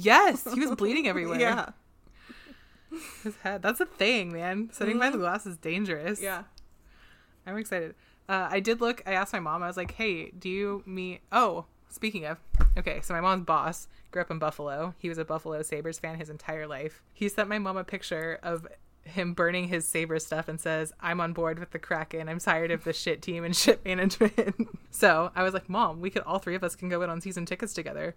Yes, 0.00 0.46
he 0.54 0.60
was 0.60 0.76
bleeding 0.76 1.08
everywhere. 1.12 1.40
Yeah. 1.40 1.70
His 3.24 3.34
head. 3.42 3.62
That's 3.62 3.80
a 3.80 3.86
thing, 3.86 4.32
man. 4.32 4.70
Sitting 4.72 4.96
by 4.96 5.10
the 5.10 5.18
glass 5.18 5.44
is 5.44 5.56
dangerous. 5.56 6.22
Yeah. 6.22 6.44
I'm 7.44 7.56
excited. 7.56 7.96
Uh, 8.28 8.46
I 8.48 8.60
did 8.60 8.80
look. 8.80 9.02
I 9.06 9.12
asked 9.14 9.32
my 9.32 9.40
mom. 9.40 9.60
I 9.62 9.66
was 9.66 9.76
like, 9.76 9.90
"Hey, 9.92 10.30
do 10.30 10.48
you 10.48 10.84
meet?" 10.86 11.22
Oh, 11.32 11.64
speaking 11.88 12.26
of, 12.26 12.38
okay. 12.76 13.00
So 13.02 13.12
my 13.12 13.20
mom's 13.20 13.44
boss 13.44 13.88
grew 14.12 14.22
up 14.22 14.30
in 14.30 14.38
Buffalo. 14.38 14.94
He 14.98 15.08
was 15.08 15.18
a 15.18 15.24
Buffalo 15.24 15.60
Sabres 15.62 15.98
fan 15.98 16.16
his 16.16 16.30
entire 16.30 16.68
life. 16.68 17.02
He 17.12 17.28
sent 17.28 17.48
my 17.48 17.58
mom 17.58 17.76
a 17.76 17.82
picture 17.84 18.38
of 18.42 18.68
him 19.08 19.32
burning 19.34 19.68
his 19.68 19.86
saber 19.88 20.18
stuff 20.18 20.48
and 20.48 20.60
says, 20.60 20.92
"I'm 21.00 21.20
on 21.20 21.32
board 21.32 21.58
with 21.58 21.70
the 21.70 21.78
Kraken. 21.78 22.28
I'm 22.28 22.38
tired 22.38 22.70
of 22.70 22.84
the 22.84 22.92
shit 22.92 23.22
team 23.22 23.44
and 23.44 23.54
shit 23.64 23.84
management." 23.84 24.68
so 24.90 25.30
I 25.34 25.42
was 25.42 25.54
like, 25.54 25.68
"Mom, 25.68 26.00
we 26.00 26.10
could 26.10 26.22
all 26.22 26.38
three 26.38 26.54
of 26.54 26.62
us 26.64 26.74
can 26.76 26.88
go 26.88 27.02
in 27.02 27.10
on 27.10 27.20
season 27.20 27.46
tickets 27.46 27.74
together." 27.74 28.14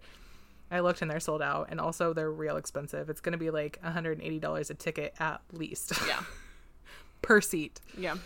I 0.70 0.80
looked 0.80 1.02
and 1.02 1.10
they're 1.10 1.20
sold 1.20 1.42
out, 1.42 1.66
and 1.70 1.78
also 1.80 2.14
they're 2.14 2.30
real 2.30 2.56
expensive. 2.56 3.10
It's 3.10 3.20
going 3.20 3.32
to 3.32 3.38
be 3.38 3.50
like 3.50 3.78
180 3.82 4.38
dollars 4.38 4.70
a 4.70 4.74
ticket 4.74 5.14
at 5.20 5.40
least. 5.52 5.92
Yeah. 6.08 6.22
per 7.20 7.40
seat. 7.40 7.80
Yeah. 7.96 8.16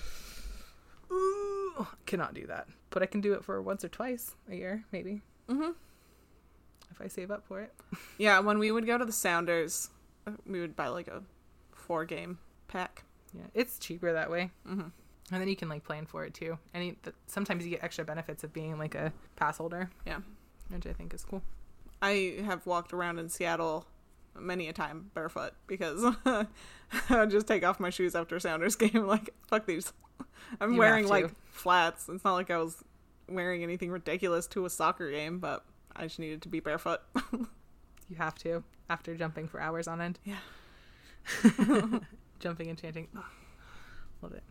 Ooh, 1.10 1.86
cannot 2.06 2.34
do 2.34 2.46
that, 2.46 2.68
but 2.90 3.02
I 3.02 3.06
can 3.06 3.20
do 3.20 3.32
it 3.34 3.44
for 3.44 3.60
once 3.62 3.84
or 3.84 3.88
twice 3.88 4.34
a 4.50 4.54
year, 4.56 4.84
maybe. 4.92 5.22
Mhm. 5.48 5.74
If 6.90 7.00
I 7.00 7.08
save 7.08 7.30
up 7.30 7.46
for 7.46 7.60
it. 7.60 7.74
Yeah, 8.18 8.38
when 8.40 8.58
we 8.58 8.70
would 8.72 8.86
go 8.86 8.96
to 8.96 9.04
the 9.04 9.12
Sounders, 9.12 9.90
we 10.46 10.60
would 10.60 10.74
buy 10.76 10.88
like 10.88 11.08
a 11.08 11.22
four 11.74 12.04
game 12.04 12.38
pack. 12.78 13.04
Yeah, 13.34 13.46
it's 13.54 13.78
cheaper 13.78 14.12
that 14.12 14.30
way. 14.30 14.50
Mhm. 14.66 14.90
And 15.32 15.40
then 15.40 15.48
you 15.48 15.56
can 15.56 15.68
like 15.68 15.82
plan 15.84 16.06
for 16.06 16.24
it 16.24 16.34
too. 16.34 16.58
And 16.74 16.96
sometimes 17.26 17.64
you 17.64 17.70
get 17.70 17.82
extra 17.82 18.04
benefits 18.04 18.44
of 18.44 18.52
being 18.52 18.78
like 18.78 18.94
a 18.94 19.12
pass 19.36 19.58
holder, 19.58 19.90
Yeah. 20.06 20.20
which 20.68 20.86
I 20.86 20.92
think 20.92 21.12
is 21.14 21.24
cool. 21.24 21.42
I 22.02 22.38
have 22.44 22.64
walked 22.66 22.92
around 22.92 23.18
in 23.18 23.28
Seattle 23.28 23.86
many 24.38 24.68
a 24.68 24.72
time 24.72 25.10
barefoot 25.14 25.54
because 25.66 26.04
I 26.26 26.46
would 27.10 27.30
just 27.30 27.46
take 27.48 27.64
off 27.64 27.80
my 27.80 27.90
shoes 27.90 28.14
after 28.14 28.38
Sounders 28.38 28.76
game. 28.84 29.06
Like, 29.06 29.30
fuck 29.48 29.66
these. 29.66 29.92
I'm 30.60 30.74
You 30.74 30.78
wearing 30.78 31.08
like 31.08 31.30
flats. 31.50 32.08
It's 32.08 32.22
not 32.24 32.34
like 32.34 32.50
I 32.50 32.58
was 32.58 32.84
wearing 33.28 33.62
anything 33.62 33.90
ridiculous 33.90 34.46
to 34.48 34.64
a 34.66 34.70
soccer 34.70 35.10
game, 35.10 35.38
but 35.40 35.64
I 35.96 36.04
just 36.04 36.18
needed 36.18 36.42
to 36.42 36.48
be 36.48 36.60
barefoot. 36.60 37.00
You 38.08 38.14
have 38.18 38.36
to 38.36 38.62
after 38.88 39.16
jumping 39.16 39.48
for 39.48 39.60
hours 39.60 39.88
on 39.88 40.00
end. 40.00 40.20
Yeah. 40.22 40.36
Jumping 42.40 42.68
and 42.68 42.78
chanting. 42.78 43.08
Oh, 43.16 43.24
love 44.22 44.32
it. 44.32 44.42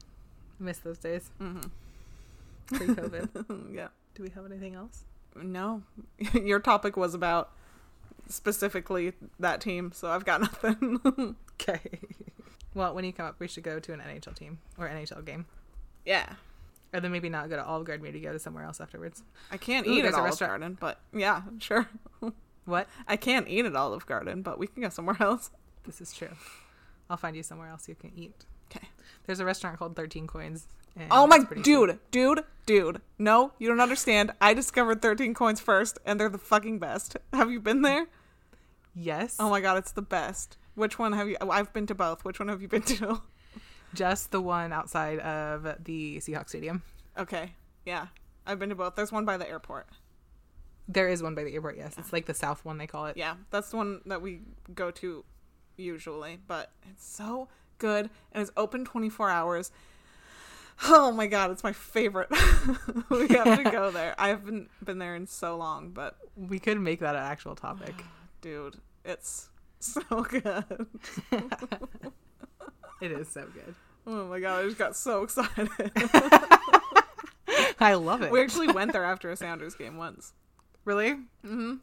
Miss 0.60 0.78
those 0.80 0.98
days. 0.98 1.30
hmm 1.40 1.60
Pre 2.68 2.88
COVID. 2.88 3.74
yeah. 3.76 3.88
Do 4.16 4.24
we 4.24 4.30
have 4.30 4.46
anything 4.46 4.76
else? 4.76 5.04
No. 5.36 5.84
Your 6.34 6.60
topic 6.60 6.96
was 6.98 7.14
about 7.14 7.52
specifically 8.28 9.14
that 9.40 9.62
team, 9.62 9.92
so 9.94 10.08
I've 10.10 10.26
got 10.26 10.42
nothing. 10.42 11.36
Okay. 11.62 12.00
well, 12.74 12.94
when 12.94 13.06
you 13.06 13.14
come 13.14 13.26
up, 13.28 13.36
we 13.40 13.48
should 13.48 13.64
go 13.64 13.80
to 13.80 13.94
an 13.94 14.02
NHL 14.02 14.36
team 14.36 14.60
or 14.78 14.90
NHL 14.90 15.24
game. 15.26 15.46
yeah. 16.06 16.34
Or 16.94 17.00
then 17.00 17.12
maybe 17.12 17.28
not 17.30 17.50
go 17.50 17.56
to 17.56 17.64
Olive 17.66 17.86
Garden, 17.88 18.04
maybe 18.04 18.20
go 18.20 18.32
to 18.34 18.40
somewhere 18.40 18.64
else 18.66 18.80
afterwards. 18.82 19.24
I 19.52 19.58
can't 19.58 19.86
Ooh, 19.88 19.92
eat 19.92 20.06
at 20.06 20.14
Olive 20.14 20.26
restaurant. 20.26 20.52
Garden, 20.52 20.78
but 20.80 21.00
yeah, 21.14 21.42
sure. 21.60 21.88
What? 22.66 22.88
I 23.08 23.16
can't 23.18 23.48
eat 23.48 23.66
at 23.66 23.76
Olive 23.76 24.06
Garden, 24.06 24.42
but 24.42 24.58
we 24.60 24.68
can 24.68 24.82
go 24.84 24.90
somewhere 24.90 25.18
else. 25.20 25.50
This 25.86 26.00
is 26.02 26.14
true. 26.14 26.30
I'll 27.10 27.18
find 27.18 27.36
you 27.36 27.44
somewhere 27.44 27.70
else 27.70 27.88
you 27.88 27.96
can 27.96 28.12
eat. 28.16 28.46
Okay. 28.72 28.88
There's 29.26 29.40
a 29.40 29.46
restaurant 29.46 29.78
called 29.78 29.96
13 29.96 30.28
Coins. 30.28 30.68
Oh 31.12 31.28
my 31.28 31.40
dude, 31.40 31.90
sweet. 31.90 32.12
dude, 32.12 32.44
dude. 32.66 33.02
No, 33.20 33.52
you 33.60 33.68
don't 33.68 33.82
understand. 33.82 34.32
I 34.40 34.54
discovered 34.54 35.02
13 35.02 35.34
coins 35.34 35.60
first 35.60 36.00
and 36.06 36.20
they're 36.20 36.30
the 36.30 36.38
fucking 36.38 36.80
best. 36.80 37.18
Have 37.34 37.52
you 37.52 37.60
been 37.60 37.82
there? 37.82 38.08
Yes. 38.96 39.36
Oh 39.40 39.50
my 39.50 39.60
god, 39.60 39.78
it's 39.78 39.92
the 39.92 40.02
best. 40.02 40.58
Which 40.74 40.98
one 40.98 41.14
have 41.14 41.28
you 41.28 41.36
oh, 41.42 41.50
I've 41.50 41.74
been 41.74 41.86
to 41.88 41.96
both. 41.96 42.24
Which 42.24 42.40
one 42.40 42.48
have 42.48 42.62
you 42.62 42.68
been 42.68 42.82
to? 42.84 43.22
Just 43.94 44.32
the 44.32 44.42
one 44.42 44.72
outside 44.72 45.20
of 45.20 45.84
the 45.84 46.18
Seahawks 46.18 46.50
Stadium. 46.50 46.82
Okay. 47.18 47.54
Yeah. 47.86 48.08
I've 48.46 48.60
been 48.60 48.70
to 48.70 48.76
both. 48.76 48.96
There's 48.96 49.12
one 49.12 49.26
by 49.26 49.38
the 49.38 49.48
airport. 49.48 49.88
There 50.88 51.10
is 51.10 51.24
one 51.24 51.34
by 51.34 51.44
the 51.44 51.54
airport, 51.54 51.78
yes. 51.78 51.96
It's 51.98 52.14
like 52.14 52.26
the 52.26 52.34
south 52.34 52.64
one, 52.64 52.78
they 52.78 52.88
call 52.88 53.08
it. 53.08 53.18
Yeah, 53.18 53.36
that's 53.50 53.72
the 53.72 53.78
one 53.78 54.02
that 54.06 54.22
we 54.22 54.42
go 54.74 54.92
to 54.92 55.26
usually, 55.78 56.40
but 56.48 56.72
it's 56.90 57.06
so 57.06 57.48
good 57.78 58.10
and 58.32 58.42
it's 58.42 58.52
open 58.58 58.86
24 58.86 59.30
hours. 59.30 59.72
Oh 60.86 61.12
my 61.12 61.28
god, 61.28 61.52
it's 61.52 61.64
my 61.64 61.72
favorite. 61.72 62.30
we 63.10 63.28
have 63.30 63.64
to 63.64 63.70
go 63.72 63.92
there. 63.92 64.14
I 64.18 64.28
haven't 64.30 64.70
been 64.84 65.00
there 65.00 65.16
in 65.16 65.28
so 65.28 65.56
long, 65.58 65.92
but 65.92 66.18
We 66.36 66.60
could 66.60 66.80
make 66.80 67.00
that 67.00 67.16
an 67.16 67.24
actual 67.24 67.56
topic. 67.56 67.94
dude, 68.42 68.76
it's 69.06 69.50
so 69.80 70.02
good. 70.24 70.88
it 73.02 73.12
is 73.12 73.30
so 73.30 73.46
good. 73.54 73.76
Oh 74.08 74.28
my 74.28 74.40
god, 74.40 74.62
I 74.62 74.64
just 74.66 74.78
got 74.78 74.96
so 74.96 75.24
excited. 75.24 75.70
I 77.80 77.96
love 77.96 78.22
it. 78.22 78.32
we 78.32 78.42
actually 78.42 78.72
went 78.72 78.94
there 78.94 79.04
after 79.04 79.32
a 79.32 79.36
Sounders 79.36 79.76
game 79.76 79.98
once. 79.98 80.34
really? 80.86 81.12
Mm-hmm. 81.46 81.76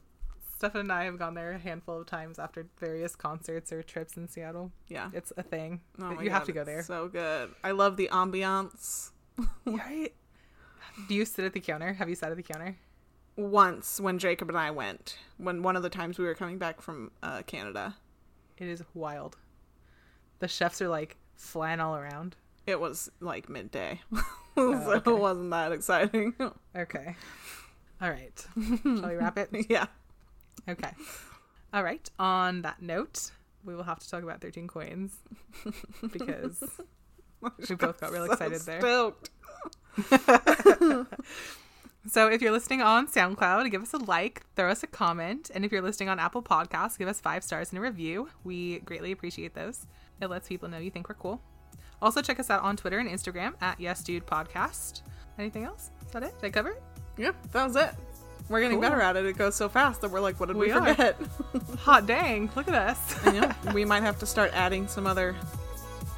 Stefan 0.63 0.79
and 0.79 0.93
I 0.93 1.03
have 1.03 1.19
gone 1.19 1.33
there 1.33 1.51
a 1.51 1.57
handful 1.57 1.99
of 1.99 2.05
times 2.07 2.39
after 2.39 2.65
various 2.79 3.17
concerts 3.17 3.73
or 3.73 3.83
trips 3.83 4.15
in 4.15 4.29
Seattle. 4.29 4.71
Yeah. 4.87 5.09
It's 5.11 5.33
a 5.35 5.43
thing. 5.43 5.81
Oh 6.01 6.13
my 6.13 6.23
you 6.23 6.29
have 6.29 6.45
to 6.45 6.53
go 6.53 6.63
there. 6.63 6.83
So 6.83 7.09
good. 7.09 7.49
I 7.65 7.71
love 7.71 7.97
the 7.97 8.07
ambiance. 8.13 9.09
Right? 9.65 10.13
Do 11.09 11.15
you 11.15 11.25
sit 11.25 11.43
at 11.43 11.51
the 11.51 11.59
counter? 11.59 11.91
Have 11.91 12.07
you 12.07 12.15
sat 12.15 12.31
at 12.31 12.37
the 12.37 12.43
counter? 12.43 12.77
Once 13.35 13.99
when 13.99 14.19
Jacob 14.19 14.47
and 14.47 14.57
I 14.57 14.71
went, 14.71 15.17
when 15.35 15.63
one 15.63 15.75
of 15.75 15.83
the 15.83 15.89
times 15.89 16.17
we 16.17 16.23
were 16.23 16.33
coming 16.35 16.57
back 16.59 16.81
from 16.81 17.11
uh, 17.21 17.41
Canada, 17.41 17.95
It 18.57 18.69
is 18.69 18.83
wild. 18.93 19.35
The 20.39 20.47
chefs 20.47 20.81
are 20.81 20.87
like 20.87 21.17
flying 21.35 21.81
all 21.81 21.97
around. 21.97 22.37
it 22.65 22.79
was 22.79 23.11
like 23.19 23.49
midday, 23.49 23.99
Oh, 24.55 24.79
so 24.81 24.91
okay. 24.93 25.11
it 25.11 25.19
wasn't 25.19 25.49
that 25.51 25.73
exciting. 25.73 26.33
Okay. 26.77 27.15
All 28.01 28.09
right. 28.09 28.45
Shall 28.83 29.09
we 29.09 29.15
wrap 29.15 29.37
it? 29.37 29.49
yeah. 29.69 29.87
Okay. 30.67 30.91
All 31.73 31.83
right. 31.83 32.09
On 32.19 32.61
that 32.61 32.81
note, 32.81 33.31
we 33.63 33.75
will 33.75 33.83
have 33.83 33.99
to 33.99 34.09
talk 34.09 34.23
about 34.23 34.41
13 34.41 34.67
coins 34.67 35.15
because 36.11 36.63
we 37.41 37.75
both 37.75 37.99
got 37.99 38.11
real 38.11 38.25
So 38.27 38.31
excited 38.33 38.61
there. 38.61 39.13
So 42.05 42.27
if 42.27 42.41
you're 42.41 42.51
listening 42.51 42.81
on 42.81 43.07
SoundCloud, 43.07 43.71
give 43.71 43.81
us 43.81 43.93
a 43.93 43.97
like, 43.97 44.43
throw 44.57 44.69
us 44.69 44.83
a 44.83 44.87
comment, 44.87 45.49
and 45.55 45.63
if 45.63 45.71
you're 45.71 45.81
listening 45.81 46.09
on 46.09 46.19
Apple 46.19 46.43
Podcasts, 46.43 46.97
give 46.97 47.07
us 47.07 47.21
five 47.21 47.45
stars 47.45 47.69
and 47.69 47.77
a 47.77 47.81
review. 47.81 48.27
We 48.43 48.79
greatly 48.79 49.13
appreciate 49.13 49.53
those. 49.53 49.87
It 50.19 50.29
lets 50.29 50.49
people 50.49 50.67
know 50.67 50.79
you 50.79 50.91
think 50.91 51.07
we're 51.07 51.15
cool. 51.15 51.41
Also, 52.01 52.21
check 52.21 52.41
us 52.41 52.49
out 52.49 52.61
on 52.61 52.75
Twitter 52.75 52.99
and 52.99 53.07
Instagram 53.09 53.53
at 53.61 53.79
Yes 53.79 54.03
Dude 54.03 54.25
Podcast. 54.25 55.03
Anything 55.39 55.63
else? 55.63 55.91
Is 56.05 56.11
that 56.11 56.23
it? 56.23 56.37
Did 56.41 56.47
I 56.47 56.49
cover 56.49 56.71
it? 56.71 56.83
Yeah, 57.17 57.31
that 57.53 57.63
was 57.63 57.77
it. 57.77 57.95
We're 58.49 58.61
getting 58.61 58.79
Cool. 58.81 58.89
better 58.89 59.01
at 59.01 59.15
it. 59.15 59.25
It 59.25 59.37
goes 59.37 59.55
so 59.55 59.69
fast 59.69 60.01
that 60.01 60.11
we're 60.11 60.19
like, 60.19 60.39
what 60.39 60.47
did 60.47 60.57
we, 60.57 60.67
We 60.67 60.73
forget? 60.73 61.17
Hot 61.79 62.05
dang! 62.05 62.49
Look 62.55 62.67
at 62.67 62.75
us. 62.75 63.25
And, 63.25 63.35
yeah, 63.35 63.53
we 63.73 63.85
might 63.85 64.03
have 64.03 64.19
to 64.19 64.25
start 64.25 64.51
adding 64.53 64.87
some 64.87 65.07
other 65.07 65.35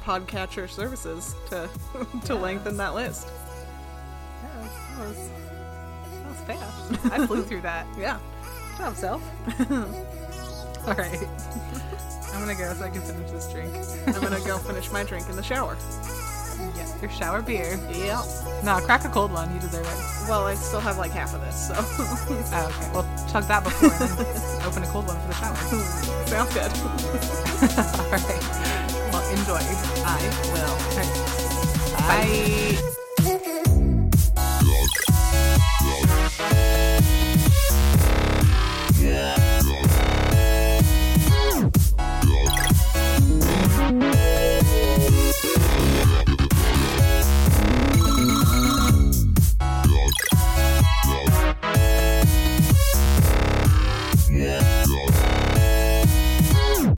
podcatcher 0.04 0.68
services 0.68 1.34
to 1.50 1.68
to 2.24 2.34
Yes. 2.34 2.42
lengthen 2.42 2.76
that 2.76 2.94
list. 2.94 3.28
Yeah, 4.42 4.68
that 4.98 5.08
was, 5.08 5.30
that 6.22 6.28
was 6.28 6.40
fast. 7.00 7.12
I 7.12 7.26
flew 7.26 7.42
through 7.42 7.62
that. 7.62 7.86
Yeah. 7.98 8.18
Good 8.72 8.78
job, 8.78 8.96
self. 8.96 9.22
All 10.86 10.94
right. 10.94 11.18
I'm 12.34 12.40
gonna 12.40 12.54
go 12.54 12.72
so 12.74 12.84
I 12.84 12.90
can 12.90 13.00
finish 13.02 13.30
this 13.30 13.50
drink. 13.52 13.72
I'm 14.14 14.22
gonna 14.22 14.44
go 14.44 14.58
finish 14.58 14.90
my 14.92 15.02
drink 15.04 15.28
in 15.30 15.36
the 15.36 15.42
shower. 15.42 15.76
Yeah, 16.74 17.00
your 17.00 17.10
shower 17.10 17.42
beer. 17.42 17.78
Yeah. 17.90 18.22
No, 18.64 18.78
crack 18.80 19.04
a 19.04 19.08
cold 19.08 19.32
one. 19.32 19.52
You 19.54 19.60
deserve 19.60 19.86
it. 19.86 20.28
Well, 20.28 20.46
I 20.46 20.54
still 20.54 20.80
have 20.80 20.98
like 20.98 21.12
half 21.12 21.34
of 21.34 21.40
this, 21.42 21.68
so 21.68 21.74
Oh, 21.78 22.72
okay. 22.72 22.90
Well, 22.92 23.04
chug 23.30 23.44
that 23.44 23.62
before 23.64 23.92
and 23.92 24.62
open 24.66 24.82
a 24.82 24.86
cold 24.86 25.06
one 25.06 25.18
for 25.20 25.28
the 25.28 25.34
shower. 25.34 25.56
sounds 26.26 26.54
good. 26.54 26.72
All 28.00 28.10
right. 28.10 28.42
Well, 29.12 29.24
enjoy. 29.30 29.60
I 30.04 30.20
will. 30.52 30.76
Bye. 31.96 32.96